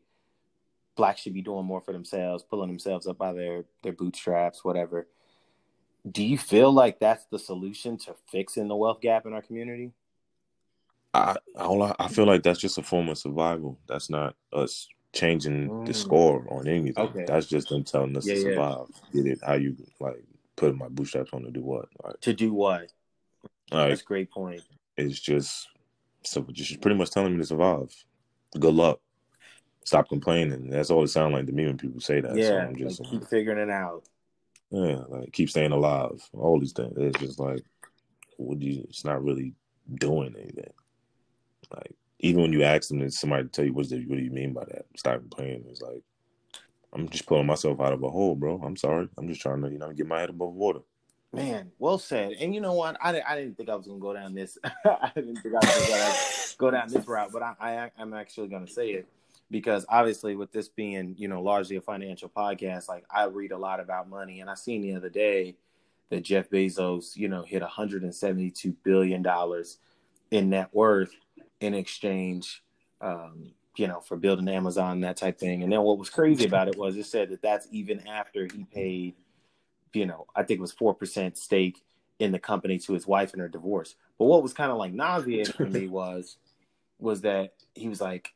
blacks 0.96 1.22
should 1.22 1.34
be 1.34 1.42
doing 1.42 1.66
more 1.66 1.82
for 1.82 1.94
themselves, 1.94 2.44
pulling 2.44 2.70
themselves 2.70 3.08
up 3.08 3.18
by 3.18 3.34
their 3.34 3.66
their 3.84 3.94
bootstraps, 3.94 4.64
whatever." 4.66 5.08
Do 6.10 6.24
you 6.24 6.38
feel 6.38 6.72
like 6.72 7.00
that's 7.00 7.26
the 7.26 7.40
solution 7.40 7.98
to 8.00 8.16
fixing 8.32 8.68
the 8.68 8.76
wealth 8.76 9.02
gap 9.02 9.26
in 9.26 9.34
our 9.34 9.42
community? 9.42 9.92
I, 11.14 11.36
I, 11.58 11.94
I 12.00 12.08
feel 12.08 12.26
like 12.26 12.44
that's 12.44 12.60
just 12.60 12.78
a 12.78 12.84
form 12.84 13.10
of 13.10 13.18
survival. 13.18 13.80
That's 13.88 14.10
not 14.10 14.36
us 14.54 14.88
changing 15.14 15.68
the 15.86 15.92
Mm. 15.94 15.96
score 15.96 16.46
on 16.50 16.68
anything. 16.68 16.96
Okay. 16.98 17.26
That's 17.28 17.48
just 17.48 17.70
them 17.70 17.84
telling 17.84 18.16
us 18.16 18.26
Yeah, 18.26 18.36
to 18.36 18.40
yeah. 18.40 18.50
survive. 18.50 18.88
Get 19.14 19.26
it? 19.26 19.40
How 19.44 19.54
you 19.56 19.76
like 20.00 20.24
putting 20.56 20.78
my 20.78 20.88
bootstraps 20.90 21.32
on 21.34 21.44
to 21.44 21.52
do 21.52 21.62
what? 21.62 21.90
Like, 22.04 22.20
To 22.22 22.34
do 22.34 22.54
what? 22.54 22.92
like 23.72 23.90
That's 23.90 24.02
a 24.02 24.06
great 24.06 24.30
point. 24.30 24.62
it's 24.96 25.20
just 25.20 25.68
so 26.24 26.46
just 26.52 26.80
pretty 26.82 26.98
much 26.98 27.10
telling 27.12 27.34
me 27.34 27.40
to 27.40 27.46
survive. 27.46 27.94
Good 28.60 28.74
luck. 28.74 29.00
Stop 29.86 30.10
complaining. 30.10 30.70
That's 30.70 30.90
all 30.90 31.04
it 31.04 31.08
sounds 31.08 31.34
like 31.34 31.46
to 31.46 31.52
me 31.54 31.66
when 31.66 31.78
people 31.78 32.02
say 32.02 32.20
that. 32.22 32.32
so 32.32 32.38
yeah, 32.38 32.68
I'm 32.68 32.76
just 32.76 33.00
like, 33.00 33.10
keep 33.10 33.28
figuring 33.28 33.58
it 33.58 33.72
out. 33.72 34.04
Yeah, 34.70 35.02
like 35.08 35.32
keep 35.32 35.50
staying 35.50 35.72
alive. 35.72 36.22
All 36.34 36.60
these 36.60 36.74
things. 36.74 36.94
It's 36.98 37.20
just 37.20 37.40
like 37.40 37.64
what 38.38 38.60
do 38.60 38.66
you 38.66 38.86
it's 38.90 39.06
not 39.06 39.24
really 39.24 39.54
doing 39.96 40.36
anything. 40.38 40.74
Like 41.72 41.96
even 42.20 42.42
when 42.42 42.54
you 42.54 42.64
ask 42.64 42.90
them, 42.90 43.10
somebody 43.10 43.48
tell 43.48 43.66
you 43.66 43.74
what's 43.74 43.90
the, 43.90 44.04
what 44.06 44.18
do 44.18 44.24
you 44.24 44.32
mean 44.32 44.54
by 44.54 44.66
that? 44.66 44.86
Stop 44.96 45.22
playing. 45.32 45.66
It's 45.70 45.82
like 45.82 46.02
I'm 46.94 47.10
just 47.10 47.26
pulling 47.26 47.46
myself 47.46 47.80
out 47.80 47.94
of 47.94 48.04
a 48.04 48.10
hole, 48.10 48.36
bro. 48.36 48.62
I'm 48.64 48.78
sorry. 48.78 49.08
I'm 49.18 49.28
just 49.28 49.42
trying 49.42 49.62
to, 49.62 49.70
you 49.70 49.78
know, 49.78 49.92
get 49.92 50.08
my 50.08 50.20
head 50.20 50.30
above 50.30 50.54
water. 50.54 50.80
Man, 51.34 51.72
well 51.78 52.00
said. 52.00 52.32
And 52.40 52.56
you 52.56 52.62
know 52.62 52.74
what? 52.74 52.98
I, 53.02 53.22
I 53.28 53.36
didn't 53.36 53.58
think 53.58 53.70
I 53.70 53.76
was 53.76 53.86
to 53.86 54.00
go 54.00 54.14
down 54.14 54.34
this. 54.34 54.58
I 54.64 55.12
didn't 55.14 55.36
think 55.38 55.56
I 55.56 55.60
was 55.60 56.52
to 56.52 56.58
go 56.58 56.72
down 56.72 56.88
this 56.90 57.06
route, 57.06 57.32
but 57.32 57.44
I, 57.44 57.54
I 57.60 57.92
I'm 57.98 58.14
actually 58.14 58.48
to 58.48 58.66
say 58.68 58.92
it 58.92 59.08
because 59.50 59.86
obviously, 59.90 60.36
with 60.36 60.52
this 60.52 60.70
being 60.70 61.16
you 61.18 61.28
know 61.28 61.42
largely 61.42 61.76
a 61.76 61.82
financial 61.82 62.30
podcast, 62.30 62.88
like 62.88 63.06
I 63.10 63.26
read 63.26 63.52
a 63.52 63.58
lot 63.58 63.80
about 63.80 64.10
money, 64.10 64.40
and 64.42 64.50
I 64.50 64.56
seen 64.56 64.82
the 64.82 64.96
other 64.96 65.10
day 65.10 65.56
that 66.10 66.24
Jeff 66.24 66.50
Bezos, 66.50 67.16
you 67.16 67.28
know, 67.28 67.44
hit 67.44 67.62
172 67.62 68.76
billion 68.84 69.22
dollars 69.22 69.78
in 70.32 70.50
net 70.50 70.70
worth 70.74 71.12
in 71.60 71.74
exchange 71.74 72.64
um, 73.02 73.52
you 73.78 73.88
know, 73.88 74.00
for 74.00 74.18
building 74.18 74.48
Amazon 74.48 75.02
that 75.02 75.18
type 75.18 75.38
thing. 75.40 75.64
And 75.64 75.72
then 75.72 75.82
what 75.82 75.98
was 75.98 76.10
crazy 76.10 76.46
about 76.46 76.68
it 76.68 76.78
was 76.78 76.98
it 76.98 77.06
said 77.06 77.30
that 77.30 77.42
that's 77.42 77.68
even 77.72 78.08
after 78.08 78.48
he 78.52 78.66
paid, 78.66 79.16
you 79.94 80.06
know, 80.06 80.26
I 80.36 80.44
think 80.44 80.58
it 80.58 80.62
was 80.62 80.72
four 80.72 80.94
percent 80.94 81.38
stake 81.38 81.84
in 82.20 82.32
the 82.32 82.40
company 82.40 82.80
to 82.80 82.94
his 82.94 83.06
wife 83.06 83.34
in 83.34 83.40
her 83.40 83.48
divorce. 83.48 83.96
But 84.18 84.26
what 84.26 84.42
was 84.42 84.54
kind 84.54 84.72
of 84.72 84.78
like 84.78 84.94
nauseating 84.94 85.54
for 85.54 85.66
me 85.66 85.88
was 85.88 86.38
was 87.00 87.22
that 87.22 87.54
he 87.76 87.88
was 87.88 88.02
like 88.02 88.34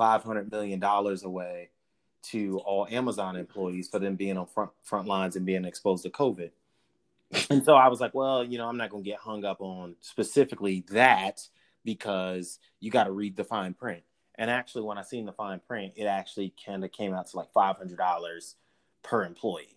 five 0.00 0.22
hundred 0.24 0.50
million 0.50 0.80
dollars 0.80 1.24
away 1.24 1.68
to 2.22 2.58
all 2.60 2.86
Amazon 2.90 3.36
employees 3.36 3.86
for 3.86 3.98
them 3.98 4.16
being 4.16 4.38
on 4.38 4.46
front 4.46 4.70
front 4.82 5.06
lines 5.06 5.36
and 5.36 5.44
being 5.44 5.66
exposed 5.66 6.04
to 6.04 6.10
COVID. 6.10 6.50
And 7.50 7.62
so 7.62 7.74
I 7.74 7.88
was 7.88 8.00
like, 8.00 8.14
well, 8.14 8.42
you 8.42 8.56
know, 8.56 8.66
I'm 8.66 8.78
not 8.78 8.88
going 8.88 9.04
to 9.04 9.10
get 9.10 9.18
hung 9.18 9.44
up 9.44 9.60
on 9.60 9.96
specifically 10.00 10.86
that 10.90 11.46
because 11.84 12.58
you 12.80 12.90
got 12.90 13.04
to 13.04 13.12
read 13.12 13.36
the 13.36 13.44
fine 13.44 13.74
print. 13.74 14.02
And 14.36 14.50
actually, 14.50 14.84
when 14.84 14.96
I 14.96 15.02
seen 15.02 15.26
the 15.26 15.32
fine 15.32 15.60
print, 15.60 15.92
it 15.96 16.06
actually 16.06 16.54
kind 16.66 16.82
of 16.82 16.90
came 16.92 17.12
out 17.12 17.28
to 17.28 17.36
like 17.36 17.52
five 17.52 17.76
hundred 17.76 17.98
dollars 17.98 18.56
per 19.02 19.22
employee. 19.26 19.76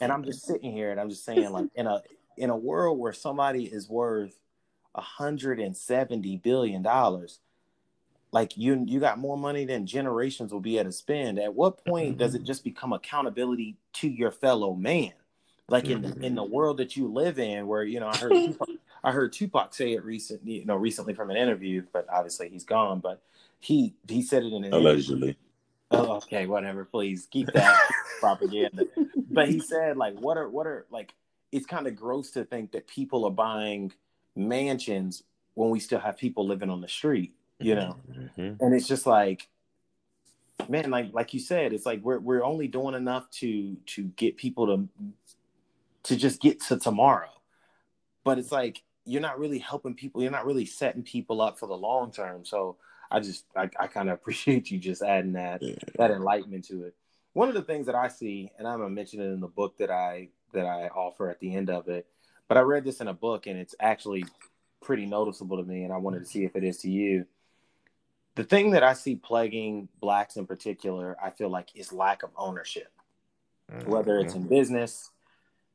And 0.00 0.12
I'm 0.12 0.22
just 0.22 0.46
sitting 0.46 0.72
here 0.72 0.92
and 0.92 1.00
I'm 1.00 1.10
just 1.10 1.24
saying, 1.24 1.50
like, 1.50 1.66
in 1.74 1.88
a 1.88 2.00
in 2.36 2.50
a 2.50 2.56
world 2.56 3.00
where 3.00 3.12
somebody 3.12 3.64
is 3.64 3.88
worth 3.88 4.38
170 4.92 6.36
billion 6.36 6.82
dollars, 6.82 7.40
like 8.32 8.56
you 8.56 8.84
you 8.86 9.00
got 9.00 9.18
more 9.18 9.38
money 9.38 9.64
than 9.64 9.86
generations 9.86 10.52
will 10.52 10.60
be 10.60 10.78
able 10.78 10.90
to 10.90 10.92
spend. 10.92 11.38
At 11.38 11.54
what 11.54 11.84
point 11.84 12.10
mm-hmm. 12.10 12.18
does 12.18 12.34
it 12.34 12.44
just 12.44 12.64
become 12.64 12.92
accountability 12.92 13.76
to 13.94 14.08
your 14.08 14.30
fellow 14.30 14.74
man? 14.74 15.12
Like 15.68 15.86
in 15.86 16.02
mm-hmm. 16.02 16.24
in 16.24 16.34
the 16.34 16.44
world 16.44 16.78
that 16.78 16.96
you 16.96 17.08
live 17.08 17.38
in, 17.38 17.66
where 17.66 17.84
you 17.84 18.00
know 18.00 18.08
I 18.08 18.16
heard 18.16 18.32
Tupac, 18.32 18.68
I 19.04 19.12
heard 19.12 19.32
Tupac 19.32 19.74
say 19.74 19.92
it 19.92 20.04
recently, 20.04 20.60
you 20.60 20.64
know, 20.64 20.76
recently 20.76 21.14
from 21.14 21.30
an 21.30 21.36
interview, 21.36 21.82
but 21.92 22.06
obviously 22.10 22.48
he's 22.48 22.64
gone. 22.64 23.00
But 23.00 23.20
he 23.60 23.94
he 24.08 24.22
said 24.22 24.44
it 24.44 24.52
in 24.52 24.64
an 24.64 24.72
allegedly. 24.72 25.16
Interview. 25.16 25.34
Oh, 25.90 26.16
okay, 26.16 26.46
whatever. 26.46 26.84
Please 26.84 27.26
keep 27.30 27.46
that 27.54 27.78
propaganda. 28.20 28.84
But 29.30 29.48
he 29.48 29.60
said, 29.60 29.96
like, 29.96 30.18
what 30.18 30.36
are 30.36 30.48
what 30.48 30.66
are 30.66 30.86
like? 30.90 31.14
It's 31.50 31.66
kind 31.66 31.86
of 31.86 31.96
gross 31.96 32.30
to 32.32 32.44
think 32.44 32.72
that 32.72 32.86
people 32.86 33.24
are 33.24 33.30
buying 33.30 33.92
mansions 34.36 35.22
when 35.54 35.70
we 35.70 35.80
still 35.80 35.98
have 35.98 36.16
people 36.16 36.46
living 36.46 36.70
on 36.70 36.80
the 36.80 36.88
street, 36.88 37.34
you 37.58 37.74
know. 37.74 37.96
Mm-hmm. 38.10 38.64
And 38.64 38.74
it's 38.74 38.88
just 38.88 39.06
like, 39.06 39.48
man, 40.68 40.90
like 40.90 41.12
like 41.12 41.34
you 41.34 41.40
said, 41.40 41.72
it's 41.72 41.86
like 41.86 42.02
we're 42.02 42.18
we're 42.18 42.44
only 42.44 42.68
doing 42.68 42.94
enough 42.94 43.30
to 43.32 43.76
to 43.86 44.04
get 44.16 44.36
people 44.36 44.66
to 44.66 44.88
to 46.04 46.16
just 46.16 46.40
get 46.40 46.60
to 46.62 46.78
tomorrow. 46.78 47.30
But 48.24 48.38
it's 48.38 48.52
like 48.52 48.82
you're 49.04 49.22
not 49.22 49.38
really 49.38 49.58
helping 49.58 49.94
people. 49.94 50.22
You're 50.22 50.30
not 50.30 50.46
really 50.46 50.66
setting 50.66 51.02
people 51.02 51.40
up 51.40 51.58
for 51.58 51.66
the 51.66 51.76
long 51.76 52.12
term. 52.12 52.44
So 52.44 52.76
I 53.10 53.20
just 53.20 53.44
I, 53.56 53.68
I 53.78 53.86
kind 53.86 54.08
of 54.08 54.14
appreciate 54.20 54.70
you 54.70 54.78
just 54.78 55.02
adding 55.02 55.32
that 55.32 55.62
yeah. 55.62 55.76
that 55.96 56.10
enlightenment 56.10 56.66
to 56.66 56.84
it. 56.84 56.94
One 57.32 57.48
of 57.48 57.54
the 57.54 57.62
things 57.62 57.86
that 57.86 57.94
I 57.94 58.08
see, 58.08 58.50
and 58.58 58.66
I'm 58.66 58.78
gonna 58.78 58.90
mention 58.90 59.20
it 59.20 59.32
in 59.32 59.40
the 59.40 59.48
book 59.48 59.78
that 59.78 59.90
I 59.90 60.28
that 60.52 60.66
I 60.66 60.88
offer 60.88 61.28
at 61.30 61.40
the 61.40 61.54
end 61.54 61.70
of 61.70 61.88
it, 61.88 62.06
but 62.48 62.56
I 62.56 62.60
read 62.60 62.84
this 62.84 63.00
in 63.00 63.08
a 63.08 63.14
book 63.14 63.46
and 63.46 63.58
it's 63.58 63.74
actually 63.80 64.24
pretty 64.80 65.06
noticeable 65.06 65.56
to 65.56 65.64
me, 65.64 65.84
and 65.84 65.92
I 65.92 65.98
wanted 65.98 66.20
to 66.20 66.26
see 66.26 66.44
if 66.44 66.56
it 66.56 66.64
is 66.64 66.78
to 66.78 66.90
you. 66.90 67.26
The 68.38 68.44
thing 68.44 68.70
that 68.70 68.84
I 68.84 68.92
see 68.92 69.16
plaguing 69.16 69.88
blacks 70.00 70.36
in 70.36 70.46
particular, 70.46 71.16
I 71.20 71.30
feel 71.30 71.48
like 71.48 71.70
is 71.74 71.92
lack 71.92 72.22
of 72.22 72.30
ownership. 72.36 72.92
Mm-hmm. 73.72 73.90
Whether 73.90 74.20
it's 74.20 74.34
in 74.34 74.46
business, 74.46 75.10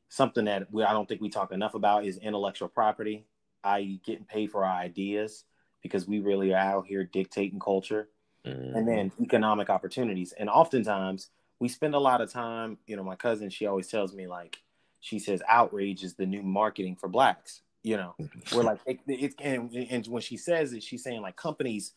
something 0.08 0.46
that 0.46 0.72
we, 0.72 0.82
I 0.82 0.92
don't 0.94 1.06
think 1.06 1.20
we 1.20 1.28
talk 1.28 1.52
enough 1.52 1.74
about 1.74 2.06
is 2.06 2.16
intellectual 2.16 2.68
property, 2.68 3.26
i.e., 3.64 4.00
getting 4.02 4.24
paid 4.24 4.50
for 4.50 4.64
our 4.64 4.80
ideas 4.80 5.44
because 5.82 6.08
we 6.08 6.20
really 6.20 6.54
are 6.54 6.58
out 6.58 6.86
here 6.86 7.04
dictating 7.04 7.60
culture. 7.60 8.08
Mm-hmm. 8.46 8.76
And 8.76 8.88
then 8.88 9.12
economic 9.20 9.68
opportunities. 9.68 10.32
And 10.32 10.48
oftentimes 10.48 11.28
we 11.60 11.68
spend 11.68 11.94
a 11.94 11.98
lot 11.98 12.22
of 12.22 12.32
time, 12.32 12.78
you 12.86 12.96
know, 12.96 13.04
my 13.04 13.16
cousin, 13.16 13.50
she 13.50 13.66
always 13.66 13.88
tells 13.88 14.14
me, 14.14 14.26
like, 14.26 14.56
she 15.00 15.18
says, 15.18 15.42
outrage 15.48 16.02
is 16.02 16.14
the 16.14 16.24
new 16.24 16.42
marketing 16.42 16.96
for 16.96 17.10
blacks. 17.10 17.60
You 17.82 17.98
know, 17.98 18.14
we're 18.54 18.62
like, 18.64 18.80
it, 18.86 19.00
it, 19.06 19.34
and, 19.38 19.70
and 19.74 20.06
when 20.06 20.22
she 20.22 20.38
says 20.38 20.72
it, 20.72 20.82
she's 20.82 21.04
saying, 21.04 21.20
like, 21.20 21.36
companies 21.36 21.92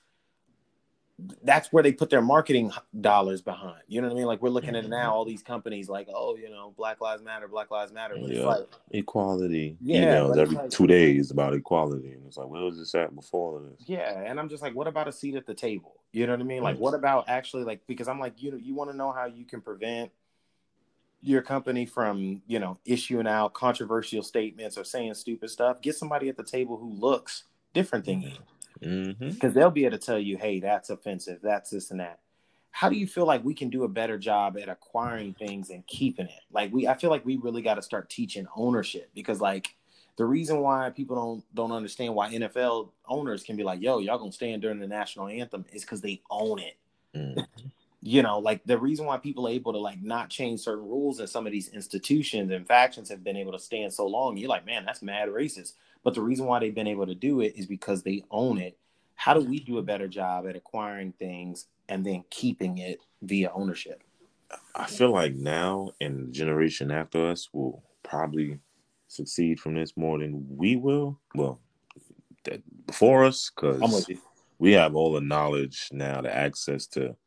that's 1.43 1.73
where 1.73 1.81
they 1.81 1.91
put 1.91 2.11
their 2.11 2.21
marketing 2.21 2.71
dollars 3.01 3.41
behind. 3.41 3.81
You 3.87 4.01
know 4.01 4.07
what 4.07 4.13
I 4.13 4.17
mean? 4.17 4.27
Like 4.27 4.41
we're 4.41 4.49
looking 4.49 4.75
at 4.75 4.87
now, 4.87 4.97
mm-hmm. 4.97 5.11
all 5.11 5.25
these 5.25 5.41
companies 5.41 5.89
like, 5.89 6.07
oh, 6.13 6.35
you 6.35 6.49
know, 6.49 6.73
Black 6.77 7.01
Lives 7.01 7.23
Matter, 7.23 7.47
Black 7.47 7.71
Lives 7.71 7.91
Matter. 7.91 8.15
yeah. 8.17 8.45
Like, 8.45 8.67
equality. 8.91 9.77
Yeah, 9.81 10.17
emails 10.17 10.37
every 10.37 10.55
like, 10.55 10.69
two 10.69 10.85
days 10.85 11.31
about 11.31 11.55
equality, 11.55 12.11
and 12.11 12.25
it's 12.27 12.37
like, 12.37 12.47
where 12.47 12.61
was 12.61 12.77
this 12.77 12.93
at 12.93 13.15
before 13.15 13.61
this? 13.61 13.87
Yeah, 13.87 14.21
and 14.25 14.39
I'm 14.39 14.47
just 14.47 14.61
like, 14.61 14.75
what 14.75 14.87
about 14.87 15.07
a 15.07 15.11
seat 15.11 15.35
at 15.35 15.47
the 15.47 15.55
table? 15.55 15.95
You 16.11 16.27
know 16.27 16.33
what 16.33 16.41
I 16.41 16.45
mean? 16.45 16.61
Like, 16.61 16.77
what 16.77 16.93
about 16.93 17.27
actually 17.27 17.63
like 17.63 17.81
because 17.87 18.07
I'm 18.07 18.19
like, 18.19 18.41
you 18.41 18.51
know, 18.51 18.57
you 18.57 18.75
want 18.75 18.91
to 18.91 18.95
know 18.95 19.11
how 19.11 19.25
you 19.25 19.45
can 19.45 19.61
prevent 19.61 20.11
your 21.23 21.41
company 21.41 21.87
from 21.87 22.43
you 22.45 22.59
know 22.59 22.77
issuing 22.85 23.25
out 23.25 23.55
controversial 23.55 24.21
statements 24.21 24.77
or 24.77 24.83
saying 24.83 25.15
stupid 25.15 25.49
stuff. 25.49 25.81
Get 25.81 25.95
somebody 25.95 26.29
at 26.29 26.37
the 26.37 26.43
table 26.43 26.77
who 26.77 26.93
looks 26.93 27.45
different 27.73 28.05
than 28.05 28.21
you 28.21 28.29
Mm-hmm. 28.29 28.43
Because 28.79 29.15
mm-hmm. 29.15 29.49
they'll 29.51 29.71
be 29.71 29.85
able 29.85 29.97
to 29.97 30.05
tell 30.05 30.19
you, 30.19 30.37
hey, 30.37 30.59
that's 30.59 30.89
offensive, 30.89 31.39
that's 31.41 31.69
this 31.69 31.91
and 31.91 31.99
that. 31.99 32.19
How 32.71 32.89
do 32.89 32.95
you 32.95 33.07
feel 33.07 33.25
like 33.25 33.43
we 33.43 33.55
can 33.55 33.69
do 33.69 33.83
a 33.85 33.87
better 33.87 34.19
job 34.19 34.57
at 34.57 34.69
acquiring 34.69 35.33
things 35.33 35.71
and 35.71 35.85
keeping 35.87 36.27
it? 36.27 36.41
Like 36.51 36.71
we, 36.71 36.87
I 36.87 36.95
feel 36.95 37.09
like 37.09 37.25
we 37.25 37.37
really 37.37 37.63
got 37.63 37.75
to 37.75 37.81
start 37.81 38.09
teaching 38.09 38.45
ownership 38.55 39.09
because 39.15 39.41
like 39.41 39.75
the 40.17 40.25
reason 40.25 40.59
why 40.59 40.89
people 40.89 41.15
don't 41.15 41.55
don't 41.55 41.71
understand 41.71 42.13
why 42.13 42.33
NFL 42.33 42.89
owners 43.07 43.43
can 43.43 43.55
be 43.55 43.63
like, 43.63 43.81
yo, 43.81 43.99
y'all 43.99 44.17
gonna 44.19 44.31
stand 44.31 44.61
during 44.61 44.79
the 44.79 44.87
national 44.87 45.27
anthem 45.27 45.65
is 45.71 45.83
because 45.83 46.01
they 46.01 46.21
own 46.29 46.59
it. 46.59 46.77
Mm-hmm. 47.15 47.39
you 48.01 48.21
know, 48.21 48.39
like 48.39 48.63
the 48.65 48.77
reason 48.77 49.05
why 49.05 49.17
people 49.17 49.47
are 49.47 49.51
able 49.51 49.73
to 49.73 49.79
like 49.79 50.01
not 50.01 50.29
change 50.29 50.59
certain 50.59 50.87
rules 50.87 51.19
in 51.19 51.27
some 51.27 51.45
of 51.45 51.51
these 51.51 51.69
institutions 51.69 52.51
and 52.51 52.67
factions 52.67 53.09
have 53.09 53.23
been 53.23 53.37
able 53.37 53.51
to 53.51 53.59
stand 53.59 53.91
so 53.93 54.07
long. 54.07 54.37
You're 54.37 54.49
like, 54.49 54.65
man, 54.65 54.85
that's 54.85 55.01
mad 55.01 55.29
racist. 55.29 55.73
But 56.07 56.13
the 56.13 56.21
reason 56.21 56.45
why 56.45 56.59
they've 56.59 56.73
been 56.73 56.87
able 56.87 57.05
to 57.05 57.15
do 57.15 57.41
it 57.41 57.57
is 57.57 57.65
because 57.65 58.01
they 58.01 58.23
own 58.31 58.59
it. 58.59 58.77
How 59.15 59.33
do 59.33 59.41
we 59.41 59.59
do 59.59 59.77
a 59.77 59.83
better 59.83 60.07
job 60.07 60.47
at 60.47 60.55
acquiring 60.55 61.11
things 61.11 61.67
and 61.89 62.05
then 62.05 62.23
keeping 62.29 62.77
it 62.77 63.01
via 63.21 63.51
ownership? 63.53 64.01
I 64.73 64.85
feel 64.85 65.11
like 65.11 65.35
now 65.35 65.89
and 65.99 66.29
the 66.29 66.31
generation 66.31 66.91
after 66.91 67.27
us 67.27 67.49
will 67.51 67.83
probably 68.03 68.59
succeed 69.09 69.59
from 69.59 69.75
this 69.75 69.97
more 69.97 70.17
than 70.17 70.45
we 70.49 70.77
will. 70.77 71.19
Well, 71.35 71.59
that 72.45 72.61
before 72.85 73.25
us, 73.25 73.51
because 73.53 74.09
we 74.59 74.71
have 74.71 74.95
all 74.95 75.11
the 75.11 75.19
knowledge 75.19 75.89
now, 75.91 76.21
the 76.21 76.33
access 76.33 76.87
to 76.91 77.17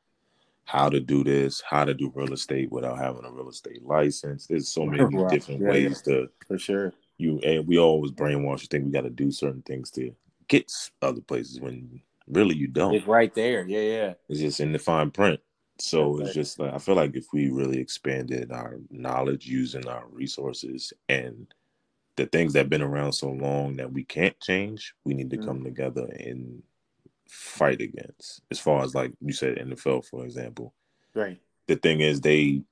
how 0.64 0.88
to 0.88 1.00
do 1.00 1.22
this, 1.22 1.62
how 1.68 1.84
to 1.84 1.92
do 1.92 2.10
real 2.14 2.32
estate 2.32 2.72
without 2.72 2.96
having 2.96 3.26
a 3.26 3.30
real 3.30 3.50
estate 3.50 3.84
license. 3.84 4.46
There's 4.46 4.70
so 4.70 4.86
many 4.86 5.02
right. 5.14 5.30
different 5.30 5.60
yeah, 5.60 5.68
ways 5.68 6.02
yeah. 6.06 6.14
to 6.14 6.30
for 6.46 6.58
sure 6.58 6.94
you 7.20 7.38
and 7.40 7.66
we 7.66 7.78
always 7.78 8.12
brainwash 8.12 8.62
you 8.62 8.66
think 8.66 8.84
we 8.84 8.90
got 8.90 9.02
to 9.02 9.10
do 9.10 9.30
certain 9.30 9.62
things 9.62 9.90
to 9.92 10.12
get 10.48 10.70
other 11.02 11.20
places 11.20 11.60
when 11.60 12.00
really 12.28 12.56
you 12.56 12.66
don't. 12.66 12.94
It's 12.94 13.06
right 13.06 13.34
there. 13.34 13.66
Yeah, 13.68 13.80
yeah. 13.80 14.14
It's 14.28 14.40
just 14.40 14.60
in 14.60 14.72
the 14.72 14.78
fine 14.78 15.10
print. 15.10 15.40
So 15.78 16.20
it's 16.20 16.34
just 16.34 16.58
like 16.58 16.74
I 16.74 16.78
feel 16.78 16.94
like 16.94 17.16
if 17.16 17.26
we 17.32 17.48
really 17.48 17.78
expanded 17.78 18.52
our 18.52 18.78
knowledge 18.90 19.46
using 19.46 19.86
our 19.86 20.04
resources 20.10 20.92
and 21.08 21.46
the 22.16 22.26
things 22.26 22.52
that 22.52 22.60
have 22.60 22.68
been 22.68 22.82
around 22.82 23.12
so 23.12 23.30
long 23.30 23.76
that 23.76 23.90
we 23.90 24.04
can't 24.04 24.38
change, 24.40 24.94
we 25.04 25.14
need 25.14 25.30
to 25.30 25.36
mm-hmm. 25.36 25.46
come 25.46 25.64
together 25.64 26.06
and 26.18 26.62
fight 27.28 27.80
against. 27.80 28.42
As 28.50 28.60
far 28.60 28.82
as 28.84 28.94
like 28.94 29.12
you 29.20 29.32
said, 29.32 29.56
NFL, 29.56 30.04
for 30.04 30.24
example. 30.24 30.74
Right. 31.14 31.40
The 31.66 31.76
thing 31.76 32.00
is 32.00 32.20
they 32.20 32.62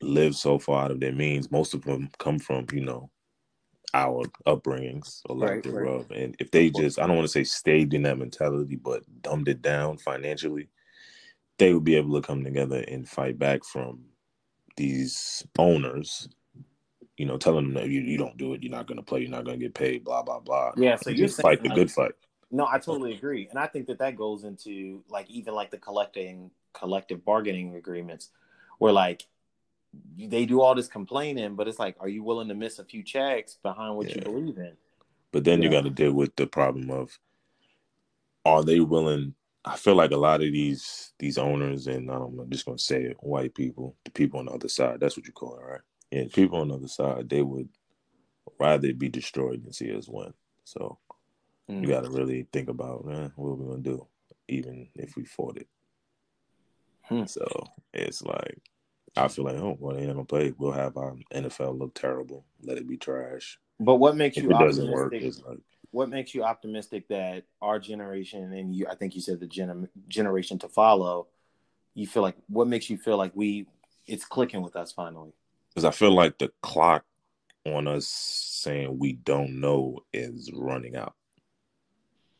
live 0.00 0.36
so 0.36 0.58
far 0.58 0.84
out 0.84 0.90
of 0.90 1.00
their 1.00 1.12
means. 1.12 1.50
Most 1.50 1.74
of 1.74 1.82
them 1.82 2.10
come 2.18 2.38
from, 2.38 2.66
you 2.72 2.82
know, 2.82 3.10
our 3.94 4.24
upbringings 4.46 5.20
or 5.26 5.36
lack 5.36 5.50
right, 5.50 5.62
thereof. 5.62 6.06
Right. 6.10 6.20
And 6.20 6.36
if 6.38 6.50
they 6.50 6.70
just, 6.70 6.98
I 6.98 7.06
don't 7.06 7.16
want 7.16 7.26
to 7.26 7.32
say 7.32 7.44
stayed 7.44 7.94
in 7.94 8.02
that 8.02 8.18
mentality, 8.18 8.76
but 8.76 9.02
dumbed 9.22 9.48
it 9.48 9.62
down 9.62 9.98
financially, 9.98 10.68
they 11.58 11.72
would 11.72 11.84
be 11.84 11.96
able 11.96 12.20
to 12.20 12.26
come 12.26 12.44
together 12.44 12.84
and 12.88 13.08
fight 13.08 13.38
back 13.38 13.64
from 13.64 14.04
these 14.76 15.46
owners, 15.58 16.28
you 17.16 17.24
know, 17.24 17.38
telling 17.38 17.64
them 17.64 17.74
that 17.74 17.88
you, 17.88 18.02
you 18.02 18.18
don't 18.18 18.36
do 18.36 18.52
it, 18.52 18.62
you're 18.62 18.70
not 18.70 18.86
going 18.86 18.98
to 18.98 19.02
play, 19.02 19.20
you're 19.20 19.30
not 19.30 19.44
going 19.44 19.58
to 19.58 19.64
get 19.64 19.74
paid, 19.74 20.04
blah, 20.04 20.22
blah, 20.22 20.40
blah. 20.40 20.72
Yeah. 20.76 20.96
So 20.96 21.10
you 21.10 21.16
just 21.16 21.40
fight 21.40 21.62
the 21.62 21.70
good 21.70 21.90
fight. 21.90 22.12
No, 22.50 22.66
I 22.66 22.78
totally 22.78 23.14
agree. 23.14 23.48
And 23.48 23.58
I 23.58 23.66
think 23.66 23.86
that 23.86 23.98
that 23.98 24.16
goes 24.16 24.44
into 24.44 25.02
like 25.08 25.28
even 25.30 25.54
like 25.54 25.70
the 25.70 25.78
collecting 25.78 26.50
collective 26.74 27.24
bargaining 27.24 27.74
agreements 27.74 28.30
where 28.78 28.92
like 28.92 29.26
they 30.16 30.46
do 30.46 30.60
all 30.60 30.74
this 30.74 30.88
complaining, 30.88 31.54
but 31.54 31.68
it's 31.68 31.78
like, 31.78 31.96
are 32.00 32.08
you 32.08 32.22
willing 32.22 32.48
to 32.48 32.54
miss 32.54 32.78
a 32.78 32.84
few 32.84 33.02
checks 33.02 33.58
behind 33.62 33.96
what 33.96 34.08
yeah. 34.08 34.16
you 34.16 34.20
believe 34.22 34.58
in? 34.58 34.72
But 35.32 35.44
then 35.44 35.60
yeah. 35.60 35.64
you 35.64 35.70
got 35.70 35.84
to 35.84 35.90
deal 35.90 36.12
with 36.12 36.34
the 36.36 36.46
problem 36.46 36.90
of, 36.90 37.18
are 38.44 38.62
they 38.62 38.80
willing? 38.80 39.34
I 39.64 39.76
feel 39.76 39.96
like 39.96 40.12
a 40.12 40.16
lot 40.16 40.42
of 40.42 40.52
these 40.52 41.12
these 41.18 41.38
owners 41.38 41.88
and 41.88 42.08
um, 42.08 42.38
I'm 42.40 42.50
just 42.50 42.64
gonna 42.64 42.78
say 42.78 43.02
it, 43.02 43.16
white 43.18 43.52
people, 43.52 43.96
the 44.04 44.12
people 44.12 44.38
on 44.38 44.46
the 44.46 44.52
other 44.52 44.68
side. 44.68 45.00
That's 45.00 45.16
what 45.16 45.26
you 45.26 45.32
call 45.32 45.58
it, 45.58 45.64
right? 45.64 45.80
Yeah, 46.12 46.24
people 46.32 46.60
on 46.60 46.68
the 46.68 46.74
other 46.74 46.86
side, 46.86 47.28
they 47.28 47.42
would 47.42 47.68
rather 48.60 48.92
be 48.92 49.08
destroyed 49.08 49.64
than 49.64 49.72
see 49.72 49.96
us 49.96 50.06
win. 50.08 50.32
So 50.62 50.98
mm. 51.68 51.82
you 51.82 51.88
got 51.88 52.04
to 52.04 52.10
really 52.10 52.46
think 52.52 52.68
about, 52.68 53.04
man, 53.04 53.32
what 53.34 53.48
are 53.48 53.54
we 53.54 53.66
gonna 53.66 53.82
do? 53.82 54.06
even 54.48 54.88
if 54.94 55.16
we 55.16 55.24
fought 55.24 55.56
it. 55.56 55.68
Hmm. 57.02 57.24
So 57.26 57.46
it's 57.92 58.22
like 58.22 58.60
I 59.16 59.28
feel 59.28 59.44
like, 59.44 59.56
oh, 59.56 59.76
well, 59.80 59.94
they 59.94 60.02
ain't 60.02 60.12
gonna 60.12 60.24
play. 60.24 60.52
We'll 60.58 60.72
have 60.72 60.96
our 60.96 61.16
NFL 61.32 61.78
look 61.78 61.94
terrible. 61.94 62.44
Let 62.62 62.78
it 62.78 62.88
be 62.88 62.96
trash. 62.96 63.58
But 63.80 63.96
what 63.96 64.16
makes 64.16 64.36
If 64.36 64.44
you 64.44 64.50
it 64.50 64.58
doesn't 64.58 64.90
work, 64.90 65.12
like 65.12 65.58
What 65.90 66.08
makes 66.08 66.34
you 66.34 66.44
optimistic 66.44 67.08
that 67.08 67.44
our 67.62 67.78
generation 67.78 68.52
and 68.52 68.74
you? 68.74 68.86
I 68.88 68.94
think 68.94 69.14
you 69.14 69.20
said 69.20 69.40
the 69.40 69.46
gen- 69.46 69.88
generation 70.08 70.58
to 70.60 70.68
follow. 70.68 71.28
You 71.94 72.06
feel 72.06 72.22
like 72.22 72.36
what 72.48 72.68
makes 72.68 72.90
you 72.90 72.98
feel 72.98 73.16
like 73.16 73.32
we? 73.34 73.66
It's 74.06 74.24
clicking 74.24 74.62
with 74.62 74.76
us 74.76 74.92
finally. 74.92 75.32
because 75.70 75.84
I 75.84 75.90
feel 75.90 76.12
like 76.12 76.38
the 76.38 76.52
clock 76.62 77.04
on 77.64 77.88
us 77.88 78.06
saying 78.06 78.98
we 78.98 79.14
don't 79.14 79.60
know 79.60 80.00
is 80.12 80.50
running 80.54 80.96
out. 80.96 81.14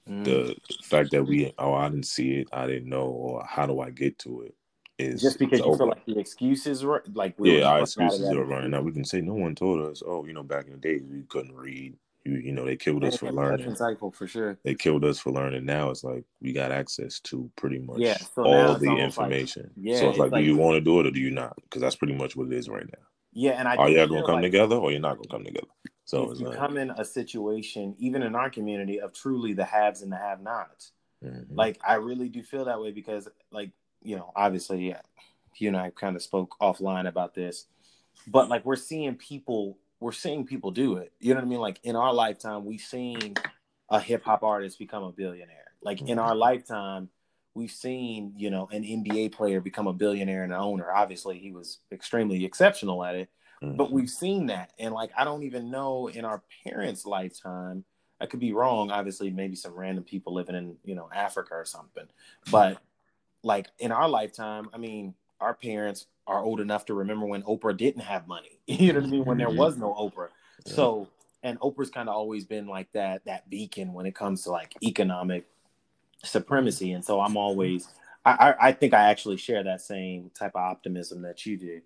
Mm. 0.08 0.24
The 0.24 0.56
fact 0.84 1.10
that 1.10 1.24
we 1.24 1.52
oh 1.58 1.74
I 1.74 1.88
didn't 1.88 2.06
see 2.06 2.34
it, 2.34 2.48
I 2.52 2.66
didn't 2.66 2.88
know, 2.88 3.06
or 3.06 3.44
how 3.44 3.66
do 3.66 3.80
I 3.80 3.90
get 3.90 4.18
to 4.20 4.42
it 4.42 4.54
is 4.98 5.20
just 5.20 5.38
because 5.38 5.58
you 5.60 5.64
over. 5.66 5.78
feel 5.78 5.88
like 5.88 6.04
the 6.06 6.18
excuses, 6.18 6.84
are- 6.84 7.02
like 7.14 7.38
we 7.38 7.50
were 7.52 7.58
yeah, 7.58 7.64
our 7.68 7.80
just 7.80 7.96
running 7.96 8.08
out 8.08 8.14
of 8.14 8.20
excuses 8.20 8.36
are 8.38 8.44
running 8.44 8.74
out. 8.74 8.84
We 8.84 8.92
can 8.92 9.04
say 9.04 9.20
no 9.20 9.34
one 9.34 9.54
told 9.54 9.80
us. 9.86 10.02
Oh, 10.06 10.24
you 10.24 10.32
know, 10.32 10.42
back 10.42 10.66
in 10.66 10.72
the 10.72 10.78
days 10.78 11.02
we 11.10 11.22
couldn't 11.28 11.54
read. 11.54 11.96
You, 12.24 12.32
you 12.38 12.52
know, 12.52 12.64
they 12.64 12.76
killed 12.76 13.04
us 13.04 13.16
for 13.18 13.30
learning. 13.30 13.70
Insightful 13.70 14.12
for 14.12 14.26
sure. 14.26 14.58
They 14.64 14.74
killed 14.74 15.04
us 15.04 15.18
for 15.20 15.30
learning. 15.30 15.64
Now 15.64 15.90
it's 15.90 16.02
like 16.02 16.24
we 16.40 16.52
got 16.52 16.72
access 16.72 17.20
to 17.20 17.48
pretty 17.54 17.78
much 17.78 17.98
Yeah, 18.00 18.16
so 18.16 18.42
all 18.44 18.52
the 18.52 18.52
almost 18.62 18.82
like- 18.84 18.98
information. 18.98 19.70
yeah, 19.76 19.98
so 19.98 20.04
it's 20.06 20.10
it's 20.10 20.18
like, 20.18 20.32
like- 20.32 20.42
do 20.42 20.46
you 20.50 20.56
want 20.56 20.74
to 20.74 20.80
do 20.80 20.98
it 21.00 21.06
or 21.06 21.10
do 21.12 21.20
you 21.20 21.30
not? 21.30 21.54
Because 21.62 21.82
that's 21.82 21.94
pretty 21.94 22.14
much 22.14 22.34
what 22.34 22.48
it 22.48 22.52
is 22.52 22.68
right 22.68 22.86
now. 22.86 23.04
Yeah, 23.32 23.52
and 23.52 23.68
I 23.68 23.76
Are 23.76 23.88
y'all 23.90 24.08
gonna 24.08 24.24
come 24.24 24.36
like 24.36 24.42
together 24.44 24.76
or 24.76 24.90
you're 24.90 24.98
not 25.00 25.16
gonna 25.18 25.28
come 25.28 25.44
together? 25.44 25.68
So 26.04 26.30
it's 26.30 26.40
you 26.40 26.48
like, 26.48 26.56
come 26.58 26.78
in 26.78 26.90
a 26.90 27.04
situation, 27.04 27.94
even 27.98 28.22
in 28.22 28.34
our 28.34 28.48
community, 28.50 29.00
of 29.00 29.12
truly 29.12 29.52
the 29.52 29.64
haves 29.64 30.02
and 30.02 30.10
the 30.10 30.16
have-nots. 30.16 30.92
mhm. 31.24 31.46
Like 31.50 31.78
I 31.86 31.94
really 31.96 32.28
do 32.28 32.42
feel 32.42 32.64
that 32.64 32.80
way 32.80 32.90
because, 32.92 33.28
like 33.52 33.70
you 34.06 34.16
know, 34.16 34.32
obviously, 34.36 34.88
yeah, 34.88 35.00
you 35.56 35.68
and 35.68 35.76
I 35.76 35.90
kind 35.90 36.16
of 36.16 36.22
spoke 36.22 36.56
offline 36.60 37.08
about 37.08 37.34
this, 37.34 37.66
but 38.26 38.48
like 38.48 38.64
we're 38.64 38.76
seeing 38.76 39.14
people, 39.16 39.78
we're 40.00 40.12
seeing 40.12 40.46
people 40.46 40.70
do 40.70 40.96
it. 40.96 41.12
You 41.20 41.34
know 41.34 41.40
what 41.40 41.46
I 41.46 41.48
mean? 41.48 41.60
Like 41.60 41.80
in 41.82 41.96
our 41.96 42.12
lifetime, 42.14 42.64
we've 42.64 42.80
seen 42.80 43.34
a 43.90 44.00
hip 44.00 44.24
hop 44.24 44.42
artist 44.42 44.78
become 44.78 45.02
a 45.02 45.12
billionaire. 45.12 45.72
Like 45.82 46.02
in 46.02 46.18
our 46.18 46.34
lifetime, 46.34 47.08
we've 47.54 47.70
seen 47.70 48.34
you 48.36 48.50
know 48.50 48.68
an 48.70 48.82
NBA 48.84 49.32
player 49.32 49.60
become 49.60 49.86
a 49.86 49.92
billionaire 49.92 50.44
and 50.44 50.52
an 50.52 50.58
owner. 50.60 50.92
Obviously, 50.92 51.38
he 51.38 51.52
was 51.52 51.80
extremely 51.90 52.44
exceptional 52.44 53.04
at 53.04 53.14
it 53.14 53.28
but 53.62 53.88
Mhm. 53.88 53.90
we've 53.90 54.10
seen 54.10 54.46
that 54.46 54.72
and 54.78 54.92
like 54.94 55.10
i 55.16 55.24
don't 55.24 55.42
even 55.42 55.70
know 55.70 56.08
in 56.08 56.24
our 56.24 56.42
parents 56.64 57.06
lifetime 57.06 57.84
i 58.20 58.26
could 58.26 58.38
be 58.38 58.52
wrong 58.52 58.90
obviously 58.90 59.30
maybe 59.30 59.56
some 59.56 59.72
random 59.74 60.04
people 60.04 60.34
living 60.34 60.54
in 60.54 60.76
you 60.84 60.94
know 60.94 61.08
africa 61.14 61.54
or 61.54 61.64
something 61.64 62.06
but 62.50 62.78
like 63.42 63.66
in 63.78 63.92
our 63.92 64.08
lifetime 64.08 64.68
i 64.72 64.78
mean 64.78 65.14
our 65.40 65.54
parents 65.54 66.06
are 66.26 66.42
old 66.42 66.60
enough 66.60 66.84
to 66.86 66.94
remember 66.94 67.26
when 67.26 67.42
oprah 67.42 67.76
didn't 67.76 68.02
have 68.02 68.26
money 68.26 68.58
you 68.66 68.92
know 68.92 69.00
what 69.00 69.08
i 69.08 69.10
mean 69.10 69.24
when 69.24 69.38
there 69.38 69.48
Mhm. 69.48 69.56
was 69.56 69.76
no 69.76 69.94
oprah 69.94 70.28
Yeah. 70.64 70.74
so 70.74 71.08
and 71.42 71.60
oprah's 71.60 71.90
kind 71.90 72.08
of 72.08 72.14
always 72.16 72.44
been 72.44 72.66
like 72.66 72.90
that 72.92 73.24
that 73.26 73.48
beacon 73.50 73.92
when 73.92 74.06
it 74.06 74.14
comes 74.14 74.42
to 74.42 74.50
like 74.50 74.74
economic 74.82 75.46
supremacy 76.24 76.92
and 76.92 77.04
so 77.04 77.20
i'm 77.20 77.36
always 77.36 77.88
I, 78.24 78.30
I 78.30 78.68
I 78.68 78.72
think 78.72 78.92
I 78.92 79.04
actually 79.10 79.36
share 79.36 79.62
that 79.62 79.80
same 79.80 80.30
type 80.34 80.52
of 80.56 80.60
optimism 80.60 81.22
that 81.22 81.46
you 81.46 81.56
do. 81.56 81.80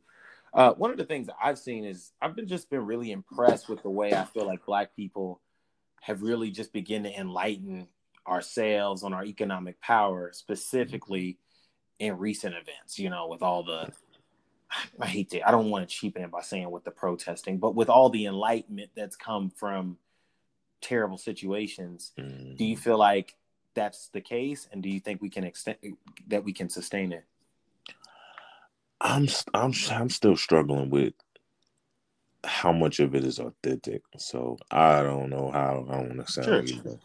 Uh, 0.55 0.73
one 0.73 0.91
of 0.91 0.97
the 0.97 1.05
things 1.05 1.27
that 1.27 1.37
I've 1.43 1.59
seen 1.59 1.85
is 1.85 2.13
I've 2.23 2.35
been 2.35 2.49
just 2.49 2.71
been 2.71 2.87
really 2.87 3.13
impressed 3.13 3.69
with 3.69 3.83
the 3.83 3.91
way 3.91 4.15
I 4.15 4.25
feel 4.25 4.47
like 4.47 4.65
Black 4.65 4.97
people 4.97 5.43
have 6.01 6.23
really 6.23 6.51
just 6.51 6.73
begin 6.73 7.03
to 7.03 7.15
enlighten 7.21 7.89
ourselves 8.27 9.03
on 9.03 9.13
our 9.13 9.25
economic 9.25 9.81
power, 9.81 10.31
specifically 10.33 11.39
in 11.99 12.19
recent 12.19 12.55
events. 12.55 12.99
You 12.99 13.11
know, 13.11 13.29
with 13.29 13.43
all 13.43 13.63
the 13.63 13.89
I 15.01 15.07
hate 15.07 15.31
to 15.31 15.47
I 15.47 15.51
don't 15.51 15.71
want 15.71 15.89
to 15.89 15.95
cheapen 15.95 16.23
it 16.23 16.31
by 16.31 16.43
saying 16.43 16.71
with 16.71 16.85
the 16.85 16.91
protesting, 16.91 17.59
but 17.59 17.75
with 17.75 17.89
all 17.89 18.11
the 18.11 18.27
enlightenment 18.27 18.91
that's 18.95 19.17
come 19.17 19.51
from 19.51 19.99
terrible 20.81 21.19
situations, 21.19 22.13
Mhm. 22.19 22.57
do 22.57 22.65
you 22.65 22.77
feel 22.77 22.99
like 22.99 23.37
that's 23.75 24.09
the 24.09 24.21
case, 24.21 24.69
and 24.73 24.83
do 24.83 24.89
you 24.89 25.01
think 25.01 25.23
we 25.23 25.31
can 25.31 25.45
extend 25.45 25.79
that 26.29 26.45
we 26.45 26.53
can 26.53 26.69
sustain 26.69 27.13
it? 27.13 27.25
I'm 29.01 29.29
I'm 29.55 29.73
I'm 29.91 30.11
still 30.11 30.37
struggling 30.37 30.91
with 30.91 31.15
how 32.45 32.73
much 32.73 33.01
of 33.01 33.15
it 33.15 33.25
is 33.25 33.39
authentic. 33.39 34.03
So 34.19 34.59
I 34.71 35.03
don't 35.03 35.31
know 35.31 35.51
how 35.51 35.87
I 35.89 35.95
don't 35.97 36.17
want 36.17 36.27
to 36.27 36.33
sound 36.33 36.69
Sure. 36.69 36.85
know, 36.85 37.01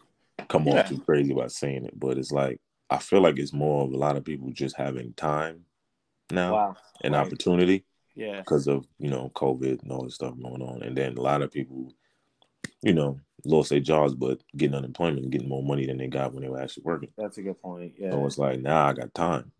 come 0.48 0.66
Yeah. 0.66 0.80
off 0.80 0.88
too 0.88 0.98
crazy 1.00 1.32
about 1.32 1.52
saying 1.52 1.84
it, 1.86 1.98
but 1.98 2.18
it's 2.18 2.32
like 2.32 2.60
I 2.90 2.98
feel 2.98 3.20
like 3.20 3.38
it's 3.38 3.52
more 3.52 3.84
of 3.84 3.92
a 3.92 3.96
lot 3.96 4.16
of 4.16 4.24
people 4.24 4.50
just 4.52 4.76
having 4.76 5.12
time 5.14 5.64
now 6.30 6.52
Wow, 6.52 6.76
and 7.02 7.14
Right. 7.14 7.26
opportunity 7.26 7.84
yeah, 8.14 8.38
because 8.38 8.66
of 8.68 8.86
you 8.98 9.10
know 9.10 9.30
COVID 9.34 9.82
and 9.82 9.92
all 9.92 10.04
this 10.04 10.14
stuff 10.14 10.34
going 10.40 10.62
on, 10.62 10.82
and 10.82 10.96
then 10.96 11.16
a 11.16 11.20
lot 11.20 11.42
of 11.42 11.50
people, 11.50 11.92
you 12.82 12.94
know, 12.94 13.20
lost 13.44 13.70
their 13.70 13.80
jobs 13.80 14.14
but 14.14 14.40
getting 14.56 14.76
unemployment 14.76 15.22
and 15.24 15.32
getting 15.32 15.48
more 15.48 15.62
money 15.62 15.86
than 15.86 15.98
they 15.98 16.06
got 16.08 16.32
when 16.32 16.42
they 16.42 16.48
were 16.48 16.60
actually 16.60 16.84
working. 16.84 17.10
that's 17.16 17.38
a 17.38 17.42
good 17.42 17.60
point. 17.60 17.94
Yeah. 17.98 18.10
So 18.12 18.26
it's 18.26 18.38
like 18.38 18.60
now 18.60 18.86
I 18.86 18.92
got 18.92 19.14
time. 19.14 19.52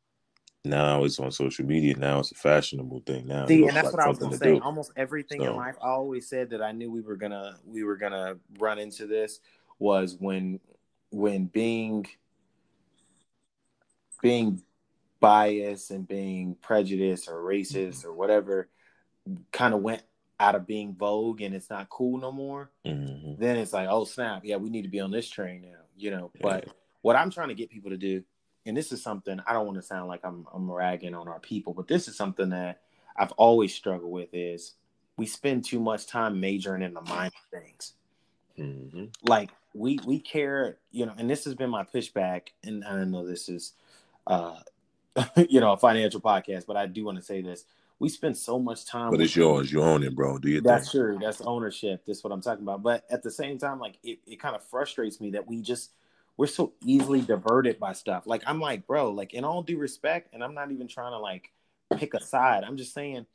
Now 0.64 1.04
it's 1.04 1.20
on 1.20 1.30
social 1.30 1.64
media. 1.64 1.96
Now 1.96 2.18
it's 2.18 2.32
a 2.32 2.34
fashionable 2.34 3.02
thing. 3.06 3.26
Now 3.28 3.46
See, 3.46 3.66
and 3.66 3.76
that's 3.76 3.84
like 3.84 3.92
what 3.92 4.02
I 4.02 4.08
was 4.08 4.18
gonna 4.18 4.32
to 4.32 4.38
say. 4.38 4.54
do. 4.56 4.60
Almost 4.60 4.92
everything 4.96 5.40
in 5.42 5.54
life, 5.54 5.76
I 5.80 5.88
always 5.88 6.28
said 6.28 6.50
that 6.50 6.60
I 6.62 6.72
knew 6.72 6.90
we 6.90 7.02
were 7.02 7.16
gonna 7.16 7.56
we 7.64 7.84
were 7.84 7.96
gonna 7.96 8.36
run 8.58 8.78
into 8.78 9.06
this 9.06 9.40
was 9.78 10.16
when 10.18 10.58
when 11.16 11.46
being 11.46 12.06
being 14.20 14.62
biased 15.18 15.90
and 15.90 16.06
being 16.06 16.56
prejudiced 16.60 17.28
or 17.28 17.42
racist 17.42 18.04
or 18.04 18.12
whatever 18.12 18.68
kind 19.50 19.72
of 19.72 19.80
went 19.80 20.02
out 20.38 20.54
of 20.54 20.66
being 20.66 20.94
vogue 20.94 21.40
and 21.40 21.54
it's 21.54 21.70
not 21.70 21.88
cool 21.88 22.18
no 22.18 22.30
more. 22.30 22.70
Mhm. 22.84 23.38
then 23.38 23.56
it's 23.56 23.72
like, 23.72 23.88
oh 23.90 24.04
snap, 24.04 24.42
yeah, 24.44 24.56
we 24.56 24.68
need 24.68 24.82
to 24.82 24.88
be 24.88 25.00
on 25.00 25.10
this 25.10 25.28
train 25.28 25.62
now, 25.62 25.80
you 25.96 26.10
know. 26.10 26.30
Yeah. 26.34 26.42
But 26.42 26.68
what 27.00 27.16
I'm 27.16 27.30
trying 27.30 27.48
to 27.48 27.54
get 27.54 27.70
people 27.70 27.90
to 27.90 27.96
do, 27.96 28.22
and 28.66 28.76
this 28.76 28.92
is 28.92 29.02
something 29.02 29.40
I 29.46 29.52
don't 29.54 29.66
want 29.66 29.78
to 29.78 29.82
sound 29.82 30.08
like 30.08 30.20
I'm 30.22 30.46
I'm 30.52 30.70
ragging 30.70 31.14
on 31.14 31.28
our 31.28 31.40
people, 31.40 31.72
but 31.72 31.88
this 31.88 32.08
is 32.08 32.16
something 32.16 32.50
that 32.50 32.82
I've 33.16 33.32
always 33.32 33.74
struggled 33.74 34.12
with 34.12 34.28
is 34.34 34.74
we 35.16 35.24
spend 35.24 35.64
too 35.64 35.80
much 35.80 36.06
time 36.06 36.40
majoring 36.40 36.82
in 36.82 36.92
the 36.92 37.00
minor 37.00 37.30
things. 37.50 37.94
Mhm. 38.58 39.14
Like 39.22 39.50
we 39.76 39.98
we 40.06 40.18
care, 40.18 40.78
you 40.90 41.06
know, 41.06 41.14
and 41.16 41.28
this 41.28 41.44
has 41.44 41.54
been 41.54 41.70
my 41.70 41.84
pushback, 41.84 42.48
and 42.64 42.84
I 42.84 43.04
know 43.04 43.26
this 43.26 43.48
is 43.48 43.72
uh 44.26 44.58
you 45.48 45.60
know 45.60 45.72
a 45.72 45.76
financial 45.76 46.20
podcast, 46.20 46.66
but 46.66 46.76
I 46.76 46.86
do 46.86 47.04
want 47.04 47.18
to 47.18 47.24
say 47.24 47.42
this. 47.42 47.64
We 47.98 48.10
spend 48.10 48.36
so 48.36 48.58
much 48.58 48.84
time 48.84 49.10
But 49.10 49.22
it's 49.22 49.34
yours. 49.34 49.72
You 49.72 49.82
own 49.82 50.02
it, 50.02 50.14
bro. 50.14 50.36
Do 50.36 50.50
you? 50.50 50.60
that's 50.60 50.92
thing. 50.92 51.00
true. 51.00 51.18
That's 51.20 51.40
ownership. 51.40 52.02
That's 52.06 52.22
what 52.22 52.30
I'm 52.30 52.42
talking 52.42 52.62
about. 52.62 52.82
But 52.82 53.04
at 53.10 53.22
the 53.22 53.30
same 53.30 53.56
time, 53.56 53.80
like 53.80 53.98
it, 54.02 54.18
it 54.26 54.38
kind 54.38 54.54
of 54.54 54.62
frustrates 54.62 55.18
me 55.18 55.30
that 55.30 55.46
we 55.46 55.62
just 55.62 55.92
we're 56.36 56.46
so 56.46 56.74
easily 56.84 57.22
diverted 57.22 57.78
by 57.78 57.92
stuff. 57.92 58.26
Like 58.26 58.42
I'm 58.46 58.60
like, 58.60 58.86
bro, 58.86 59.10
like 59.12 59.32
in 59.32 59.44
all 59.44 59.62
due 59.62 59.78
respect, 59.78 60.34
and 60.34 60.44
I'm 60.44 60.54
not 60.54 60.70
even 60.72 60.88
trying 60.88 61.12
to 61.12 61.18
like 61.18 61.50
pick 61.96 62.14
a 62.14 62.22
side. 62.22 62.64
I'm 62.64 62.76
just 62.76 62.92
saying, 62.92 63.26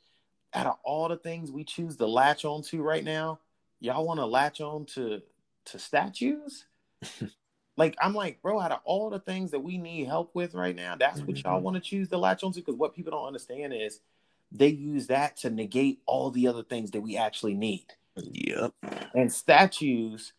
out 0.54 0.66
of 0.66 0.76
all 0.84 1.08
the 1.08 1.16
things 1.16 1.50
we 1.50 1.64
choose 1.64 1.96
to 1.96 2.06
latch 2.06 2.44
on 2.44 2.62
to 2.64 2.82
right 2.82 3.04
now, 3.04 3.40
y'all 3.80 4.06
want 4.06 4.20
to 4.20 4.26
latch 4.26 4.60
on 4.60 4.84
to 4.94 5.22
to 5.66 5.78
statues? 5.78 6.66
like 7.76 7.96
I'm 8.00 8.14
like, 8.14 8.42
bro, 8.42 8.60
out 8.60 8.72
of 8.72 8.80
all 8.84 9.10
the 9.10 9.18
things 9.18 9.50
that 9.52 9.60
we 9.60 9.78
need 9.78 10.06
help 10.06 10.34
with 10.34 10.54
right 10.54 10.76
now, 10.76 10.96
that's 10.96 11.20
what 11.22 11.42
y'all 11.42 11.60
Mhm. 11.60 11.62
want 11.62 11.74
to 11.76 11.80
choose 11.80 12.08
to 12.10 12.18
latch 12.18 12.42
onto. 12.42 12.60
Because 12.60 12.76
what 12.76 12.94
people 12.94 13.12
don't 13.12 13.26
understand 13.26 13.72
is 13.72 14.00
they 14.50 14.68
use 14.68 15.06
that 15.06 15.36
to 15.38 15.50
negate 15.50 16.02
all 16.06 16.30
the 16.30 16.46
other 16.46 16.62
things 16.62 16.90
that 16.90 17.00
we 17.00 17.16
actually 17.16 17.54
need. 17.54 17.86
Yep. 18.16 18.74
And 19.14 19.32
statues 19.32 20.32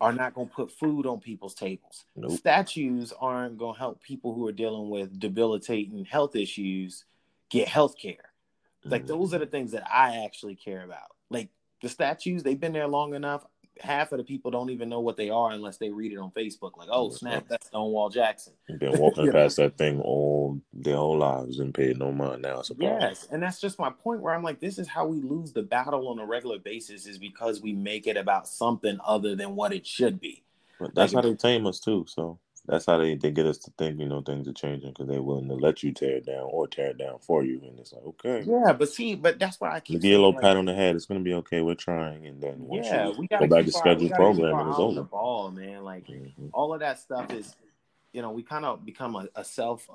are 0.00 0.12
not 0.12 0.34
going 0.34 0.48
to 0.48 0.54
put 0.54 0.70
food 0.70 1.06
on 1.06 1.20
people's 1.20 1.54
tables. 1.54 2.04
Nope. 2.14 2.32
Statues 2.32 3.12
aren't 3.18 3.58
going 3.58 3.74
to 3.74 3.78
help 3.78 4.02
people 4.02 4.34
who 4.34 4.46
are 4.46 4.52
dealing 4.52 4.90
with 4.90 5.18
debilitating 5.18 6.04
health 6.04 6.36
issues 6.36 7.04
get 7.50 7.68
health 7.68 7.96
care. 7.98 8.32
Like 8.84 9.04
Mhm. 9.04 9.08
those 9.08 9.34
are 9.34 9.38
the 9.38 9.46
things 9.46 9.72
that 9.72 9.88
I 9.90 10.24
actually 10.24 10.54
care 10.54 10.84
about. 10.84 11.16
Like 11.30 11.50
the 11.82 11.88
statues, 11.88 12.42
they've 12.42 12.58
been 12.58 12.72
there 12.72 12.86
long 12.88 13.14
enough. 13.14 13.46
Half 13.80 14.12
of 14.12 14.18
the 14.18 14.24
people 14.24 14.50
don't 14.50 14.70
even 14.70 14.88
know 14.88 15.00
what 15.00 15.16
they 15.16 15.28
are 15.30 15.50
unless 15.50 15.76
they 15.76 15.90
read 15.90 16.12
it 16.12 16.16
on 16.16 16.30
Facebook. 16.30 16.76
Like, 16.78 16.88
oh 16.90 17.10
snap, 17.10 17.46
that's 17.48 17.66
Stonewall 17.66 18.08
Jackson. 18.08 18.54
You've 18.68 18.80
been 18.80 18.98
walking 18.98 19.24
You 19.26 19.32
know? 19.32 19.38
past 19.42 19.56
that 19.58 19.76
thing 19.76 20.00
all 20.00 20.60
their 20.72 20.96
whole 20.96 21.18
lives 21.18 21.58
and 21.58 21.74
paid 21.74 21.98
no 21.98 22.10
mind. 22.12 22.42
Now 22.42 22.60
it's 22.60 22.70
a 22.70 22.74
problem. 22.74 23.00
Yes, 23.02 23.28
and 23.30 23.42
that's 23.42 23.60
just 23.60 23.78
my 23.78 23.90
point 23.90 24.20
where 24.22 24.34
I'm 24.34 24.42
like, 24.42 24.60
this 24.60 24.78
is 24.78 24.88
how 24.88 25.06
we 25.06 25.20
lose 25.20 25.52
the 25.52 25.62
battle 25.62 26.08
on 26.08 26.18
a 26.18 26.24
regular 26.26 26.58
basis 26.58 27.06
is 27.06 27.18
because 27.18 27.60
we 27.60 27.72
make 27.74 28.06
it 28.06 28.16
about 28.16 28.48
something 28.48 28.98
other 29.04 29.36
than 29.36 29.54
what 29.56 29.72
it 29.72 29.86
should 29.86 30.20
be. 30.20 30.42
But 30.80 30.94
that's 30.94 31.12
Like- 31.12 31.24
how 31.24 31.30
they 31.30 31.36
tame 31.36 31.66
us 31.66 31.78
too. 31.80 32.06
So 32.08 32.38
that's 32.66 32.86
how 32.86 32.98
they, 32.98 33.16
they 33.16 33.30
get 33.30 33.46
us 33.46 33.58
to 33.58 33.72
think, 33.78 34.00
you 34.00 34.08
know, 34.08 34.22
things 34.22 34.48
are 34.48 34.52
changing 34.52 34.90
because 34.90 35.08
they're 35.08 35.22
willing 35.22 35.48
to 35.48 35.54
let 35.54 35.82
you 35.82 35.92
tear 35.92 36.16
it 36.16 36.26
down 36.26 36.44
or 36.50 36.68
tear 36.68 36.90
it 36.90 36.98
down 36.98 37.18
for 37.20 37.44
you. 37.44 37.60
And 37.64 37.78
it's 37.80 37.92
like, 37.92 38.04
okay, 38.04 38.44
Yeah, 38.46 38.72
but 38.74 38.88
see, 38.90 39.14
but 39.14 39.38
that's 39.38 39.60
why 39.60 39.74
I 39.74 39.80
keep 39.80 40.00
get 40.00 40.14
a 40.14 40.18
little 40.18 40.34
pat 40.34 40.56
on 40.56 40.66
the 40.66 40.74
head. 40.74 40.96
It's 40.96 41.06
gonna 41.06 41.20
be 41.20 41.34
okay. 41.34 41.62
We're 41.62 41.74
trying, 41.74 42.26
and 42.26 42.42
then 42.42 42.56
once 42.60 42.86
yeah, 42.86 43.08
you 43.08 43.14
we 43.18 43.28
gotta 43.28 43.46
go 43.48 43.56
back 43.56 43.64
to 43.66 43.72
keep 43.72 43.76
our- 43.76 43.82
we 43.82 44.08
scheduled 44.08 44.10
gotta 44.10 44.24
keep 44.34 44.44
our 44.44 44.50
programming, 44.50 44.68
it's 44.72 44.78
on 44.80 44.94
the 44.96 45.02
ball, 45.02 45.50
man. 45.50 45.84
Like 45.84 46.06
Mhm. 46.06 46.50
all 46.52 46.74
of 46.74 46.80
that 46.80 46.98
stuff 47.00 47.32
is 47.32 47.54
you 48.12 48.22
know 48.22 48.30
we 48.30 48.42
kind 48.42 48.64
of 48.64 48.84
become 48.84 49.16
a, 49.16 49.28
a 49.36 49.44
self 49.44 49.88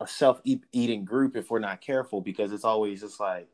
a 0.00 0.06
self 0.06 0.40
eating 0.72 1.04
group 1.04 1.36
if 1.36 1.50
we're 1.50 1.58
not 1.58 1.80
careful 1.80 2.20
because 2.20 2.52
it's 2.52 2.64
always 2.64 3.00
just 3.00 3.18
like 3.20 3.48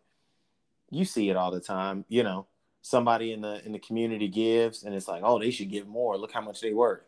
you 0.91 1.05
see 1.05 1.31
it 1.31 1.37
all 1.37 1.51
the 1.51 1.61
time 1.61 2.05
you 2.09 2.23
know 2.23 2.47
somebody 2.83 3.33
in 3.33 3.41
the 3.41 3.65
in 3.65 3.73
the 3.73 3.79
community 3.79 4.29
gives 4.29 4.83
and 4.85 4.95
it's 4.95 5.09
like 5.09 5.23
oh 5.25 5.39
they 5.39 5.51
should 5.51 5.71
give 5.71 5.87
more 5.87 6.19
look 6.19 6.33
how 6.33 6.41
much 6.41 6.61
they 6.61 6.73
worth 6.73 7.03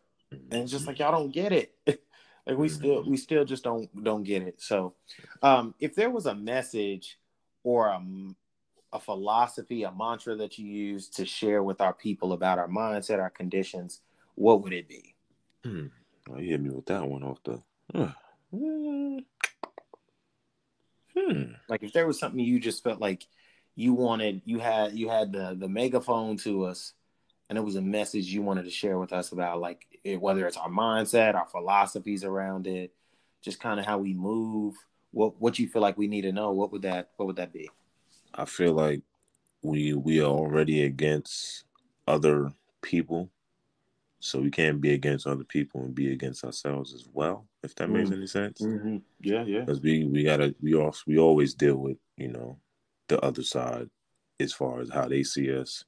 and 0.51 0.68
just 0.68 0.87
like 0.87 0.99
y'all 0.99 1.12
don't 1.12 1.33
get 1.33 1.53
it. 1.53 1.75
Like 2.47 2.59
we 2.59 2.68
still 2.68 3.03
we 3.09 3.16
still 3.16 3.47
just 3.47 3.64
don't 3.64 3.88
don't 4.05 4.23
get 4.23 4.42
it. 4.42 4.61
So 4.61 4.92
um 5.42 5.75
if 5.81 5.94
there 5.94 6.11
was 6.11 6.27
a 6.27 6.35
message 6.35 7.18
or 7.62 7.87
a, 7.87 8.03
a 8.92 9.01
philosophy 9.01 9.85
a 9.85 9.90
mantra 9.90 10.37
that 10.37 10.59
you 10.59 10.66
use 10.66 11.09
to 11.11 11.25
share 11.25 11.62
with 11.62 11.81
our 11.81 11.94
people 11.94 12.35
about 12.35 12.59
our 12.59 12.68
mindset 12.68 13.18
our 13.18 13.31
conditions 13.31 14.03
what 14.35 14.62
would 14.62 14.73
it 14.73 14.88
be? 14.88 15.14
Hmm. 15.64 15.87
oh, 16.31 16.38
you 16.38 16.51
hit 16.51 16.61
me 16.61 16.70
with 16.70 16.87
that 16.87 17.09
one 17.09 17.23
off 17.23 17.42
the 17.44 17.62
uh, 17.94 18.11
hmm. 18.53 19.18
like 21.68 21.83
if 21.83 21.92
there 21.92 22.07
was 22.07 22.18
something 22.18 22.40
you 22.40 22.61
just 22.61 22.85
felt 22.85 23.01
like 23.01 23.27
you 23.75 23.94
wanted 23.94 24.42
you 24.44 24.59
had 24.59 24.92
you 24.92 25.09
had 25.09 25.33
the 25.33 25.57
the 25.59 25.68
megaphone 25.68 26.37
to 26.38 26.64
us 26.64 26.92
and 27.49 27.59
it 27.59 27.63
was 27.63 27.77
a 27.77 27.83
message 27.83 28.27
you 28.27 28.43
wanted 28.43 28.65
to 28.65 28.71
share 28.71 28.99
with 28.99 29.13
us 29.13 29.33
about 29.33 29.61
like 29.61 29.87
it, 30.05 30.21
whether 30.21 30.47
it's 30.47 30.57
our 30.57 30.69
mindset 30.69 31.35
our 31.35 31.47
philosophies 31.47 32.25
around 32.25 32.67
it 32.67 32.93
just 33.43 33.61
kind 33.61 33.79
of 33.79 33.87
how 33.87 33.99
we 33.99 34.15
move 34.15 34.75
what 35.13 35.41
what 35.41 35.59
you 35.59 35.69
feel 35.69 35.83
like 35.83 35.99
we 35.99 36.09
need 36.09 36.23
to 36.23 36.33
know 36.33 36.53
what 36.53 36.73
would 36.73 36.83
that 36.83 37.11
what 37.17 37.27
would 37.27 37.37
that 37.37 37.53
be 37.53 37.69
i 38.35 38.45
feel 38.45 38.73
like 38.73 39.03
we 39.63 39.95
we 39.95 40.21
are 40.21 40.25
already 40.25 40.83
against 40.83 41.65
other 42.07 42.51
people 42.83 43.31
so 44.21 44.41
we 44.41 44.51
can't 44.51 44.81
be 44.81 44.93
against 44.93 45.27
other 45.27 45.45
people 45.45 45.83
and 45.83 45.95
be 45.95 46.13
against 46.13 46.45
ourselves 46.45 46.95
as 46.95 47.07
well 47.13 47.47
if 47.63 47.75
that 47.75 47.85
mm-hmm. 47.85 47.99
makes 47.99 48.11
any 48.11 48.27
sense 48.27 48.61
mm-hmm. 48.61 48.97
yeah 49.21 49.45
yeah 49.45 49.61
because 49.61 49.81
we 49.81 50.05
we 50.05 50.25
gotta 50.25 50.55
we 50.61 50.75
also 50.75 51.03
we 51.07 51.19
always 51.19 51.55
deal 51.55 51.77
with 51.77 51.97
you 52.17 52.29
know 52.29 52.59
the 53.09 53.21
other 53.21 53.43
side 53.43 53.89
as 54.41 54.53
far 54.53 54.81
as 54.81 54.91
how 54.91 55.09
they 55.09 55.23
see 55.23 55.55
us. 55.55 55.85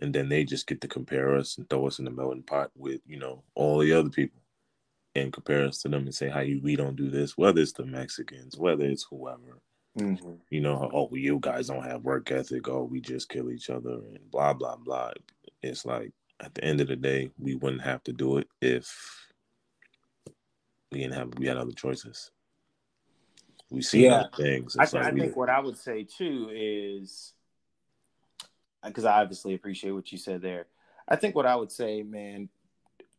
And 0.00 0.14
then 0.14 0.28
they 0.28 0.44
just 0.44 0.66
get 0.66 0.80
to 0.80 0.88
compare 0.88 1.36
us 1.36 1.56
and 1.56 1.68
throw 1.70 1.86
us 1.86 1.98
in 1.98 2.04
the 2.04 2.10
melting 2.10 2.42
pot 2.42 2.70
with, 2.76 3.00
you 3.06 3.18
know, 3.18 3.44
all 3.54 3.78
the 3.78 3.92
other 3.92 4.10
people 4.10 4.40
and 5.14 5.32
compare 5.32 5.64
us 5.64 5.82
to 5.82 5.88
them 5.88 6.04
and 6.04 6.14
say 6.14 6.28
how 6.28 6.40
you 6.40 6.60
we 6.62 6.76
don't 6.76 6.96
do 6.96 7.08
this, 7.08 7.38
whether 7.38 7.60
it's 7.60 7.72
the 7.72 7.86
Mexicans, 7.86 8.56
whether 8.56 8.84
it's 8.84 9.06
whoever. 9.08 9.60
Mm-hmm. 9.98 10.32
You 10.50 10.60
know, 10.60 10.90
oh, 10.92 11.08
you 11.14 11.38
guys 11.40 11.68
don't 11.68 11.84
have 11.84 12.02
work 12.02 12.30
ethic. 12.32 12.68
Oh, 12.68 12.82
we 12.82 13.00
just 13.00 13.28
kill 13.28 13.52
each 13.52 13.70
other 13.70 13.92
and 13.92 14.30
blah 14.30 14.52
blah 14.52 14.76
blah. 14.76 15.12
It's 15.62 15.86
like 15.86 16.12
at 16.40 16.54
the 16.54 16.64
end 16.64 16.80
of 16.80 16.88
the 16.88 16.96
day, 16.96 17.30
we 17.38 17.54
wouldn't 17.54 17.82
have 17.82 18.02
to 18.04 18.12
do 18.12 18.38
it 18.38 18.48
if 18.60 18.92
we 20.90 20.98
didn't 20.98 21.14
have 21.14 21.30
we 21.38 21.46
had 21.46 21.56
other 21.56 21.72
choices. 21.72 22.32
We 23.70 23.82
see 23.82 24.04
yeah. 24.04 24.24
things. 24.36 24.76
I, 24.76 24.82
like 24.82 24.94
I 24.94 25.10
think 25.12 25.36
what 25.36 25.48
I 25.48 25.60
would 25.60 25.78
say 25.78 26.04
too 26.04 26.50
is 26.52 27.33
because 28.84 29.04
I 29.04 29.20
obviously 29.20 29.54
appreciate 29.54 29.92
what 29.92 30.10
you 30.12 30.18
said 30.18 30.42
there. 30.42 30.66
I 31.08 31.16
think 31.16 31.34
what 31.34 31.46
I 31.46 31.56
would 31.56 31.72
say, 31.72 32.02
man, 32.02 32.48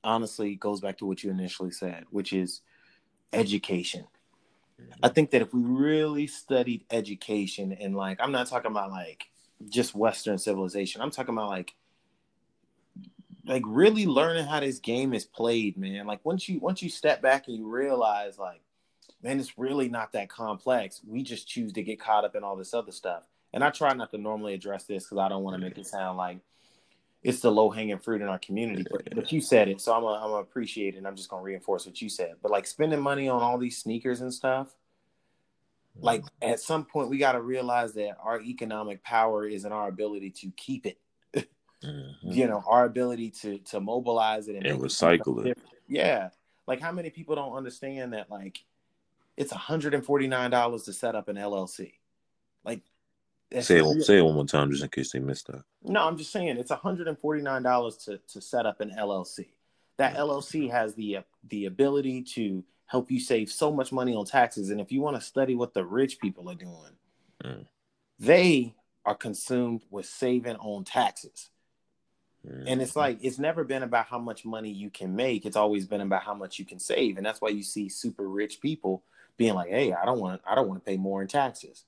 honestly 0.04 0.56
goes 0.56 0.82
back 0.82 0.98
to 1.00 1.06
what 1.06 1.24
you 1.24 1.32
initially 1.32 1.72
said, 1.72 2.06
which 2.10 2.34
is 2.34 2.62
education. 3.34 4.06
Mm-hmm. 4.82 4.92
I 5.04 5.10
think 5.10 5.32
that 5.32 5.42
if 5.42 5.54
we 5.54 5.62
really 5.62 6.28
studied 6.28 6.86
education 6.92 7.72
and 7.74 7.96
like 7.96 8.20
I'm 8.20 8.32
not 8.32 8.48
talking 8.48 8.72
about 8.72 8.92
like 8.92 9.28
just 9.70 9.96
Western 9.96 10.38
civilization. 10.38 11.02
I'm 11.02 11.12
talking 11.12 11.34
about 11.34 11.50
like 11.50 11.76
like 13.46 13.64
really 13.66 14.06
learning 14.06 14.46
how 14.46 14.60
this 14.60 14.80
game 14.80 15.14
is 15.14 15.26
played, 15.26 15.78
man. 15.78 16.08
Like 16.08 16.24
once 16.24 16.50
you 16.50 16.60
once 16.60 16.82
you 16.82 16.90
step 16.90 17.22
back 17.22 17.48
and 17.48 17.58
you 17.58 17.68
realize 17.68 18.38
like 18.38 18.62
man, 19.22 19.40
it's 19.40 19.58
really 19.58 19.90
not 19.90 20.12
that 20.14 20.30
complex. 20.30 21.02
We 21.06 21.24
just 21.24 21.48
choose 21.48 21.74
to 21.74 21.84
get 21.84 22.00
caught 22.00 22.26
up 22.26 22.36
in 22.36 22.44
all 22.44 22.56
this 22.56 22.74
other 22.74 22.92
stuff. 22.92 23.24
And 23.56 23.64
I 23.64 23.70
try 23.70 23.94
not 23.94 24.12
to 24.12 24.18
normally 24.18 24.54
address 24.54 24.84
this 24.84 25.06
because 25.06 25.18
I 25.18 25.30
don't 25.30 25.42
want 25.42 25.56
to 25.56 25.66
make 25.66 25.78
it 25.78 25.88
sound 25.88 26.18
like 26.18 26.40
it's 27.24 27.40
the 27.40 27.50
low 27.50 27.70
hanging 27.70 27.98
fruit 27.98 28.22
in 28.22 28.28
our 28.28 28.38
community. 28.38 28.86
But, 28.92 29.16
but 29.16 29.32
you 29.32 29.40
said 29.40 29.70
it, 29.70 29.80
so 29.80 29.94
I'm 29.94 30.02
gonna, 30.02 30.22
I'm 30.22 30.30
gonna 30.30 30.44
appreciate 30.44 30.96
it. 30.96 30.98
And 30.98 31.08
I'm 31.08 31.16
just 31.16 31.30
gonna 31.30 31.42
reinforce 31.42 31.86
what 31.86 32.02
you 32.02 32.10
said. 32.10 32.36
But 32.42 32.52
like 32.52 32.68
spending 32.68 33.00
money 33.00 33.30
on 33.30 33.42
all 33.42 33.58
these 33.58 33.78
sneakers 33.78 34.20
and 34.20 34.34
stuff, 34.34 34.76
like 35.98 36.22
mm-hmm. 36.22 36.50
at 36.50 36.60
some 36.60 36.84
point 36.84 37.10
we 37.10 37.18
got 37.18 37.32
to 37.32 37.42
realize 37.42 37.94
that 37.94 38.18
our 38.22 38.42
economic 38.42 39.02
power 39.04 39.48
is 39.48 39.64
in 39.64 39.72
our 39.72 39.88
ability 39.88 40.32
to 40.32 40.52
keep 40.58 40.86
it. 40.86 41.00
mm-hmm. 41.34 42.04
You 42.24 42.48
know, 42.48 42.62
our 42.68 42.84
ability 42.84 43.32
to 43.42 43.60
to 43.60 43.80
mobilize 43.80 44.50
it 44.50 44.58
and, 44.58 44.68
and 44.68 44.82
recycle 44.82 45.46
it. 45.46 45.58
Yeah, 45.88 46.30
like 46.68 46.82
how 46.82 46.92
many 46.92 47.10
people 47.10 47.36
don't 47.36 47.56
understand 47.56 48.12
that? 48.12 48.30
Like 48.30 48.60
it's 49.38 49.54
$149 49.54 50.86
to 50.86 50.94
set 50.94 51.16
up 51.16 51.30
an 51.30 51.38
LLC. 51.38 51.94
Like 52.66 52.82
say 53.62 53.80
it, 53.80 54.04
say 54.04 54.18
it 54.18 54.26
one 54.26 54.36
more 54.36 54.46
time 54.46 54.72
just 54.72 54.84
in 54.84 54.90
case 54.90 55.12
they 55.12 55.20
missed 55.20 55.48
that. 55.48 55.64
No, 55.84 56.02
I'm 56.08 56.18
just 56.18 56.32
saying 56.32 56.58
it's 56.58 56.72
$149 56.72 58.06
to, 58.06 58.18
to 58.18 58.42
set 58.42 58.66
up 58.66 58.82
an 58.82 58.92
LLC. 58.98 59.48
That 59.98 60.16
LLC 60.16 60.70
has 60.72 60.94
the 60.96 61.18
uh, 61.18 61.22
the 61.48 61.66
ability 61.66 62.24
to 62.34 62.64
help 62.88 63.10
you 63.10 63.20
save 63.20 63.50
so 63.50 63.72
much 63.72 63.92
money 63.92 64.14
on 64.14 64.26
taxes. 64.26 64.70
And 64.70 64.82
if 64.82 64.92
you 64.92 65.02
want 65.02 65.16
to 65.16 65.22
study 65.22 65.56
what 65.56 65.74
the 65.74 65.86
rich 65.86 66.20
people 66.20 66.50
are 66.50 66.56
doing, 66.56 66.92
mm. 67.44 67.66
they 68.20 68.76
are 69.06 69.16
consumed 69.16 69.84
with 69.90 70.06
saving 70.06 70.58
on 70.58 70.84
taxes. 70.84 71.50
And 72.68 72.82
it's 72.82 72.96
like 72.96 73.18
it's 73.22 73.40
never 73.40 73.64
been 73.64 73.84
about 73.84 74.06
how 74.06 74.20
much 74.20 74.46
money 74.46 74.70
you 74.70 74.90
can 74.90 75.16
make. 75.16 75.46
It's 75.46 75.56
always 75.56 75.86
been 75.86 76.02
about 76.02 76.24
how 76.24 76.34
much 76.34 76.60
you 76.60 76.66
can 76.66 76.80
save. 76.80 77.18
And 77.18 77.26
that's 77.26 77.42
why 77.42 77.50
you 77.50 77.64
see 77.64 77.90
super 77.90 78.28
rich 78.28 78.62
people 78.62 79.04
being 79.38 79.56
like, 79.56 79.70
hey, 79.70 79.94
I 79.94 80.06
don't 80.06 80.20
want 80.20 80.42
I 80.46 80.56
don't 80.56 80.68
want 80.68 80.84
to 80.84 80.90
pay 80.90 80.98
more 80.98 81.22
in 81.22 81.28
taxes, 81.28 81.86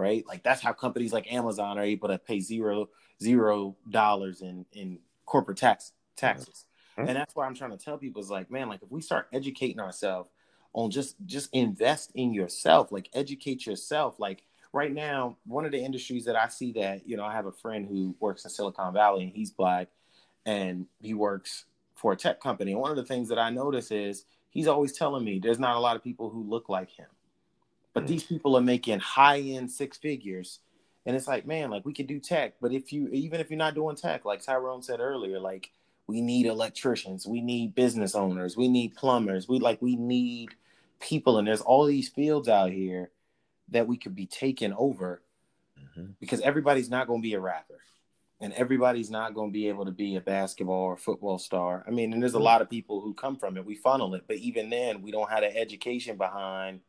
right? 0.00 0.24
Like 0.26 0.42
that's 0.42 0.60
how 0.60 0.72
companies 0.72 1.12
like 1.12 1.32
Amazon 1.32 1.78
are 1.78 1.84
able 1.84 2.08
to 2.08 2.18
pay 2.18 2.40
zero 2.40 2.88
zero 3.22 3.76
dollars 3.88 4.42
in 4.42 4.64
in 4.72 4.98
corporate 5.26 5.58
tax 5.58 5.92
taxes. 6.16 6.64
Mm-hmm. 6.98 7.08
And 7.08 7.16
that's 7.16 7.34
why 7.34 7.46
I'm 7.46 7.54
trying 7.54 7.70
to 7.70 7.76
tell 7.76 7.98
people 7.98 8.20
is 8.22 8.30
like, 8.30 8.50
man, 8.50 8.68
like 8.68 8.82
if 8.82 8.90
we 8.90 9.00
start 9.00 9.28
educating 9.32 9.80
ourselves 9.80 10.30
on 10.72 10.90
just 10.90 11.16
just 11.26 11.50
invest 11.52 12.12
in 12.14 12.32
yourself, 12.32 12.90
like 12.90 13.08
educate 13.12 13.66
yourself, 13.66 14.18
like 14.18 14.42
right 14.72 14.92
now 14.92 15.36
one 15.46 15.64
of 15.64 15.72
the 15.72 15.84
industries 15.84 16.24
that 16.24 16.36
i 16.36 16.46
see 16.46 16.70
that 16.70 17.04
you 17.04 17.16
know 17.16 17.24
i 17.24 17.32
have 17.32 17.46
a 17.46 17.50
friend 17.50 17.88
who 17.88 18.14
works 18.20 18.44
in 18.44 18.50
silicon 18.52 18.94
valley 18.94 19.24
and 19.24 19.32
he's 19.32 19.50
black 19.50 19.88
and 20.46 20.86
he 21.00 21.12
works 21.12 21.64
for 21.96 22.12
a 22.12 22.16
tech 22.16 22.40
company 22.40 22.70
and 22.70 22.80
one 22.80 22.92
of 22.92 22.96
the 22.96 23.04
things 23.04 23.28
that 23.28 23.36
i 23.36 23.50
notice 23.50 23.90
is 23.90 24.26
he's 24.50 24.66
always 24.66 24.92
telling 24.92 25.24
me 25.24 25.38
there's 25.38 25.58
not 25.58 25.76
a 25.76 25.80
lot 25.80 25.96
of 25.96 26.04
people 26.04 26.28
who 26.28 26.42
look 26.42 26.68
like 26.68 26.90
him. 26.90 27.06
But 27.92 28.06
these 28.06 28.24
people 28.24 28.56
are 28.56 28.62
making 28.62 29.00
high 29.00 29.40
end 29.40 29.70
six 29.70 29.98
figures. 29.98 30.60
And 31.06 31.16
it's 31.16 31.26
like, 31.26 31.46
man, 31.46 31.70
like 31.70 31.84
we 31.84 31.94
could 31.94 32.06
do 32.06 32.20
tech, 32.20 32.54
but 32.60 32.72
if 32.72 32.92
you 32.92 33.08
even 33.08 33.40
if 33.40 33.50
you're 33.50 33.58
not 33.58 33.74
doing 33.74 33.96
tech, 33.96 34.24
like 34.24 34.42
Tyrone 34.42 34.82
said 34.82 35.00
earlier, 35.00 35.40
like 35.40 35.70
we 36.06 36.20
need 36.20 36.46
electricians, 36.46 37.26
we 37.26 37.40
need 37.40 37.74
business 37.74 38.14
owners, 38.14 38.56
we 38.56 38.68
need 38.68 38.94
plumbers, 38.94 39.48
we 39.48 39.58
like 39.58 39.80
we 39.80 39.96
need 39.96 40.50
people, 41.00 41.38
and 41.38 41.48
there's 41.48 41.62
all 41.62 41.86
these 41.86 42.10
fields 42.10 42.48
out 42.48 42.70
here 42.70 43.10
that 43.70 43.86
we 43.86 43.96
could 43.96 44.14
be 44.14 44.26
taken 44.26 44.74
over 44.74 45.22
mm-hmm. 45.78 46.10
because 46.20 46.40
everybody's 46.42 46.90
not 46.90 47.06
going 47.06 47.20
to 47.20 47.26
be 47.26 47.34
a 47.34 47.40
rapper 47.40 47.80
and 48.40 48.52
everybody's 48.54 49.10
not 49.10 49.34
going 49.34 49.50
to 49.50 49.52
be 49.52 49.68
able 49.68 49.84
to 49.84 49.90
be 49.90 50.16
a 50.16 50.20
basketball 50.20 50.84
or 50.84 50.96
football 50.96 51.38
star. 51.38 51.84
I 51.86 51.90
mean, 51.90 52.12
and 52.12 52.22
there's 52.22 52.34
a 52.34 52.36
mm-hmm. 52.36 52.44
lot 52.44 52.62
of 52.62 52.70
people 52.70 53.00
who 53.00 53.14
come 53.14 53.36
from 53.36 53.56
it. 53.56 53.64
We 53.64 53.74
funnel 53.74 54.14
it, 54.14 54.24
but 54.26 54.36
even 54.36 54.70
then, 54.70 55.02
we 55.02 55.10
don't 55.10 55.30
have 55.30 55.42
the 55.42 55.56
education 55.56 56.16
behind 56.16 56.80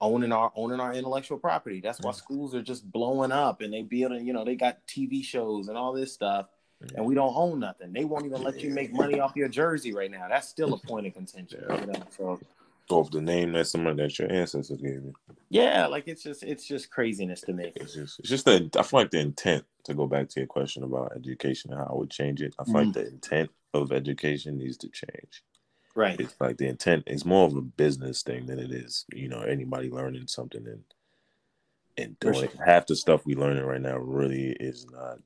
owning 0.00 0.32
our 0.32 0.52
owning 0.56 0.80
our 0.80 0.92
intellectual 0.92 1.38
property. 1.38 1.80
That's 1.80 2.00
why 2.00 2.12
schools 2.12 2.54
are 2.54 2.62
just 2.62 2.90
blowing 2.90 3.32
up 3.32 3.60
and 3.60 3.72
they 3.72 3.82
building, 3.82 4.26
you 4.26 4.32
know, 4.32 4.44
they 4.44 4.56
got 4.56 4.86
TV 4.86 5.22
shows 5.22 5.68
and 5.68 5.76
all 5.76 5.92
this 5.92 6.12
stuff, 6.12 6.46
and 6.94 7.04
we 7.04 7.14
don't 7.14 7.34
own 7.36 7.60
nothing. 7.60 7.92
They 7.92 8.04
won't 8.04 8.26
even 8.26 8.42
let 8.42 8.62
you 8.62 8.70
make 8.70 8.92
money 8.92 9.20
off 9.20 9.36
your 9.36 9.48
jersey 9.48 9.92
right 9.92 10.10
now. 10.10 10.26
That's 10.28 10.48
still 10.48 10.74
a 10.74 10.78
point 10.86 11.06
of 11.06 11.14
contention. 11.14 11.64
You 11.68 11.86
know? 11.86 12.02
So 12.16 12.40
off 12.90 13.10
the 13.10 13.20
name 13.20 13.52
that 13.52 13.66
somebody 13.66 13.96
that 13.96 14.18
your 14.18 14.30
ancestors 14.30 14.80
gave 14.80 14.94
you. 14.94 15.14
Yeah, 15.48 15.86
like 15.86 16.08
it's 16.08 16.22
just 16.22 16.42
it's 16.42 16.66
just 16.66 16.90
craziness 16.90 17.40
to 17.42 17.52
me. 17.52 17.72
It's 17.76 17.94
just 17.94 18.18
it's 18.20 18.28
just 18.28 18.44
that 18.46 18.76
I 18.76 18.82
feel 18.82 19.00
like 19.00 19.10
the 19.10 19.20
intent 19.20 19.64
to 19.84 19.94
go 19.94 20.06
back 20.06 20.28
to 20.30 20.40
your 20.40 20.46
question 20.46 20.82
about 20.82 21.12
education 21.16 21.72
and 21.72 21.80
how 21.80 21.90
I 21.92 21.96
would 21.96 22.10
change 22.10 22.42
it. 22.42 22.54
I 22.58 22.64
feel 22.64 22.74
mm 22.74 22.84
like 22.86 22.94
the 22.94 23.06
intent 23.06 23.50
of 23.74 23.92
education 23.92 24.58
needs 24.58 24.76
to 24.78 24.88
change. 24.88 25.42
Right. 25.94 26.20
It's 26.20 26.34
like 26.40 26.56
the 26.56 26.68
intent 26.68 27.04
is 27.06 27.24
more 27.24 27.46
of 27.46 27.56
a 27.56 27.62
business 27.62 28.22
thing 28.22 28.46
than 28.46 28.58
it 28.58 28.70
is, 28.70 29.04
you 29.12 29.28
know, 29.28 29.40
anybody 29.40 29.90
learning 29.90 30.28
something 30.28 30.66
and 30.66 30.84
and 31.96 32.18
doing 32.20 32.48
sure. 32.48 32.64
half 32.64 32.86
the 32.86 32.96
stuff 32.96 33.26
we 33.26 33.34
learning 33.34 33.64
right 33.64 33.80
now 33.80 33.98
really 33.98 34.52
is 34.52 34.86
not 34.90 35.18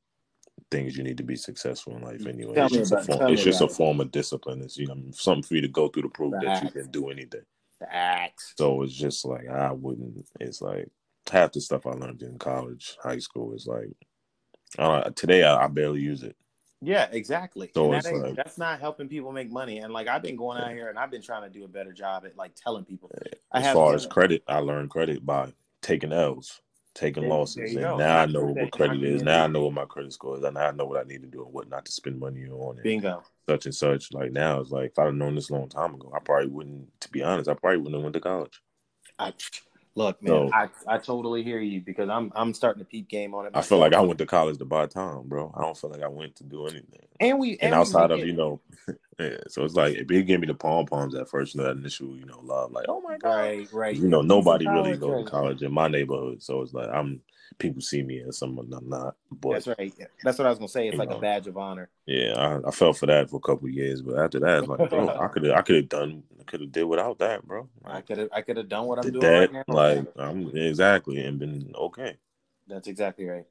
things 0.71 0.97
you 0.97 1.05
need 1.05 1.19
to 1.19 1.23
be 1.23 1.37
successful 1.37 1.97
in 1.97 2.03
life 2.03 2.27
anyway. 2.27 2.55
Tell 2.55 2.67
it's 2.67 2.75
just, 2.75 2.93
about, 2.93 3.05
a, 3.05 3.07
form, 3.07 3.33
it's 3.33 3.45
just 3.45 3.61
a 3.61 3.69
form 3.69 4.01
of 4.01 4.11
discipline. 4.11 4.63
It's 4.63 4.77
you 4.77 4.87
know 4.87 4.97
something 5.13 5.43
for 5.43 5.55
you 5.55 5.61
to 5.61 5.69
go 5.69 5.89
through 5.89 6.03
to 6.03 6.09
prove 6.09 6.33
that 6.33 6.63
you 6.63 6.71
can 6.71 6.91
do 6.91 7.11
anything. 7.11 7.43
Facts. 7.79 8.55
So 8.57 8.83
it's 8.83 8.95
just 8.95 9.25
like 9.25 9.49
I 9.49 9.73
wouldn't. 9.73 10.27
It's 10.41 10.63
like 10.63 10.89
half 11.31 11.53
the 11.53 11.61
stuff 11.61 11.87
I 11.87 11.91
learned 11.91 12.23
in 12.23 12.39
college, 12.39 12.97
high 13.03 13.19
school 13.19 13.55
is 13.55 13.67
like 13.67 13.91
uh, 14.79 15.11
today 15.11 15.45
I, 15.45 15.65
I, 15.65 15.69
barely 15.69 16.01
use 16.01 16.23
it. 16.23 16.37
Yeah, 16.85 17.09
exactly. 17.11 17.71
So 17.75 17.91
that 17.91 18.05
like- 18.13 18.37
that's 18.37 18.59
not 18.59 18.81
helping 18.81 19.09
people 19.09 19.33
make 19.33 19.51
money. 19.51 19.79
And 19.79 19.93
like 19.93 20.09
I've 20.09 20.23
been 20.23 20.37
going 20.37 20.59
out 20.59 20.71
here 20.71 20.89
and 20.89 20.99
I've 20.99 21.11
been 21.11 21.23
trying 21.23 21.43
to 21.43 21.49
do 21.59 21.65
a 21.65 21.69
better 21.69 21.93
job 21.93 22.25
at 22.27 22.37
like 22.37 22.55
telling 22.55 22.85
people. 22.85 23.11
Eh, 23.27 23.31
I 23.53 23.59
As 23.61 23.65
have 23.67 23.75
far 23.75 23.95
as 23.95 24.07
credit, 24.07 24.43
I 24.49 24.59
learned 24.59 24.91
credit 24.91 25.25
by 25.25 25.53
taking 25.83 26.13
L's, 26.13 26.61
taking 26.95 27.23
There- 27.23 27.31
there 27.31 27.39
losses, 27.39 27.73
you 27.73 27.87
and 27.87 27.99
now 27.99 28.19
I 28.21 28.27
know 28.27 28.45
what 28.45 28.71
credit 28.71 29.03
is. 29.03 29.23
Now 29.23 29.45
I 29.45 29.47
know 29.47 29.65
what 29.65 29.73
my 29.75 29.85
credit 29.85 30.13
score 30.13 30.37
is, 30.37 30.45
and 30.45 30.55
now 30.55 30.69
I 30.69 30.71
know 30.73 30.85
what 30.87 31.01
I 31.01 31.09
need 31.09 31.23
to 31.23 31.29
do 31.29 31.45
and 31.45 31.53
what 31.53 31.69
not 31.69 31.85
to 31.87 31.93
spend 31.93 32.19
money 32.21 32.47
on, 32.47 32.77
and 32.77 32.83
Bingo. 32.83 33.23
such 33.49 33.67
and 33.67 33.75
such. 33.75 34.13
Like 34.13 34.33
now, 34.33 34.61
it's 34.61 34.71
like 34.71 34.91
if 34.93 34.99
I'd 34.99 35.07
have 35.07 35.15
known 35.15 35.35
this 35.35 35.51
a 35.51 35.55
long 35.55 35.69
time 35.69 35.95
ago, 35.95 36.13
I 36.15 36.21
probably 36.21 36.49
wouldn't. 36.49 37.01
To 37.01 37.11
be 37.11 37.23
honest, 37.23 37.49
I 37.49 37.55
probably 37.55 37.79
wouldn't 37.79 37.95
have 37.97 38.03
went 38.03 38.15
to 38.15 38.21
college. 38.21 38.61
I 39.19 39.33
look, 39.95 40.23
man. 40.23 40.33
So- 40.33 40.51
I, 40.53 40.69
I 40.89 40.99
totally 40.99 41.43
hear 41.43 41.61
you 41.61 41.81
because 41.81 42.09
I'm 42.09 42.33
I'm 42.35 42.53
starting 42.55 42.81
to 42.83 42.85
peep 42.89 43.09
game 43.09 43.35
on 43.35 43.47
it. 43.47 43.53
I 43.55 43.63
feel 43.63 43.79
like 43.79 43.95
I 43.95 44.01
went 44.01 44.19
to 44.19 44.27
college 44.27 44.59
to 44.59 44.65
buy 44.65 44.87
time, 44.87 45.23
bro. 45.29 45.53
I 45.57 45.63
don't 45.63 45.77
feel 45.77 45.91
like 45.91 46.03
I 46.03 46.09
went 46.09 46.37
to 46.37 46.45
do 46.45 46.67
anything. 46.67 47.07
and 47.21 47.39
we 47.39 47.57
And, 47.59 47.73
we 47.73 47.77
outside 47.77 48.11
of 48.11 48.21
it- 48.21 48.27
you 48.27 48.33
know, 48.35 48.61
yeah. 49.19 49.37
So 49.49 49.65
it's 49.65 49.75
like 49.75 49.95
it 49.95 50.07
give 50.07 50.41
me 50.41 50.47
the 50.47 50.55
pom 50.55 50.87
poms 50.87 51.15
at 51.15 51.29
first, 51.29 51.55
you 51.55 51.61
know, 51.61 51.67
that 51.67 51.77
initial 51.77 52.17
you 52.17 52.27
know 52.27 52.41
love, 52.41 52.73
like 52.73 52.87
oh 52.89 53.01
my 53.01 53.17
god, 53.19 53.37
right, 53.37 53.73
right. 53.73 53.97
you 53.97 54.09
know 54.09 54.23
nobody 54.23 54.67
really 54.67 54.97
goes 54.97 55.11
right. 55.11 55.25
to 55.25 55.31
college 55.31 55.63
in 55.63 55.73
my 55.73 55.89
neighborhood, 55.89 56.43
so 56.43 56.63
it's 56.63 56.75
like 56.75 56.89
I'm 56.89 57.21
people 57.59 57.81
see 57.81 58.03
me 58.03 58.23
as 58.27 58.39
someone 58.39 58.73
I'm 58.73 58.89
not. 58.89 59.17
But 59.31 59.53
That's 59.53 59.79
right. 59.79 59.93
That's 60.23 60.39
what 60.39 60.47
I 60.47 60.51
was 60.51 60.59
gonna 60.59 60.69
say. 60.69 60.89
It's 60.89 60.97
like 60.97 61.11
a 61.11 61.19
badge 61.19 61.47
of 61.47 61.57
honor. 61.57 61.89
yeah, 62.07 62.35
I, 62.37 62.69
I 62.69 62.71
fell 62.71 62.93
for 62.93 63.07
that 63.07 63.31
for 63.31 63.37
a 63.37 63.41
couple 63.41 63.69
of 63.69 63.75
years, 63.75 64.03
but 64.03 64.19
after 64.19 64.41
that, 64.41 64.61
it's 64.61 64.69
like 64.69 64.91
bro, 64.91 65.09
I 65.09 65.29
could 65.33 65.45
have 65.45 65.57
I 65.57 65.63
could 65.63 65.77
have 65.77 65.89
done 65.89 66.23
I 66.41 66.45
could 66.45 66.61
have 66.61 66.73
did 66.73 66.85
without 66.85 67.19
that, 67.19 67.47
bro. 67.47 67.69
I 67.85 68.01
could 68.01 68.19
have 68.19 68.29
I 68.33 68.43
could 68.43 68.57
have 68.57 68.69
done 68.69 68.87
what 68.87 68.99
I'm 68.99 69.11
doing 69.11 69.21
that 69.21 69.53
right 69.53 69.67
now. 69.69 69.75
like 69.75 70.07
I'm 70.19 70.57
exactly 70.57 71.21
and 71.25 71.39
been 71.39 71.73
okay. 71.75 72.17
That's 72.67 72.89
exactly 72.89 73.27
right. 73.27 73.45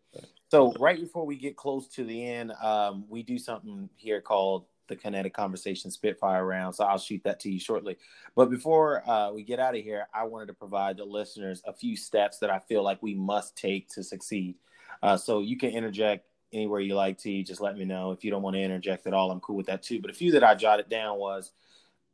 So 0.50 0.74
right 0.80 1.00
before 1.00 1.26
we 1.26 1.36
get 1.36 1.56
close 1.56 1.88
to 1.90 2.04
the 2.04 2.28
end, 2.28 2.52
um, 2.62 3.06
we 3.10 3.24
do 3.24 3.38
something 3.38 3.90
here 3.96 4.22
called 4.22 4.66
the 4.96 5.02
kinetic 5.02 5.34
conversation 5.34 5.92
spitfire 5.92 6.46
round. 6.46 6.76
So 6.76 6.84
I'll 6.84 6.98
shoot 6.98 7.22
that 7.24 7.40
to 7.42 7.52
you 7.52 7.60
shortly. 7.60 7.98
But 8.36 8.50
before 8.50 9.08
uh, 9.10 9.32
we 9.32 9.44
get 9.44 9.60
out 9.60 9.76
of 9.76 9.84
here, 9.84 10.08
I 10.14 10.24
wanted 10.24 10.48
to 10.48 10.54
provide 10.54 10.98
the 10.98 11.06
listeners 11.06 11.62
a 11.66 11.74
few 11.74 11.96
steps 11.96 12.40
that 12.40 12.50
I 12.50 12.60
feel 12.60 12.84
like 12.84 13.02
we 13.02 13.16
must 13.16 13.58
take 13.58 13.90
to 13.90 14.04
succeed. 14.04 14.56
Uh, 15.02 15.18
so 15.18 15.42
you 15.42 15.58
can 15.58 15.72
interject 15.72 16.28
anywhere 16.54 16.80
you 16.80 16.96
like 16.96 17.18
to. 17.20 17.44
Just 17.44 17.62
let 17.62 17.78
me 17.78 17.86
know 17.86 18.12
if 18.12 18.24
you 18.24 18.32
don't 18.32 18.44
want 18.44 18.56
to 18.56 18.62
interject 18.62 19.08
at 19.08 19.14
all. 19.14 19.32
I'm 19.32 19.40
cool 19.40 19.58
with 19.58 19.66
that 19.68 19.84
too. 19.84 20.00
But 20.00 20.12
a 20.12 20.14
few 20.14 20.32
that 20.34 20.44
I 20.44 20.56
jotted 20.56 20.90
down 20.90 21.18
was 21.18 21.52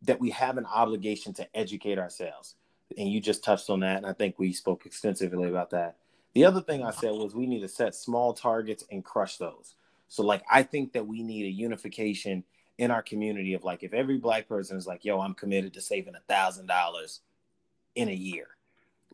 that 0.03 0.19
we 0.19 0.29
have 0.31 0.57
an 0.57 0.65
obligation 0.65 1.33
to 1.33 1.57
educate 1.57 1.99
ourselves, 1.99 2.55
and 2.97 3.09
you 3.09 3.19
just 3.19 3.43
touched 3.43 3.69
on 3.69 3.81
that, 3.81 3.97
and 3.97 4.05
I 4.05 4.13
think 4.13 4.39
we 4.39 4.53
spoke 4.53 4.85
extensively 4.85 5.49
about 5.49 5.71
that. 5.71 5.97
The 6.33 6.45
other 6.45 6.61
thing 6.61 6.83
I 6.83 6.91
said 6.91 7.11
was 7.11 7.35
we 7.35 7.47
need 7.47 7.61
to 7.61 7.67
set 7.67 7.95
small 7.95 8.33
targets 8.33 8.85
and 8.91 9.03
crush 9.03 9.37
those. 9.37 9.75
So 10.07 10.23
like 10.23 10.43
I 10.49 10.63
think 10.63 10.93
that 10.93 11.07
we 11.07 11.23
need 11.23 11.45
a 11.45 11.49
unification 11.49 12.43
in 12.79 12.91
our 12.91 13.01
community 13.03 13.53
of 13.53 13.63
like 13.65 13.83
if 13.83 13.93
every 13.93 14.17
black 14.17 14.47
person 14.47 14.77
is 14.77 14.87
like, 14.87 15.03
yo, 15.03 15.19
I'm 15.19 15.33
committed 15.33 15.73
to 15.73 15.81
saving 15.81 16.15
a 16.15 16.21
thousand 16.33 16.65
dollars 16.67 17.19
in 17.93 18.07
a 18.07 18.13
year. 18.13 18.47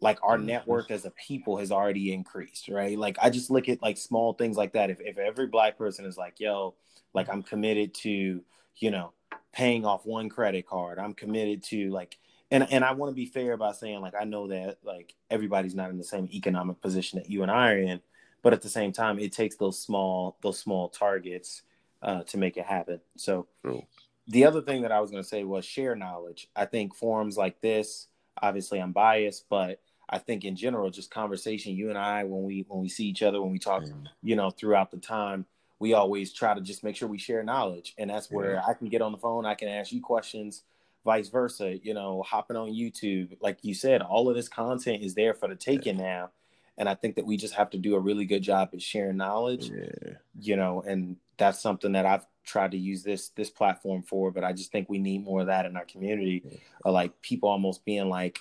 Like 0.02 0.20
our 0.22 0.38
Mhm. 0.38 0.46
net 0.46 0.68
worth 0.68 0.92
as 0.92 1.04
a 1.06 1.12
people 1.12 1.58
has 1.58 1.72
already 1.72 2.14
increased, 2.14 2.68
right? 2.70 2.98
Like 2.98 3.18
I 3.20 3.32
just 3.32 3.50
look 3.50 3.68
at 3.68 3.82
like 3.82 3.98
small 3.98 4.34
things 4.34 4.56
like 4.56 4.74
that. 4.74 4.92
If 4.92 5.02
if 5.02 5.18
every 5.18 5.48
black 5.48 5.80
person 5.80 6.06
is 6.06 6.16
like, 6.16 6.40
yo, 6.40 6.76
like 7.14 7.28
I'm 7.28 7.42
committed 7.42 7.96
to, 7.96 8.44
you 8.78 8.92
know, 8.92 9.14
paying 9.52 9.84
off 9.84 10.06
one 10.06 10.30
credit 10.30 10.68
card. 10.68 11.00
I'm 11.00 11.16
committed 11.16 11.64
to 11.66 11.90
like 11.90 12.20
and 12.52 12.72
and 12.72 12.86
I 12.86 12.92
want 12.92 13.10
to 13.10 13.16
be 13.16 13.26
fair 13.26 13.54
about 13.54 13.78
saying 13.78 14.00
like 14.02 14.14
I 14.20 14.26
know 14.26 14.48
that 14.50 14.78
like 14.84 15.16
everybody's 15.32 15.74
not 15.74 15.90
in 15.90 15.98
the 15.98 16.04
same 16.04 16.30
economic 16.32 16.82
position 16.82 17.18
that 17.18 17.32
you 17.32 17.42
and 17.42 17.50
I 17.50 17.72
are 17.72 17.80
in, 17.80 18.00
but 18.44 18.54
at 18.54 18.62
the 18.62 18.70
same 18.70 18.92
time, 18.92 19.18
it 19.18 19.32
takes 19.32 19.56
those 19.56 19.82
small 19.82 20.38
those 20.44 20.60
small 20.60 20.88
targets 20.90 21.64
uh, 22.06 22.24
to 22.24 22.38
make 22.38 22.56
it 22.56 22.66
happen. 22.66 23.02
So 23.18 23.48
True. 23.64 23.84
the 24.28 24.46
other 24.46 24.62
thing 24.62 24.84
that 24.84 24.92
I 24.94 25.02
was 25.02 25.12
going 25.12 25.24
to 25.24 25.28
say 25.28 25.44
was 25.44 25.66
share 25.66 25.96
knowledge. 25.96 26.48
I 26.56 26.66
think 26.66 26.96
forums 26.96 27.36
like 27.36 27.60
this, 27.60 28.08
obviously 28.42 28.80
I'm 28.80 28.94
biased, 28.94 29.46
but 29.50 29.82
I 30.08 30.20
think 30.20 30.46
in 30.46 30.56
general, 30.56 30.92
just 30.92 31.10
conversation, 31.10 31.76
you 31.76 31.90
and 31.90 31.98
I, 31.98 32.24
when 32.24 32.44
we 32.44 32.64
when 32.68 32.80
we 32.80 32.90
see 32.90 33.08
each 33.08 33.24
other, 33.24 33.42
when 33.42 33.52
we 33.52 33.60
talk, 33.60 33.84
Mm. 33.84 34.06
you 34.22 34.36
know, 34.36 34.52
throughout 34.52 34.92
the 34.92 34.98
time, 34.98 35.46
we 35.80 35.94
always 35.94 36.32
try 36.32 36.54
to 36.54 36.62
just 36.62 36.84
make 36.84 36.96
sure 36.96 37.10
we 37.10 37.18
share 37.18 37.44
knowledge, 37.44 37.96
and 37.98 38.10
that's 38.12 38.30
where 38.30 38.62
I 38.66 38.76
can 38.76 38.88
get 38.88 39.02
on 39.02 39.12
the 39.12 39.18
phone, 39.18 39.46
I 39.48 39.56
can 39.56 39.68
ask 39.68 39.92
you 39.92 40.02
questions, 40.02 40.64
vice 41.04 41.30
versa. 41.30 41.80
You 41.82 41.96
know, 41.96 42.22
hopping 42.22 42.56
on 42.56 42.70
YouTube, 42.70 43.36
like 43.42 43.58
you 43.64 43.74
said, 43.74 44.04
all 44.04 44.30
of 44.30 44.36
this 44.36 44.48
content 44.48 45.02
is 45.04 45.16
there 45.16 45.34
for 45.34 45.48
the 45.50 45.56
taking 45.56 45.98
now, 45.98 46.30
and 46.78 46.90
I 46.90 46.96
think 46.96 47.16
that 47.16 47.26
we 47.26 47.38
just 47.38 47.54
have 47.54 47.70
to 47.72 47.78
do 47.78 47.96
a 47.96 48.00
really 48.00 48.26
good 48.26 48.42
job 48.42 48.70
at 48.74 48.82
sharing 48.82 49.18
knowledge 49.18 49.70
Yeah. 49.70 50.14
you 50.40 50.56
know 50.56 50.82
and 50.86 51.18
that's 51.38 51.62
something 51.62 51.92
that 51.94 52.06
i've 52.06 52.26
tried 52.46 52.72
to 52.72 52.78
use 52.78 53.04
this 53.04 53.30
this 53.30 53.50
platform 53.50 54.04
for 54.04 54.32
but 54.32 54.44
i 54.44 54.54
just 54.54 54.72
think 54.72 54.90
we 54.90 55.00
need 55.00 55.24
more 55.24 55.42
of 55.42 55.48
that 55.48 55.66
in 55.66 55.76
our 55.76 55.86
community 55.86 56.44
Yeah. 56.46 56.92
like 56.92 57.22
people 57.22 57.50
almost 57.50 57.84
being 57.86 58.10
like 58.10 58.40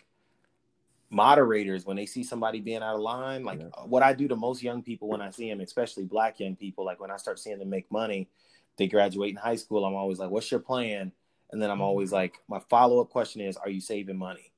moderators 1.11 1.87
when 1.87 1.97
they 1.97 2.07
see 2.07 2.25
somebody 2.25 2.61
being 2.61 2.83
out 2.83 2.97
of 2.97 3.01
line 3.01 3.45
like 3.45 3.61
Yeah. 3.61 3.85
what 3.87 4.03
i 4.03 4.13
do 4.13 4.29
to 4.29 4.37
most 4.37 4.63
young 4.63 4.83
people 4.83 5.09
when 5.09 5.21
i 5.21 5.31
see 5.31 5.49
them 5.49 5.61
especially 5.61 6.05
black 6.05 6.41
young 6.41 6.57
people 6.57 6.85
like 6.85 7.01
when 7.01 7.11
i 7.11 7.17
start 7.17 7.39
seeing 7.39 7.59
them 7.59 7.71
make 7.71 7.91
money 7.91 8.29
they 8.77 8.89
graduate 8.89 9.31
in 9.31 9.37
high 9.37 9.57
school 9.57 9.85
i'm 9.85 9.95
always 9.95 10.19
like 10.19 10.31
what's 10.31 10.51
your 10.51 10.61
plan 10.61 11.13
and 11.53 11.63
then 11.63 11.71
i'm 11.71 11.81
always 11.81 12.09
mm-hmm. 12.09 12.17
like 12.17 12.43
my 12.49 12.59
follow-up 12.69 13.11
question 13.11 13.41
is 13.41 13.57
are 13.57 13.71
you 13.71 13.81
saving 13.81 14.19
money 14.19 14.51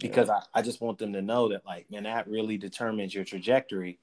because 0.00 0.28
I, 0.28 0.42
I 0.54 0.62
just 0.62 0.80
want 0.80 0.98
them 0.98 1.12
to 1.12 1.22
know 1.22 1.48
that 1.48 1.64
like 1.66 1.90
man 1.90 2.04
that 2.04 2.28
really 2.28 2.58
determines 2.58 3.14
your 3.14 3.24
trajectory 3.24 3.98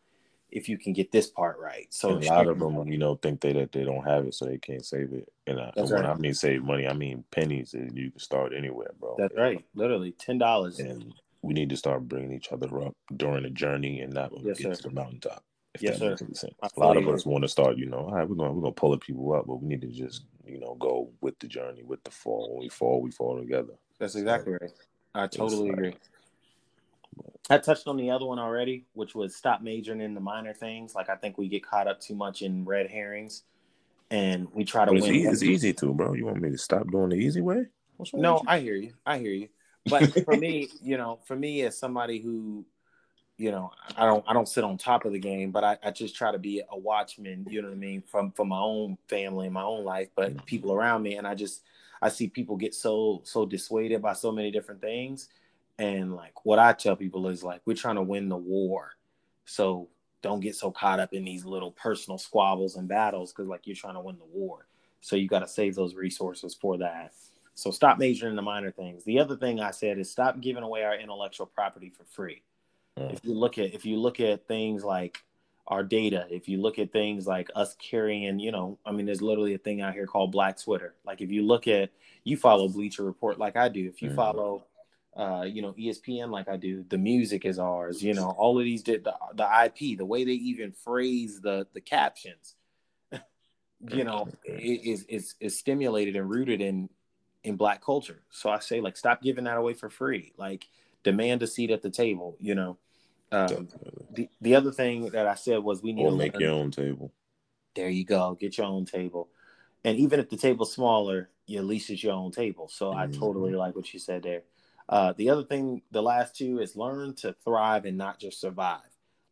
if 0.49 0.67
you 0.67 0.77
can 0.77 0.91
get 0.93 1.11
this 1.11 1.27
part 1.27 1.57
right 1.59 1.87
so 1.89 2.15
And 2.15 2.23
a 2.23 2.27
lot 2.27 2.47
of 2.47 2.59
them, 2.59 2.87
you 2.87 2.97
know, 2.97 3.15
think 3.15 3.41
they 3.41 3.53
that 3.53 3.71
they 3.71 3.83
don't 3.83 4.03
have 4.03 4.25
it, 4.25 4.33
so 4.33 4.45
they 4.45 4.57
can't 4.57 4.85
save 4.85 5.13
it. 5.13 5.31
And, 5.47 5.59
uh, 5.59 5.71
I, 5.75 5.79
and 5.79 5.89
when 5.89 6.03
right. 6.03 6.05
I 6.05 6.15
mean 6.15 6.33
save 6.33 6.63
money, 6.63 6.87
I 6.87 6.93
mean 6.93 7.23
pennies. 7.31 7.73
And 7.73 7.97
you 7.97 8.11
can 8.11 8.19
start 8.19 8.53
anywhere, 8.55 8.91
bro. 8.99 9.15
that's 9.17 9.37
uh, 9.37 9.41
right 9.41 9.65
literally 9.75 10.11
ten 10.11 10.37
dollars 10.37 10.79
And 10.79 11.13
we 11.41 11.53
need 11.53 11.69
to 11.69 11.77
start 11.77 12.07
bringing 12.07 12.33
each 12.33 12.51
other 12.51 12.83
up 12.83 12.95
during 13.15 13.43
the 13.43 13.49
journey 13.49 14.01
and 14.01 14.13
not 14.13 14.31
when 14.33 14.43
Yes, 14.45 14.57
we 14.57 14.63
get 14.65 14.75
sir. 14.75 14.81
to 14.83 14.89
the 14.89 14.95
mountaintop. 14.95 15.43
If 15.73 15.83
Yes, 15.83 15.99
that 15.99 16.19
sir. 16.19 16.25
any 16.25 16.33
sense. 16.35 16.53
A 16.61 16.79
lot 16.79 16.97
of 16.97 17.07
us 17.07 17.25
want 17.25 17.43
to 17.43 17.47
start, 17.47 17.77
you 17.77 17.85
know, 17.85 17.99
all 17.99 18.11
right, 18.11 18.27
we're 18.27 18.35
gonna 18.35 18.51
we're 18.51 18.61
gonna 18.61 18.73
pull 18.73 18.91
the 18.91 18.97
people 18.97 19.33
up, 19.33 19.47
but 19.47 19.55
we 19.61 19.69
need 19.69 19.81
to 19.81 19.87
just, 19.87 20.25
you 20.45 20.59
know, 20.59 20.75
go 20.75 21.09
with 21.21 21.39
the 21.39 21.47
journey, 21.47 21.83
with 21.83 22.03
the 22.03 22.11
fall. 22.11 22.49
When 22.51 22.59
we 22.63 22.69
fall, 22.69 23.01
we 23.01 23.11
fall 23.11 23.39
together. 23.39 23.73
That's 23.99 24.15
exactly 24.15 24.53
right. 24.53 24.71
I 25.13 25.27
totally 25.27 25.69
like- 25.69 25.77
agree. 25.77 25.95
I 27.49 27.57
touched 27.57 27.87
on 27.87 27.97
the 27.97 28.11
other 28.11 28.25
one 28.25 28.39
already, 28.39 28.85
which 28.93 29.13
was 29.13 29.35
stop 29.35 29.61
majoring 29.61 29.99
in 29.99 30.13
the 30.13 30.21
minor 30.21 30.53
things. 30.53 30.95
Like 30.95 31.09
I 31.09 31.15
think 31.15 31.37
we 31.37 31.49
get 31.49 31.65
caught 31.65 31.87
up 31.87 31.99
too 31.99 32.15
much 32.15 32.41
in 32.41 32.63
red 32.63 32.89
herrings, 32.89 33.43
and 34.09 34.47
we 34.53 34.63
try 34.63 34.85
to 34.85 34.93
it's, 34.93 35.05
win. 35.05 35.15
easy, 35.15 35.27
it's 35.27 35.43
easy 35.43 35.73
to, 35.73 35.93
bro. 35.93 36.13
You 36.13 36.27
want 36.27 36.39
me 36.39 36.51
to 36.51 36.57
stop 36.57 36.89
doing 36.89 37.09
the 37.09 37.15
easy 37.17 37.41
way? 37.41 37.65
What's 37.97 38.13
No. 38.13 38.41
I 38.47 38.59
hear 38.59 38.75
you. 38.75 38.93
I 39.05 39.17
hear 39.17 39.33
you. 39.33 39.49
But 39.89 40.23
for 40.23 40.37
me, 40.37 40.69
you 40.81 40.97
know, 40.97 41.19
for 41.25 41.35
me 41.35 41.63
as 41.63 41.77
somebody 41.77 42.19
who, 42.19 42.63
you 43.37 43.51
know, 43.51 43.71
I 43.97 44.05
don't 44.05 44.23
I 44.27 44.33
don't 44.33 44.47
sit 44.47 44.63
on 44.63 44.77
top 44.77 45.03
of 45.03 45.11
the 45.11 45.19
game, 45.19 45.51
but 45.51 45.63
I, 45.65 45.77
I 45.83 45.91
just 45.91 46.15
try 46.15 46.31
to 46.31 46.39
be 46.39 46.61
a 46.71 46.77
watchman, 46.77 47.45
you 47.49 47.61
know 47.61 47.67
what 47.67 47.73
I 47.73 47.77
mean, 47.77 48.01
from 48.01 48.31
from 48.31 48.49
my 48.49 48.59
own 48.59 48.97
family 49.09 49.47
and 49.47 49.53
my 49.53 49.63
own 49.63 49.83
life, 49.83 50.07
but 50.15 50.45
people 50.45 50.71
around 50.71 51.03
me 51.03 51.15
and 51.17 51.27
I 51.27 51.35
just 51.35 51.63
I 52.01 52.09
see 52.09 52.27
people 52.27 52.57
get 52.57 52.73
so 52.73 53.21
so 53.23 53.45
dissuaded 53.45 54.01
by 54.01 54.13
so 54.13 54.31
many 54.31 54.51
different 54.51 54.81
things. 54.81 55.29
And 55.77 56.15
like 56.15 56.45
what 56.45 56.59
I 56.59 56.73
tell 56.73 56.95
people 56.95 57.27
is 57.27 57.43
like 57.43 57.61
we're 57.65 57.75
trying 57.75 57.95
to 57.95 58.01
win 58.01 58.29
the 58.29 58.37
war. 58.37 58.91
So 59.45 59.89
don't 60.21 60.39
get 60.39 60.55
so 60.55 60.71
caught 60.71 60.99
up 60.99 61.13
in 61.13 61.25
these 61.25 61.45
little 61.45 61.71
personal 61.71 62.17
squabbles 62.17 62.75
and 62.75 62.87
battles 62.87 63.31
because 63.31 63.47
like 63.47 63.65
you're 63.65 63.75
trying 63.75 63.95
to 63.95 64.01
win 64.01 64.17
the 64.17 64.25
war. 64.25 64.67
So 65.01 65.15
you 65.15 65.27
got 65.27 65.39
to 65.39 65.47
save 65.47 65.75
those 65.75 65.95
resources 65.95 66.53
for 66.53 66.77
that. 66.77 67.13
So 67.55 67.71
stop 67.71 67.97
majoring 67.97 68.31
in 68.31 68.35
the 68.35 68.41
minor 68.41 68.71
things. 68.71 69.03
The 69.03 69.19
other 69.19 69.35
thing 69.35 69.59
I 69.59 69.71
said 69.71 69.97
is 69.97 70.11
stop 70.11 70.39
giving 70.39 70.63
away 70.63 70.83
our 70.83 70.95
intellectual 70.95 71.47
property 71.47 71.91
for 71.95 72.05
free. 72.05 72.43
Mm. 72.97 73.13
If 73.13 73.25
you 73.25 73.33
look 73.33 73.57
at 73.57 73.73
if 73.73 73.85
you 73.85 73.97
look 73.97 74.19
at 74.19 74.47
things 74.47 74.83
like 74.83 75.21
our 75.71 75.83
data, 75.83 76.27
if 76.29 76.49
you 76.49 76.61
look 76.61 76.77
at 76.79 76.91
things 76.91 77.25
like 77.25 77.49
us 77.55 77.75
carrying, 77.79 78.39
you 78.39 78.51
know, 78.51 78.77
I 78.85 78.91
mean, 78.91 79.05
there's 79.05 79.21
literally 79.21 79.53
a 79.53 79.57
thing 79.57 79.81
out 79.81 79.93
here 79.93 80.05
called 80.05 80.31
Black 80.33 80.61
Twitter. 80.61 80.95
Like 81.05 81.21
if 81.21 81.31
you 81.31 81.43
look 81.43 81.67
at 81.67 81.91
you 82.25 82.37
follow 82.37 82.67
Bleacher 82.67 83.03
Report 83.03 83.39
like 83.39 83.55
I 83.55 83.69
do, 83.69 83.87
if 83.87 84.01
you 84.03 84.09
Mhm. 84.11 84.15
follow 84.15 84.65
uh, 85.15 85.43
you 85.45 85.61
know, 85.61 85.73
ESPN 85.73 86.29
like 86.31 86.47
I 86.47 86.55
do, 86.55 86.85
the 86.87 86.97
music 86.97 87.43
is 87.45 87.59
ours, 87.59 88.01
you 88.01 88.13
know, 88.13 88.29
all 88.37 88.57
of 88.57 88.63
these 88.63 88.81
did 88.81 89.03
the, 89.03 89.13
the 89.33 89.43
IP, 89.65 89.97
the 89.97 90.05
way 90.05 90.23
they 90.23 90.31
even 90.33 90.71
phrase 90.71 91.41
the 91.41 91.67
the 91.73 91.81
captions, 91.81 92.55
you 93.89 94.03
know, 94.03 94.29
is 94.45 95.03
is 95.05 95.35
is 95.39 95.57
stimulated 95.57 96.15
and 96.15 96.29
rooted 96.29 96.61
in 96.61 96.89
in 97.43 97.55
black 97.57 97.83
culture. 97.83 98.21
So 98.29 98.49
I 98.49 98.59
say 98.59 98.81
like 98.81 98.97
stop 98.97 99.21
giving 99.21 99.45
that 99.45 99.57
away 99.57 99.73
for 99.73 99.89
free. 99.89 100.33
Like 100.37 100.67
demand 101.03 101.43
a 101.43 101.47
seat 101.47 101.71
at 101.71 101.81
the 101.81 101.89
table, 101.89 102.37
you 102.39 102.55
know. 102.55 102.77
Um, 103.31 103.67
the, 104.11 104.29
the 104.41 104.55
other 104.55 104.71
thing 104.71 105.09
that 105.11 105.25
I 105.27 105.35
said 105.35 105.59
was 105.59 105.81
we 105.81 105.93
need 105.93 106.03
Or 106.05 106.11
to 106.11 106.17
make 106.17 106.33
learn- 106.33 106.41
your 106.41 106.51
own 106.51 106.71
table. 106.71 107.11
there 107.75 107.89
you 107.89 108.03
go. 108.03 108.35
Get 108.39 108.57
your 108.57 108.67
own 108.67 108.85
table. 108.85 109.29
And 109.83 109.97
even 109.97 110.19
if 110.19 110.29
the 110.29 110.37
table's 110.37 110.73
smaller, 110.73 111.29
you 111.47 111.57
at 111.59 111.65
least 111.65 111.89
it's 111.89 112.03
your 112.03 112.13
own 112.13 112.31
table. 112.31 112.67
So 112.67 112.91
I 112.93 113.07
Mhm. 113.07 113.17
totally 113.17 113.53
like 113.53 113.75
what 113.75 113.91
you 113.93 113.99
said 113.99 114.23
there. 114.23 114.43
Uh, 114.89 115.13
the 115.13 115.29
other 115.29 115.43
thing, 115.43 115.81
the 115.91 116.03
last 116.03 116.35
two 116.35 116.59
is 116.59 116.75
learn 116.75 117.15
to 117.15 117.33
thrive 117.45 117.85
and 117.85 117.97
not 117.97 118.19
just 118.19 118.39
survive. 118.41 118.81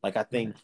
Like 0.01 0.15
I 0.15 0.23
think 0.23 0.55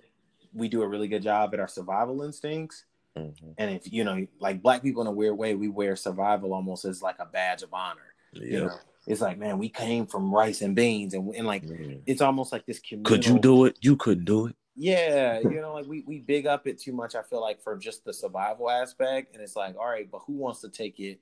we 0.53 0.69
do 0.69 0.81
a 0.83 0.87
really 0.87 1.09
good 1.09 1.21
job 1.23 1.53
at 1.53 1.59
our 1.59 1.67
survival 1.67 2.21
instincts, 2.23 2.85
Mm-hmm. 3.17 3.51
And 3.57 3.71
if 3.73 3.93
you 3.93 4.03
know, 4.03 4.27
like 4.41 4.61
black 4.61 4.81
people 4.83 5.01
in 5.01 5.07
a 5.07 5.11
weird 5.11 5.37
way, 5.37 5.55
we 5.55 5.69
wear 5.69 5.95
survival 5.95 6.53
almost 6.53 6.83
as 6.83 7.01
like 7.01 7.15
a 7.19 7.25
badge 7.25 7.63
of 7.63 7.73
honor. 7.73 8.13
Yep. 8.33 8.43
You 8.43 8.59
know, 8.65 8.77
it's 9.07 9.21
like, 9.21 9.37
man, 9.37 9.57
we 9.57 9.69
came 9.69 10.07
from 10.07 10.33
rice 10.33 10.61
and 10.61 10.75
beans, 10.75 11.13
and, 11.13 11.33
and 11.35 11.45
like 11.45 11.65
mm. 11.65 12.01
it's 12.05 12.21
almost 12.21 12.51
like 12.51 12.65
this 12.65 12.79
communal... 12.79 13.09
Could 13.09 13.25
you 13.25 13.39
do 13.39 13.65
it? 13.65 13.77
You 13.81 13.95
couldn't 13.95 14.25
do 14.25 14.47
it. 14.47 14.55
Yeah, 14.75 15.39
you 15.43 15.61
know, 15.61 15.73
like 15.73 15.85
we 15.85 16.03
we 16.05 16.19
big 16.19 16.47
up 16.47 16.67
it 16.67 16.79
too 16.79 16.93
much. 16.93 17.15
I 17.15 17.21
feel 17.21 17.41
like 17.41 17.61
for 17.61 17.77
just 17.77 18.03
the 18.03 18.13
survival 18.13 18.69
aspect, 18.69 19.33
and 19.33 19.43
it's 19.43 19.55
like, 19.55 19.77
all 19.77 19.87
right, 19.87 20.09
but 20.09 20.21
who 20.27 20.33
wants 20.33 20.61
to 20.61 20.69
take 20.69 20.99
it 20.99 21.19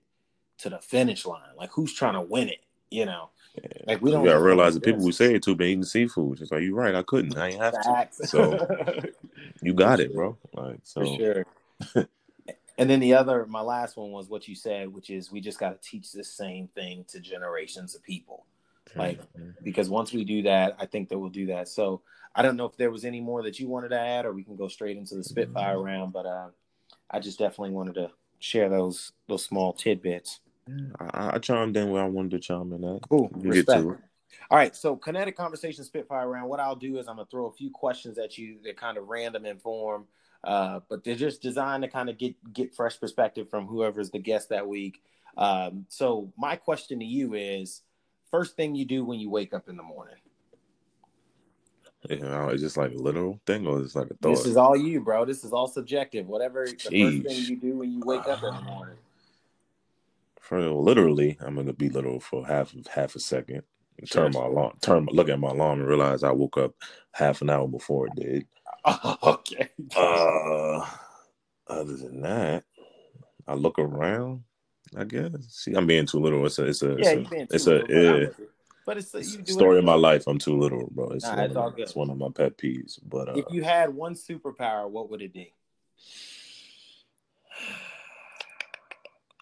to 0.59 0.69
the 0.69 0.79
finish 0.79 1.25
line? 1.25 1.41
Like, 1.57 1.71
who's 1.71 1.93
trying 1.93 2.13
to 2.13 2.21
win 2.21 2.49
it? 2.49 2.63
You 2.89 3.05
know, 3.05 3.29
yeah. 3.55 3.69
like 3.87 4.01
we 4.01 4.11
don't. 4.11 4.23
You 4.23 4.29
gotta 4.29 4.43
realize 4.43 4.75
the 4.75 4.79
people 4.79 5.03
we 5.03 5.11
say 5.11 5.33
it 5.33 5.43
to 5.43 5.55
been 5.55 5.67
eating 5.67 5.83
seafood. 5.83 6.41
It's 6.41 6.51
like 6.51 6.61
you're 6.61 6.75
right. 6.75 6.93
I 6.93 7.01
couldn't. 7.03 7.37
I 7.37 7.49
ain't 7.49 7.61
have 7.61 7.73
Facts. 7.83 8.17
to. 8.17 8.27
So 8.27 8.67
you 9.63 9.73
got 9.73 9.99
it, 9.99 10.13
bro. 10.13 10.37
Like 10.53 10.79
so. 10.83 11.01
For 11.01 11.43
sure. 11.95 12.07
and 12.77 12.89
then 12.89 12.99
the 12.99 13.13
other, 13.13 13.45
my 13.45 13.61
last 13.61 13.97
one 13.97 14.11
was 14.11 14.29
what 14.29 14.47
you 14.47 14.55
said, 14.55 14.93
which 14.93 15.09
is 15.09 15.31
we 15.31 15.41
just 15.41 15.59
got 15.59 15.69
to 15.79 15.89
teach 15.89 16.11
the 16.11 16.23
same 16.23 16.67
thing 16.69 17.05
to 17.09 17.19
generations 17.19 17.95
of 17.95 18.03
people. 18.03 18.45
Like, 18.95 19.21
mm-hmm. 19.21 19.51
because 19.63 19.89
once 19.89 20.11
we 20.11 20.23
do 20.23 20.43
that, 20.43 20.75
I 20.79 20.85
think 20.85 21.09
that 21.09 21.17
we'll 21.17 21.29
do 21.29 21.47
that. 21.47 21.67
So 21.67 22.01
I 22.35 22.41
don't 22.41 22.57
know 22.57 22.65
if 22.65 22.77
there 22.77 22.91
was 22.91 23.05
any 23.05 23.21
more 23.21 23.43
that 23.43 23.59
you 23.59 23.67
wanted 23.67 23.89
to 23.89 23.99
add, 23.99 24.25
or 24.25 24.33
we 24.33 24.43
can 24.43 24.55
go 24.55 24.67
straight 24.67 24.97
into 24.97 25.15
the 25.15 25.23
Spitfire 25.23 25.75
mm-hmm. 25.75 25.85
round. 25.85 26.13
But 26.13 26.25
uh, 26.25 26.47
I 27.09 27.19
just 27.19 27.39
definitely 27.39 27.71
wanted 27.71 27.95
to 27.95 28.11
share 28.39 28.69
those 28.69 29.13
those 29.27 29.45
small 29.45 29.73
tidbits. 29.73 30.41
I, 30.99 31.35
I 31.35 31.37
chimed 31.39 31.77
in 31.77 31.89
where 31.89 32.03
I 32.03 32.07
wanted 32.07 32.31
to 32.31 32.39
chime 32.39 32.73
in 32.73 32.83
at. 32.83 33.09
Cool. 33.09 33.29
Respect. 33.33 33.85
All 34.49 34.57
right, 34.57 34.75
so 34.75 34.95
kinetic 34.95 35.37
conversation 35.37 35.83
Spitfire 35.83 36.27
round. 36.27 36.49
What 36.49 36.59
I'll 36.59 36.75
do 36.75 36.97
is 36.97 37.07
I'm 37.07 37.15
gonna 37.15 37.27
throw 37.29 37.47
a 37.47 37.51
few 37.51 37.69
questions 37.69 38.17
at 38.17 38.37
you. 38.37 38.57
They're 38.63 38.73
kind 38.73 38.97
of 38.97 39.07
random 39.07 39.45
in 39.45 39.57
form, 39.57 40.05
uh, 40.43 40.81
but 40.89 41.03
they're 41.03 41.15
just 41.15 41.41
designed 41.41 41.83
to 41.83 41.89
kind 41.89 42.09
of 42.09 42.17
get 42.17 42.35
get 42.53 42.75
fresh 42.75 42.99
perspective 42.99 43.49
from 43.49 43.65
whoever's 43.65 44.11
the 44.11 44.19
guest 44.19 44.49
that 44.49 44.67
week. 44.67 45.01
Um, 45.37 45.85
so 45.89 46.31
my 46.37 46.55
question 46.55 46.99
to 46.99 47.05
you 47.05 47.33
is: 47.33 47.81
first 48.29 48.55
thing 48.55 48.75
you 48.75 48.85
do 48.85 49.05
when 49.05 49.19
you 49.19 49.29
wake 49.29 49.53
up 49.53 49.69
in 49.69 49.77
the 49.77 49.83
morning? 49.83 50.15
You 52.09 52.19
know, 52.19 52.49
it's 52.49 52.61
just 52.61 52.75
like 52.75 52.91
a 52.91 52.97
literal 52.97 53.39
thing, 53.45 53.65
or 53.65 53.79
it's 53.79 53.95
like 53.95 54.07
a 54.07 54.15
thought. 54.15 54.29
This 54.29 54.45
is 54.45 54.57
all 54.57 54.75
you, 54.75 54.99
bro. 54.99 55.23
This 55.23 55.45
is 55.45 55.53
all 55.53 55.67
subjective. 55.67 56.27
Whatever 56.27 56.67
Jeez. 56.67 56.89
the 56.89 57.23
first 57.23 57.27
thing 57.27 57.45
you 57.45 57.55
do 57.55 57.77
when 57.77 57.91
you 57.91 58.01
wake 58.03 58.27
up 58.27 58.43
in 58.43 58.53
the 58.53 58.61
morning. 58.61 58.97
For 60.41 60.59
literally, 60.69 61.37
I'm 61.39 61.55
gonna 61.55 61.71
be 61.71 61.87
literal 61.87 62.19
for 62.19 62.45
half 62.45 62.73
half 62.93 63.15
a 63.15 63.19
second. 63.19 63.63
Sure, 64.03 64.23
turn 64.23 64.33
my 64.33 64.45
alarm, 64.45 64.73
turn 64.81 65.07
look 65.11 65.29
at 65.29 65.39
my 65.39 65.51
alarm 65.51 65.79
and 65.79 65.87
realize 65.87 66.23
I 66.23 66.31
woke 66.31 66.57
up 66.57 66.73
half 67.11 67.41
an 67.41 67.49
hour 67.49 67.67
before 67.67 68.07
it 68.07 68.15
did. 68.15 68.47
Oh, 68.85 69.17
okay. 69.23 69.69
Uh, 69.95 70.85
other 71.67 71.95
than 71.95 72.21
that, 72.21 72.63
I 73.47 73.53
look 73.53 73.79
around. 73.79 74.43
I 74.95 75.05
guess. 75.05 75.31
See, 75.49 75.73
I'm 75.73 75.87
being 75.87 76.05
too 76.05 76.19
little. 76.19 76.45
It's 76.45 76.59
a, 76.59 76.65
it's 76.65 76.83
a, 76.83 76.95
yeah, 76.99 77.15
it's 77.49 77.67
a, 77.67 77.79
it's 77.79 77.89
a, 77.89 78.29
yeah. 78.39 78.45
But 78.85 78.97
it's 78.97 79.13
a, 79.15 79.23
story 79.23 79.79
of 79.79 79.85
my 79.85 79.93
life. 79.93 80.25
I'm 80.27 80.37
too 80.37 80.57
little, 80.57 80.89
bro. 80.91 81.09
It's, 81.11 81.23
nah, 81.23 81.43
it's, 81.43 81.55
of, 81.55 81.79
it's 81.79 81.95
one 81.95 82.09
of 82.09 82.17
my 82.17 82.27
pet 82.35 82.57
peeves. 82.57 82.99
But 83.03 83.29
uh, 83.29 83.33
if 83.35 83.45
you 83.49 83.63
had 83.63 83.93
one 83.93 84.13
superpower, 84.13 84.89
what 84.89 85.09
would 85.09 85.21
it 85.21 85.33
be? 85.33 85.53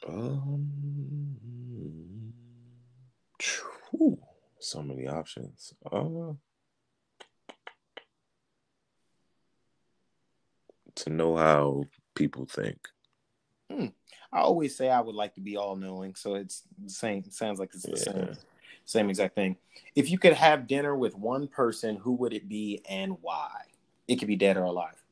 Um, 0.08 0.72
whew, 3.92 4.20
so 4.60 4.82
many 4.84 5.08
options. 5.08 5.74
Uh, 5.92 6.34
to 10.96 11.10
know 11.10 11.36
how 11.36 11.86
people 12.16 12.46
think. 12.46 12.88
Hmm. 13.72 13.88
I 14.34 14.40
always 14.40 14.76
say 14.76 14.90
I 14.90 15.02
would 15.02 15.16
like 15.16 15.34
to 15.36 15.42
be 15.42 15.58
all 15.58 15.76
knowing, 15.76 16.16
so 16.16 16.36
it's 16.36 16.64
the 16.82 16.90
same. 16.90 17.30
Sounds 17.32 17.60
like 17.60 17.72
it's 17.74 17.84
the 17.84 17.92
yeah. 17.92 18.26
same, 18.26 18.38
same 18.86 19.10
exact 19.10 19.36
thing. 19.36 19.58
If 19.96 20.10
you 20.10 20.18
could 20.18 20.34
have 20.34 20.68
dinner 20.68 20.96
with 20.96 21.16
one 21.16 21.48
person, 21.48 21.98
who 21.98 22.14
would 22.14 22.34
it 22.34 22.48
be 22.48 22.82
and 22.90 23.18
why? 23.22 23.52
It 24.08 24.18
could 24.18 24.28
be 24.28 24.36
dead 24.36 24.58
or 24.58 24.64
alive. 24.64 25.04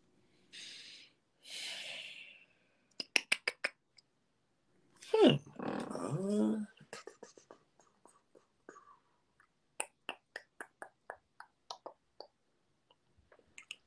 Hmm. 5.14 5.36
Uh, 5.60 6.56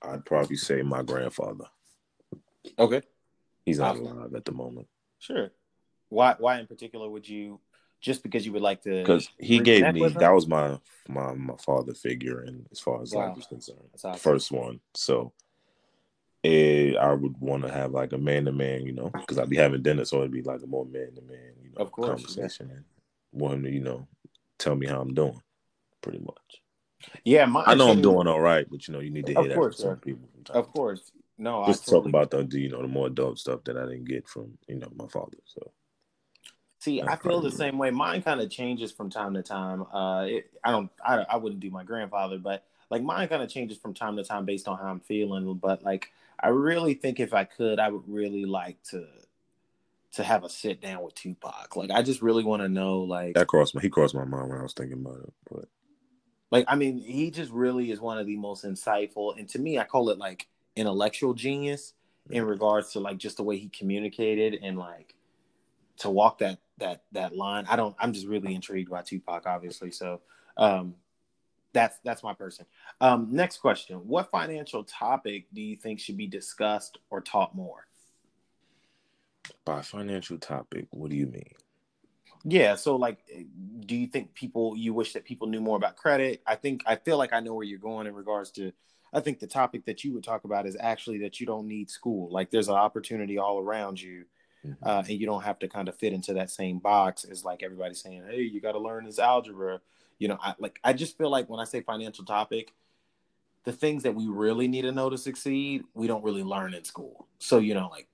I'd 0.03 0.24
probably 0.24 0.57
say 0.57 0.82
my 0.82 1.03
grandfather. 1.03 1.64
Okay. 2.79 3.03
He's 3.64 3.79
not 3.79 3.97
alive 3.97 4.35
at 4.35 4.45
the 4.45 4.53
moment. 4.53 4.89
Sure. 5.18 5.51
Why? 6.09 6.35
Why 6.39 6.59
in 6.59 6.66
particular 6.66 7.09
would 7.09 7.29
you? 7.29 7.61
Just 8.01 8.25
because 8.25 8.45
you 8.45 8.53
would 8.53 8.62
like 8.62 8.83
to? 8.83 8.99
Because 8.99 9.29
he 9.39 9.61
gave 9.61 9.95
me 9.95 10.09
that 10.09 10.35
was 10.35 10.49
my 10.49 10.79
my 11.09 11.35
my 11.35 11.55
father 11.64 11.95
figure, 11.95 12.41
and 12.41 12.66
as 12.73 12.81
far 12.81 13.01
as 13.01 13.12
wow. 13.12 13.29
life 13.29 13.39
is 13.39 13.47
concerned, 13.47 13.79
awesome. 13.95 14.14
first 14.14 14.51
one. 14.51 14.81
So, 14.95 15.33
it, 16.43 16.97
I 16.97 17.12
would 17.12 17.39
want 17.39 17.62
to 17.62 17.73
have 17.73 17.93
like 17.93 18.12
a 18.12 18.18
man 18.18 18.47
to 18.47 18.53
man, 18.53 18.85
you 18.85 18.93
know, 18.93 19.09
because 19.09 19.39
I'd 19.39 19.49
be 19.49 19.57
having 19.57 19.83
dinner, 19.83 20.05
so 20.05 20.18
it'd 20.18 20.33
be 20.33 20.43
like 20.43 20.62
a 20.62 20.66
more 20.66 20.85
man 20.85 21.14
to 21.14 21.23
man, 21.23 21.53
you 21.62 21.70
know, 21.70 21.77
of 21.77 21.93
course, 21.93 22.09
conversation, 22.09 22.70
yeah. 22.70 22.75
and 22.75 22.85
want 23.31 23.55
him 23.55 23.62
to, 23.62 23.70
you 23.70 23.81
know, 23.81 24.09
tell 24.59 24.75
me 24.75 24.87
how 24.87 25.01
I'm 25.01 25.14
doing, 25.14 25.41
pretty 26.01 26.18
much. 26.18 26.62
Yeah, 27.25 27.47
my, 27.47 27.62
I 27.64 27.75
know 27.75 27.91
I'm 27.91 28.03
doing 28.03 28.27
all 28.27 28.41
right, 28.41 28.66
but 28.68 28.87
you 28.89 28.95
know, 28.95 29.01
you 29.01 29.11
need 29.11 29.27
to 29.27 29.35
hear 29.35 29.49
that 29.49 29.55
from 29.55 29.73
some 29.73 29.97
people. 29.99 30.29
Of 30.51 30.73
course, 30.73 31.12
no, 31.39 31.62
I 31.62 31.66
just 31.68 31.87
totally 31.87 32.12
talk 32.12 32.30
about 32.30 32.51
the 32.51 32.61
you 32.61 32.68
know 32.68 32.83
the 32.83 32.89
more 32.89 33.07
adult 33.07 33.39
stuff 33.39 33.64
that 33.64 33.76
I 33.76 33.83
didn't 33.83 34.05
get 34.05 34.28
from 34.28 34.59
you 34.68 34.76
know 34.76 34.89
my 34.95 35.07
father. 35.09 35.39
So 35.47 35.72
see, 36.83 37.01
I 37.01 37.16
feel 37.16 37.41
the 37.41 37.51
same 37.51 37.78
way. 37.78 37.91
Mine 37.91 38.22
kind 38.22 38.41
of 38.41 38.51
changes 38.51 38.93
from 38.93 39.09
time 39.09 39.35
to 39.35 39.43
time. 39.43 39.83
Uh, 39.93 40.26
it, 40.28 40.51
I 40.64 40.72
don't, 40.72 40.91
I, 41.05 41.24
I 41.30 41.37
wouldn't 41.37 41.61
do 41.61 41.70
my 41.70 41.85
grandfather, 41.85 42.39
but 42.39 42.64
like 42.91 43.03
mine 43.03 43.28
kind 43.28 43.43
of 43.43 43.49
changes 43.49 43.78
from 43.78 43.95
time 43.95 44.16
to 44.16 44.24
time 44.24 44.45
based 44.45 44.68
on 44.68 44.78
how 44.78 44.87
I'm 44.87 45.01
feeling. 45.01 45.55
But 45.55 45.83
like, 45.83 46.11
I 46.41 46.49
really 46.49 46.95
think 46.95 47.20
if 47.20 47.33
I 47.33 47.45
could, 47.45 47.78
I 47.78 47.89
would 47.89 48.09
really 48.09 48.45
like 48.45 48.83
to 48.91 49.07
to 50.14 50.22
have 50.22 50.45
a 50.45 50.49
sit 50.49 50.83
down 50.83 51.03
with 51.03 51.14
Tupac. 51.14 51.74
Like, 51.74 51.91
I 51.91 52.03
just 52.03 52.20
really 52.20 52.45
want 52.45 52.62
to 52.62 52.68
know, 52.68 53.01
like 53.01 53.35
that 53.35 53.47
crossed 53.47 53.74
my 53.74 53.80
he 53.80 53.89
crossed 53.89 54.14
my 54.14 54.24
mind 54.24 54.51
when 54.51 54.59
I 54.59 54.62
was 54.62 54.74
thinking 54.74 55.01
about 55.01 55.20
it, 55.20 55.33
but. 55.51 55.68
Like 56.51 56.66
I 56.68 56.76
mean, 56.76 56.99
he 56.99 57.30
just 57.30 57.51
really 57.51 57.91
is 57.91 57.99
one 57.99 58.18
of 58.18 58.26
the 58.26 58.37
most 58.37 58.62
insightful, 58.66 59.39
and 59.39 59.49
to 59.49 59.59
me, 59.59 59.78
I 59.78 59.85
call 59.85 60.11
it 60.11 60.18
like 60.18 60.49
intellectual 60.77 61.35
genius 61.35 61.95
in 62.31 62.45
regards 62.45 62.93
to 62.93 63.01
like 63.01 63.18
just 63.18 63.37
the 63.37 63.43
way 63.43 63.59
he 63.59 63.68
communicated 63.68 64.59
and 64.62 64.79
like 64.79 65.14
to 65.99 66.11
walk 66.11 66.39
that 66.39 66.59
that 66.79 67.03
that 67.12 67.37
line. 67.37 67.66
I 67.68 67.77
don't. 67.77 67.95
I'm 67.99 68.12
just 68.12 68.27
really 68.27 68.55
intrigued 68.55 68.91
by 68.91 69.03
Tupac, 69.03 69.47
obviously. 69.47 69.91
So 69.91 70.20
um, 70.57 70.95
that's 71.73 71.99
that's 72.05 72.23
my 72.23 72.35
person. 72.35 72.66
Um, 73.01 73.29
next 73.31 73.59
question: 73.59 73.97
What 74.07 74.31
financial 74.31 74.85
topic 74.85 75.47
do 75.53 75.61
you 75.61 75.77
think 75.77 76.01
should 76.01 76.16
be 76.16 76.27
discussed 76.27 76.99
or 77.11 77.20
taught 77.20 77.55
more? 77.55 77.87
By 79.64 79.83
financial 79.83 80.39
topic, 80.39 80.87
what 80.91 81.11
do 81.11 81.16
you 81.16 81.27
mean? 81.27 81.53
Yeah, 82.45 82.75
so 82.75 82.97
like, 82.97 83.18
do 83.87 83.95
you 83.95 84.07
think 84.09 84.35
people 84.35 84.77
you 84.77 84.93
wish 84.95 85.12
that 85.12 85.25
people 85.25 85.47
knew 85.47 85.61
more 85.61 85.77
about 85.77 85.97
credit? 85.97 86.43
I 86.47 86.57
think 86.57 86.83
I 86.87 86.97
feel 86.97 87.16
like 87.16 87.33
I 87.33 87.41
know 87.41 87.55
where 87.55 87.64
you're 87.64 87.79
going 87.79 88.07
in 88.07 88.14
regards 88.14 88.51
to 88.53 88.73
I 89.13 89.21
think 89.21 89.39
the 89.39 89.47
topic 89.47 89.85
that 89.85 90.05
you 90.05 90.15
would 90.15 90.25
talk 90.25 90.45
about 90.45 90.67
is 90.67 90.77
actually 90.81 91.19
that 91.19 91.39
you 91.39 91.47
don't 91.47 91.69
need 91.69 91.91
school. 91.91 92.31
Like 92.31 92.51
there's 92.51 92.69
an 92.69 92.75
opportunity 92.75 93.39
all 93.39 93.59
around 93.59 94.01
you, 94.01 94.25
mm-hmm. 94.67 94.83
uh, 94.83 95.03
and 95.07 95.21
you 95.21 95.27
don't 95.27 95.43
have 95.43 95.59
to 95.61 95.69
kind 95.69 95.89
of 95.89 95.97
fit 95.97 96.13
into 96.13 96.35
that 96.35 96.51
same 96.51 96.79
box 96.79 97.25
as 97.25 97.45
like 97.45 97.63
everybody 97.63 97.95
saying, 97.95 98.25
"Hey, 98.29 98.43
you 98.43 98.61
got 98.61 98.73
to 98.73 98.79
learn 98.79 99.05
this 99.05 99.19
algebra." 99.19 99.81
You 100.19 100.29
know, 100.29 100.39
I 100.41 100.55
like 100.59 100.79
I 100.83 100.93
just 100.93 101.19
feel 101.19 101.31
like 101.31 101.51
when 101.51 101.61
I 101.61 101.65
say 101.65 101.83
financial 101.83 102.25
topic, 102.25 102.73
the 103.65 103.73
things 103.73 104.03
that 104.05 104.15
we 104.15 104.29
really 104.29 104.69
need 104.69 104.83
to 104.83 104.93
know 104.93 105.11
to 105.11 105.19
succeed, 105.19 105.83
we 105.95 106.07
don't 106.07 106.25
really 106.25 106.43
learn 106.43 106.75
in 106.75 106.85
school. 106.85 107.29
So 107.39 107.59
you 107.59 107.75
know, 107.75 107.89
like 107.89 108.09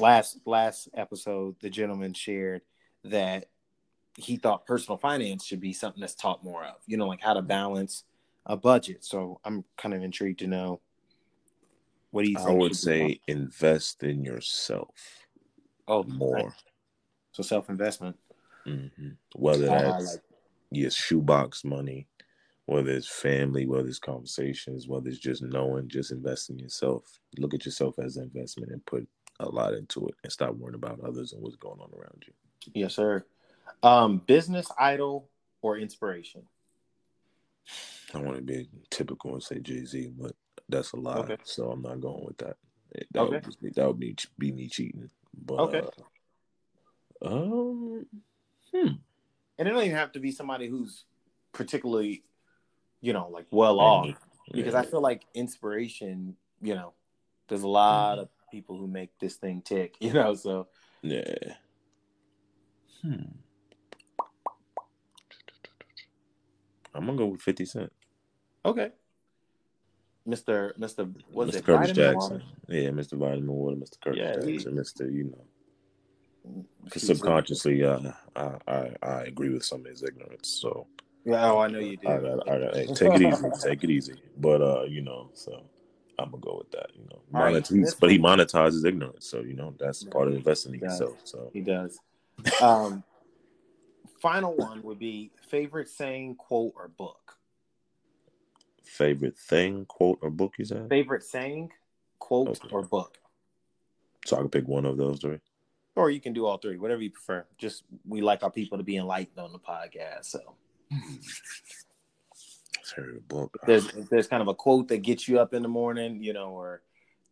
last 0.00 0.40
last 0.46 0.88
episode, 0.94 1.56
the 1.60 1.70
gentleman 1.70 2.12
shared 2.12 2.62
that 3.04 3.46
he 4.16 4.36
thought 4.36 4.66
personal 4.66 4.98
finance 4.98 5.44
should 5.44 5.60
be 5.60 5.72
something 5.72 6.00
that's 6.00 6.14
taught 6.14 6.44
more 6.44 6.64
of. 6.64 6.76
You 6.86 6.96
know, 6.96 7.06
like 7.06 7.20
how 7.20 7.34
to 7.34 7.42
balance 7.42 8.04
a 8.46 8.56
budget. 8.56 9.04
So 9.04 9.40
I'm 9.44 9.64
kind 9.76 9.94
of 9.94 10.02
intrigued 10.02 10.40
to 10.40 10.46
know 10.46 10.80
what 12.10 12.24
do 12.24 12.30
you 12.30 12.38
I 12.38 12.50
would 12.50 12.74
say 12.74 13.20
invest 13.28 14.02
in 14.02 14.24
yourself. 14.24 15.26
Oh, 15.86 16.02
more. 16.04 16.34
Right. 16.34 16.52
So 17.32 17.42
self 17.42 17.68
investment. 17.68 18.16
Mm-hmm. 18.66 19.10
Whether 19.36 19.66
that's 19.66 20.14
like... 20.14 20.22
your 20.70 20.90
shoebox 20.90 21.64
money, 21.64 22.08
whether 22.66 22.90
it's 22.90 23.08
family, 23.08 23.66
whether 23.66 23.88
it's 23.88 23.98
conversations, 23.98 24.88
whether 24.88 25.08
it's 25.08 25.18
just 25.18 25.42
knowing, 25.42 25.88
just 25.88 26.12
invest 26.12 26.50
in 26.50 26.58
yourself. 26.58 27.20
Look 27.38 27.54
at 27.54 27.64
yourself 27.64 27.98
as 27.98 28.16
an 28.16 28.24
investment 28.24 28.72
and 28.72 28.84
put 28.86 29.06
a 29.38 29.48
lot 29.48 29.74
into 29.74 30.06
it 30.06 30.14
and 30.22 30.32
stop 30.32 30.54
worrying 30.54 30.74
about 30.74 31.00
others 31.00 31.32
and 31.32 31.42
what's 31.42 31.56
going 31.56 31.80
on 31.80 31.90
around 31.96 32.24
you. 32.26 32.32
Yes, 32.74 32.94
sir. 32.94 33.24
Um, 33.82 34.18
business 34.26 34.66
idol 34.78 35.28
or 35.62 35.78
inspiration? 35.78 36.42
I 38.14 38.18
want 38.18 38.36
to 38.36 38.42
be 38.42 38.68
typical 38.90 39.34
and 39.34 39.42
say 39.42 39.60
Jay 39.60 39.84
Z, 39.84 40.12
but 40.18 40.32
that's 40.68 40.92
a 40.92 40.96
lie. 40.96 41.18
Okay. 41.18 41.36
So 41.44 41.70
I'm 41.70 41.82
not 41.82 42.00
going 42.00 42.24
with 42.24 42.38
that. 42.38 42.56
That 43.12 43.20
Okay. 43.20 43.40
would 43.44 43.60
be, 43.60 43.70
that 43.70 43.86
would 43.86 44.00
be 44.00 44.16
be 44.38 44.52
me 44.52 44.68
cheating. 44.68 45.10
But 45.44 45.60
Okay. 45.60 45.82
uh, 47.22 47.26
um, 47.26 48.06
hmm. 48.72 48.86
And 49.58 49.68
it 49.68 49.72
don't 49.72 49.82
even 49.84 49.96
have 49.96 50.12
to 50.12 50.20
be 50.20 50.32
somebody 50.32 50.68
who's 50.68 51.04
particularly, 51.52 52.24
you 53.00 53.12
know, 53.12 53.28
like 53.28 53.46
well 53.50 53.78
off. 53.78 54.08
Because 54.52 54.74
I 54.74 54.82
feel 54.82 55.00
like 55.00 55.26
inspiration, 55.34 56.36
you 56.60 56.74
know, 56.74 56.94
there's 57.48 57.62
a 57.62 57.68
lot 57.68 58.18
of 58.18 58.28
people 58.50 58.76
who 58.76 58.88
make 58.88 59.10
this 59.20 59.36
thing 59.36 59.62
tick, 59.62 59.96
you 60.00 60.12
know. 60.12 60.34
So 60.34 60.68
Yeah. 61.02 61.54
Hmm. 63.02 63.22
I'm 66.94 67.06
gonna 67.06 67.18
go 67.18 67.26
with 67.26 67.42
Fifty 67.42 67.64
Cent. 67.64 67.92
okay. 68.64 68.90
Mr. 70.28 70.76
Mr. 70.78 71.12
Was 71.32 71.48
Mr. 71.50 71.54
it 71.56 71.64
Curtis 71.64 71.92
Jackson. 71.92 72.14
Water? 72.16 72.42
Yeah, 72.68 72.90
Mr. 72.90 73.18
Vitamin 73.18 73.48
Water, 73.48 73.76
Mr. 73.76 74.00
Curtis 74.02 74.18
Yeah, 74.20 74.44
he- 74.44 74.52
Jackson, 74.58 74.74
Mr. 74.74 75.12
You 75.12 75.24
know, 75.24 76.64
because 76.84 77.06
subconsciously, 77.06 77.82
uh, 77.82 78.12
I, 78.36 78.52
I 78.68 78.90
I 79.02 79.22
agree 79.22 79.48
with 79.50 79.64
some 79.64 79.80
of 79.80 79.86
his 79.86 80.02
ignorance. 80.02 80.48
So 80.48 80.86
Yeah, 81.24 81.50
oh, 81.50 81.58
I 81.58 81.68
know 81.68 81.78
you 81.78 81.96
do. 81.96 82.08
I 82.08 82.18
got 82.20 82.48
I 82.48 82.58
got 82.58 82.74
hey, 82.74 82.86
take 82.94 83.14
it 83.14 83.22
easy, 83.22 83.44
take 83.62 83.84
it 83.84 83.90
easy. 83.90 84.14
But 84.36 84.60
uh, 84.60 84.82
you 84.84 85.00
know, 85.00 85.30
so 85.34 85.62
I'm 86.18 86.30
gonna 86.30 86.42
go 86.42 86.58
with 86.58 86.70
that. 86.72 86.90
You 86.94 87.04
know, 87.10 87.22
All 87.34 87.44
right, 87.44 87.66
but 88.00 88.10
he 88.10 88.18
monetizes 88.18 88.84
ignorance. 88.84 89.26
So 89.26 89.40
you 89.40 89.54
know, 89.54 89.74
that's 89.78 90.02
Yeah, 90.04 90.10
part 90.10 90.28
of 90.28 90.34
investing 90.34 90.74
in 90.74 90.80
yourself. 90.80 91.18
So 91.24 91.50
He 91.52 91.60
does. 91.60 91.98
Um, 92.60 93.02
final 94.20 94.54
one 94.56 94.82
would 94.82 94.98
be 94.98 95.32
favorite 95.48 95.88
saying, 95.88 96.36
quote, 96.36 96.72
or 96.76 96.88
book. 96.88 97.36
favorite 98.84 99.38
thing, 99.38 99.84
quote 99.86 100.18
or 100.20 100.30
book 100.30 100.54
you 100.58 100.64
said? 100.64 100.88
Favorite 100.88 101.22
saying, 101.22 101.70
quote, 102.18 102.48
Okay. 102.48 102.68
or 102.72 102.82
book. 102.82 103.18
So 104.26 104.36
I 104.36 104.40
can 104.40 104.50
pick 104.50 104.66
one 104.68 104.84
of 104.84 104.96
those 104.96 105.20
three. 105.20 105.38
Or 105.96 106.10
you 106.10 106.20
can 106.20 106.32
do 106.32 106.44
all 106.46 106.58
three, 106.58 106.76
whatever 106.78 107.02
you 107.02 107.10
prefer. 107.10 107.46
Just 107.58 107.84
we 108.06 108.20
like 108.20 108.42
our 108.42 108.50
people 108.50 108.78
to 108.78 108.84
be 108.84 108.96
enlightened 108.96 109.38
on 109.38 109.52
the 109.52 109.58
podcast. 109.58 110.26
So 110.26 110.54
Favorite 112.84 113.26
book. 113.28 113.56
there's 113.66 113.86
there's 114.10 114.26
kind 114.26 114.42
of 114.42 114.48
a 114.48 114.54
quote 114.54 114.88
that 114.88 114.98
gets 114.98 115.28
you 115.28 115.38
up 115.38 115.54
in 115.54 115.62
the 115.62 115.68
morning, 115.68 116.22
you 116.22 116.32
know, 116.32 116.50
or 116.50 116.82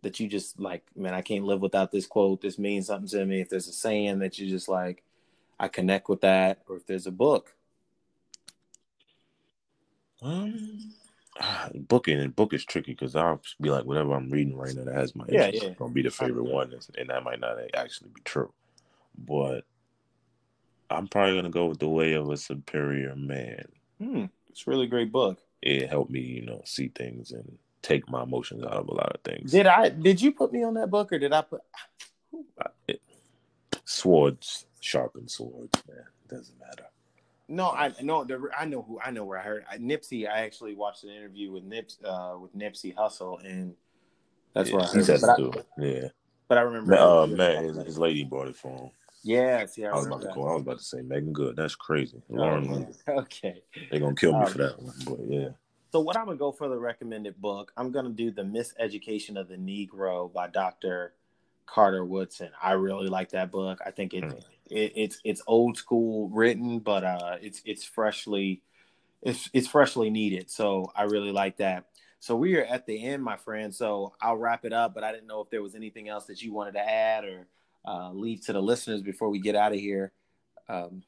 that 0.03 0.21
you 0.21 0.29
just 0.29 0.61
like, 0.61 0.85
man, 0.97 1.14
I 1.14 1.23
can't 1.23 1.45
live 1.45 1.61
without 1.61 1.91
this 1.91 2.07
quote. 2.07 2.41
This 2.41 2.59
means 2.59 2.87
something 2.87 3.09
to 3.09 3.27
me. 3.27 3.41
If 3.41 3.49
there's 3.49 3.66
a 3.69 3.73
saying 3.73 4.21
that 4.21 4.39
you 4.39 4.49
just 4.49 4.69
like, 4.69 5.03
I 5.59 5.69
connect 5.69 6.09
with 6.09 6.21
that, 6.21 6.63
or 6.69 6.77
if 6.77 6.87
there's 6.87 7.07
a 7.07 7.13
book. 7.13 7.55
Um, 10.23 10.93
ah, 11.41 11.69
booking 11.75 12.21
and 12.21 12.35
book 12.35 12.53
is 12.53 12.65
tricky 12.65 12.93
because 12.93 13.15
I'll 13.17 13.41
be 13.61 13.71
like 13.71 13.85
whatever 13.85 14.15
I'm 14.15 14.31
reading 14.31 14.57
right 14.57 14.75
now 14.75 14.85
that 14.85 14.95
has 14.95 15.15
my 15.15 15.25
Yeah, 15.29 15.47
interest 15.47 15.67
yeah. 15.67 15.75
gonna 15.75 15.93
be 15.93 16.03
the 16.03 16.11
favorite 16.11 16.45
one, 16.45 16.73
and 16.97 17.11
that 17.11 17.25
might 17.25 17.41
not 17.41 17.59
actually 17.75 18.11
be 18.11 18.21
true. 18.25 18.53
But 19.17 19.65
I'm 20.91 21.09
probably 21.09 21.37
gonna 21.37 21.51
go 21.51 21.67
with 21.67 21.79
the 21.79 21.89
way 21.89 22.15
of 22.15 22.29
a 22.31 22.37
superior 22.37 23.15
man. 23.17 23.67
Hmm, 23.99 24.25
it's 24.49 24.67
a 24.67 24.71
really 24.71 24.87
great 24.87 25.13
book. 25.13 25.39
It 25.61 25.89
helped 25.89 26.11
me, 26.11 26.21
you 26.21 26.47
know, 26.47 26.63
see 26.65 26.89
things 26.89 27.33
and 27.33 27.59
take 27.83 28.09
my 28.09 28.23
emotions 28.23 28.63
out 28.63 28.73
of 28.75 28.89
a 28.89 28.95
lot 28.95 29.13
of 29.15 29.21
things. 29.23 29.51
Did 29.51 29.67
I? 29.67 29.89
Did 29.89 30.21
you 30.23 30.33
put 30.33 30.53
me 30.53 30.63
on 30.63 30.75
that 30.75 30.91
book, 30.91 31.13
or 31.13 31.19
did 31.19 31.33
I 31.33 31.43
put? 31.43 31.63
I- 32.61 32.71
it- 32.87 33.03
swords 33.85 34.67
sharpen 34.81 35.29
swords, 35.29 35.83
man. 35.89 36.05
It 36.24 36.35
doesn't 36.35 36.59
matter. 36.61 36.85
No, 37.49 37.70
I 37.70 37.93
no. 38.03 38.24
The, 38.24 38.49
I 38.59 38.66
know 38.66 38.83
who. 38.83 39.01
I 39.03 39.11
know 39.11 39.24
where 39.24 39.39
I 39.39 39.43
heard 39.43 39.64
I, 39.70 39.79
Nipsey. 39.79 40.29
I 40.29 40.41
actually 40.41 40.74
watched 40.74 41.05
an 41.05 41.11
interview 41.11 41.51
with 41.51 41.64
Nips 41.64 41.97
uh, 42.05 42.37
with 42.39 42.55
Nipsey 42.55 42.95
Hussle, 42.95 43.43
and 43.45 43.74
that's 44.55 44.70
where 44.70 44.83
I 44.83 44.87
he 44.87 44.97
heard. 44.99 45.07
said 45.07 45.16
It. 45.16 45.20
But, 45.22 45.31
I, 45.31 45.37
to 45.37 45.43
do 45.43 45.59
it. 45.59 45.66
Yeah, 45.79 46.09
but 46.49 46.59
I 46.59 46.61
remember. 46.61 46.95
uh, 46.99 47.26
man, 47.26 47.64
his, 47.64 47.76
his 47.79 47.99
lady 47.99 48.24
brought 48.24 48.49
it 48.49 48.57
for 48.57 48.68
him. 48.76 48.91
Yeah, 49.24 49.64
see, 49.66 49.85
I, 49.87 49.91
I 49.91 49.95
was 49.95 50.07
about 50.07 50.16
remember 50.20 50.29
to 50.29 50.35
call. 50.35 50.49
I 50.51 50.53
was 50.55 50.62
about 50.62 50.79
to 50.79 50.85
say 50.85 51.01
Meagan 51.01 51.33
Good. 51.33 51.57
That's 51.57 51.74
crazy. 51.74 52.20
Oh, 52.31 52.35
Lauren, 52.35 52.95
okay. 53.09 53.62
they're 53.91 54.01
gonna 54.01 54.14
kill 54.14 54.33
me 54.39 54.45
Um, 54.45 54.53
for 54.53 54.59
that 54.59 54.83
one. 54.83 54.95
But 55.07 55.18
yeah. 55.26 55.49
So 55.91 56.01
what 56.01 56.18
I'm 56.18 56.26
gonna 56.26 56.37
go 56.37 56.53
for 56.53 56.68
the 56.68 56.79
recommended 56.79 57.41
book. 57.41 57.72
I'm 57.79 57.91
gonna 57.93 58.11
do 58.11 58.31
the 58.31 58.43
Miseducation 58.43 59.41
of 59.41 59.49
the 59.49 59.57
Negro 59.57 60.31
by 60.31 60.49
Dr. 60.49 61.14
Carter 61.64 62.05
Woodson. 62.05 62.51
I 62.62 62.72
really 62.72 63.09
like 63.09 63.31
that 63.31 63.51
book. 63.51 63.81
I 63.85 63.91
think 63.91 64.12
it, 64.12 64.24
Mm. 64.24 64.45
It 64.71 64.93
it's 64.97 65.21
it's 65.25 65.43
old 65.47 65.77
school 65.77 66.29
written, 66.31 66.79
but 66.81 67.05
uh, 67.05 67.37
it's 67.41 67.62
it's 67.64 67.85
freshly 67.85 68.62
it's 69.23 69.51
it's 69.53 69.69
freshly 69.69 70.11
needed. 70.11 70.51
So 70.51 70.93
I 70.95 71.05
really 71.05 71.33
like 71.33 71.59
that. 71.59 71.87
So 72.21 72.37
we 72.37 72.57
are 72.57 72.64
at 72.64 72.87
the 72.87 73.05
end, 73.05 73.23
my 73.23 73.37
friend. 73.37 73.75
So 73.75 74.14
I'll 74.21 74.37
wrap 74.37 74.64
it 74.64 74.73
up. 74.73 74.95
But 74.95 75.05
I 75.05 75.12
didn't 75.12 75.27
know 75.29 75.41
if 75.41 75.51
there 75.51 75.62
was 75.62 75.75
anything 75.75 76.09
else 76.09 76.27
that 76.27 76.43
you 76.43 76.53
wanted 76.53 76.73
to 76.73 76.81
add 76.89 77.25
or 77.25 77.47
uh, 77.87 78.12
leave 78.12 78.45
to 78.47 78.53
the 78.53 78.61
listeners 78.62 79.03
before 79.03 79.31
we 79.31 79.41
get 79.41 79.55
out 79.55 79.73
of 79.73 79.79
here 79.79 80.12
um, 80.69 81.03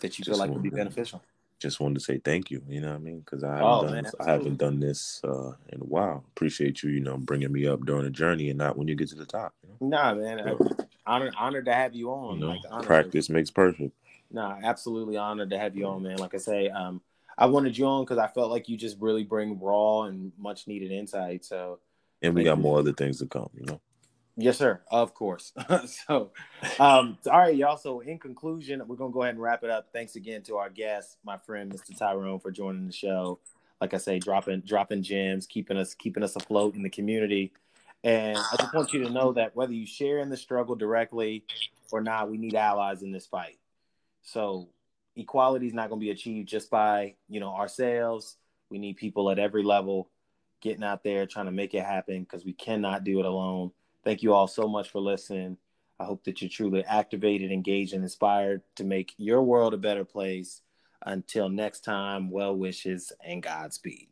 that 0.00 0.18
you 0.18 0.24
feel 0.24 0.36
like 0.36 0.50
would 0.50 0.62
be 0.62 0.70
beneficial. 0.70 1.22
just 1.60 1.80
wanted 1.80 1.94
to 1.94 2.00
say 2.00 2.18
thank 2.18 2.50
you. 2.50 2.62
You 2.68 2.80
know 2.80 2.88
what 2.88 2.96
I 2.96 2.98
mean? 2.98 3.20
Because 3.20 3.44
I 3.44 3.56
haven't 3.56 3.64
Oh, 3.64 3.82
done 3.82 3.92
man, 3.92 4.04
this, 4.04 4.14
I 4.20 4.30
haven't 4.30 4.58
done 4.58 4.80
this 4.80 5.20
uh, 5.24 5.52
in 5.68 5.80
a 5.80 5.84
while. 5.84 6.24
Appreciate 6.32 6.82
you, 6.82 6.90
you 6.90 7.00
know, 7.00 7.16
bringing 7.16 7.52
me 7.52 7.66
up 7.66 7.84
during 7.84 8.04
the 8.04 8.10
journey 8.10 8.50
and 8.50 8.58
not 8.58 8.76
when 8.76 8.88
you 8.88 8.94
get 8.94 9.08
to 9.10 9.14
the 9.16 9.26
top. 9.26 9.54
You 9.62 9.70
know, 9.80 9.88
Nah, 9.88 10.14
man. 10.14 10.40
I, 10.40 10.50
So, 10.50 10.76
honored 11.10 11.34
honored 11.38 11.64
to 11.66 11.74
have 11.74 11.94
you 11.94 12.10
on. 12.10 12.36
you 12.38 12.40
know, 12.46 12.56
like 12.72 12.84
practice 12.84 13.28
makes 13.28 13.50
perfect. 13.50 13.92
Nah, 14.30 14.58
absolutely 14.62 15.16
honored 15.16 15.50
to 15.50 15.58
have 15.58 15.76
you 15.76 15.86
on, 15.86 16.02
man. 16.04 16.18
Like 16.18 16.34
I 16.34 16.38
say, 16.38 16.68
um, 16.68 17.00
I 17.36 17.46
wanted 17.46 17.76
you 17.76 17.86
on 17.86 18.04
because 18.04 18.18
I 18.18 18.28
felt 18.28 18.50
like 18.50 18.68
you 18.68 18.76
just 18.76 18.96
really 19.00 19.24
bring 19.24 19.58
raw 19.60 20.02
and 20.02 20.30
much 20.38 20.68
needed 20.68 20.92
insight. 20.92 21.44
So 21.44 21.78
And 22.22 22.34
we 22.34 22.44
got 22.44 22.56
you. 22.58 22.62
more 22.62 22.78
other 22.78 22.92
things 22.92 23.18
to 23.18 23.26
come. 23.26 23.50
You 23.54 23.64
know, 23.66 23.80
yes, 24.36 24.58
sir. 24.58 24.80
Of 24.88 25.14
course. 25.14 25.52
so 26.06 26.30
um 26.78 27.18
all 27.28 27.38
right, 27.38 27.56
y'all. 27.56 27.76
So 27.76 28.00
in 28.00 28.18
conclusion, 28.18 28.82
we're 28.86 28.96
gonna 28.96 29.12
go 29.12 29.22
ahead 29.22 29.34
and 29.34 29.42
wrap 29.42 29.64
it 29.64 29.70
up. 29.70 29.88
Thanks 29.92 30.14
again 30.16 30.42
to 30.42 30.56
our 30.58 30.70
guest, 30.70 31.16
my 31.24 31.38
friend 31.38 31.72
Mr. 31.72 31.96
Tyrone, 31.98 32.38
for 32.38 32.50
joining 32.52 32.86
the 32.86 32.92
show. 32.92 33.40
Like 33.80 33.94
I 33.94 33.98
say, 33.98 34.18
dropping 34.20 34.60
dropping 34.60 35.02
gems, 35.02 35.46
keeping 35.46 35.76
us 35.76 35.94
keeping 35.94 36.22
us 36.22 36.36
afloat 36.36 36.76
in 36.76 36.82
the 36.82 36.90
community. 36.90 37.52
And 38.02 38.38
I 38.38 38.56
just 38.58 38.74
want 38.74 38.92
you 38.92 39.04
to 39.04 39.10
know 39.10 39.32
that 39.32 39.54
whether 39.54 39.72
you 39.72 39.86
share 39.86 40.18
in 40.18 40.30
the 40.30 40.36
struggle 40.36 40.74
directly 40.74 41.44
or 41.92 42.00
not, 42.00 42.30
we 42.30 42.38
need 42.38 42.54
allies 42.54 43.02
in 43.02 43.12
this 43.12 43.26
fight. 43.26 43.58
So 44.22 44.68
equality 45.16 45.66
is 45.66 45.74
not 45.74 45.88
going 45.88 46.00
to 46.00 46.04
be 46.04 46.10
achieved 46.10 46.48
just 46.48 46.70
by 46.70 47.14
you 47.28 47.40
know 47.40 47.54
ourselves. 47.54 48.36
We 48.70 48.78
need 48.78 48.96
people 48.96 49.30
at 49.30 49.38
every 49.38 49.62
level 49.62 50.08
getting 50.60 50.84
out 50.84 51.02
there 51.02 51.26
trying 51.26 51.46
to 51.46 51.52
make 51.52 51.74
it 51.74 51.84
happen 51.84 52.22
because 52.22 52.44
we 52.44 52.52
cannot 52.52 53.04
do 53.04 53.18
it 53.18 53.26
alone. 53.26 53.72
Thank 54.04 54.22
you 54.22 54.32
all 54.32 54.46
so 54.46 54.68
much 54.68 54.90
for 54.90 55.00
listening. 55.00 55.56
I 55.98 56.04
hope 56.04 56.24
that 56.24 56.40
you're 56.40 56.48
truly 56.48 56.84
activated, 56.84 57.52
engaged, 57.52 57.92
and 57.92 58.02
inspired 58.02 58.62
to 58.76 58.84
make 58.84 59.12
your 59.18 59.42
world 59.42 59.74
a 59.74 59.78
better 59.78 60.04
place. 60.04 60.62
Until 61.02 61.48
next 61.48 61.80
time, 61.80 62.30
well 62.30 62.54
wishes 62.54 63.12
and 63.24 63.42
Godspeed. 63.42 64.08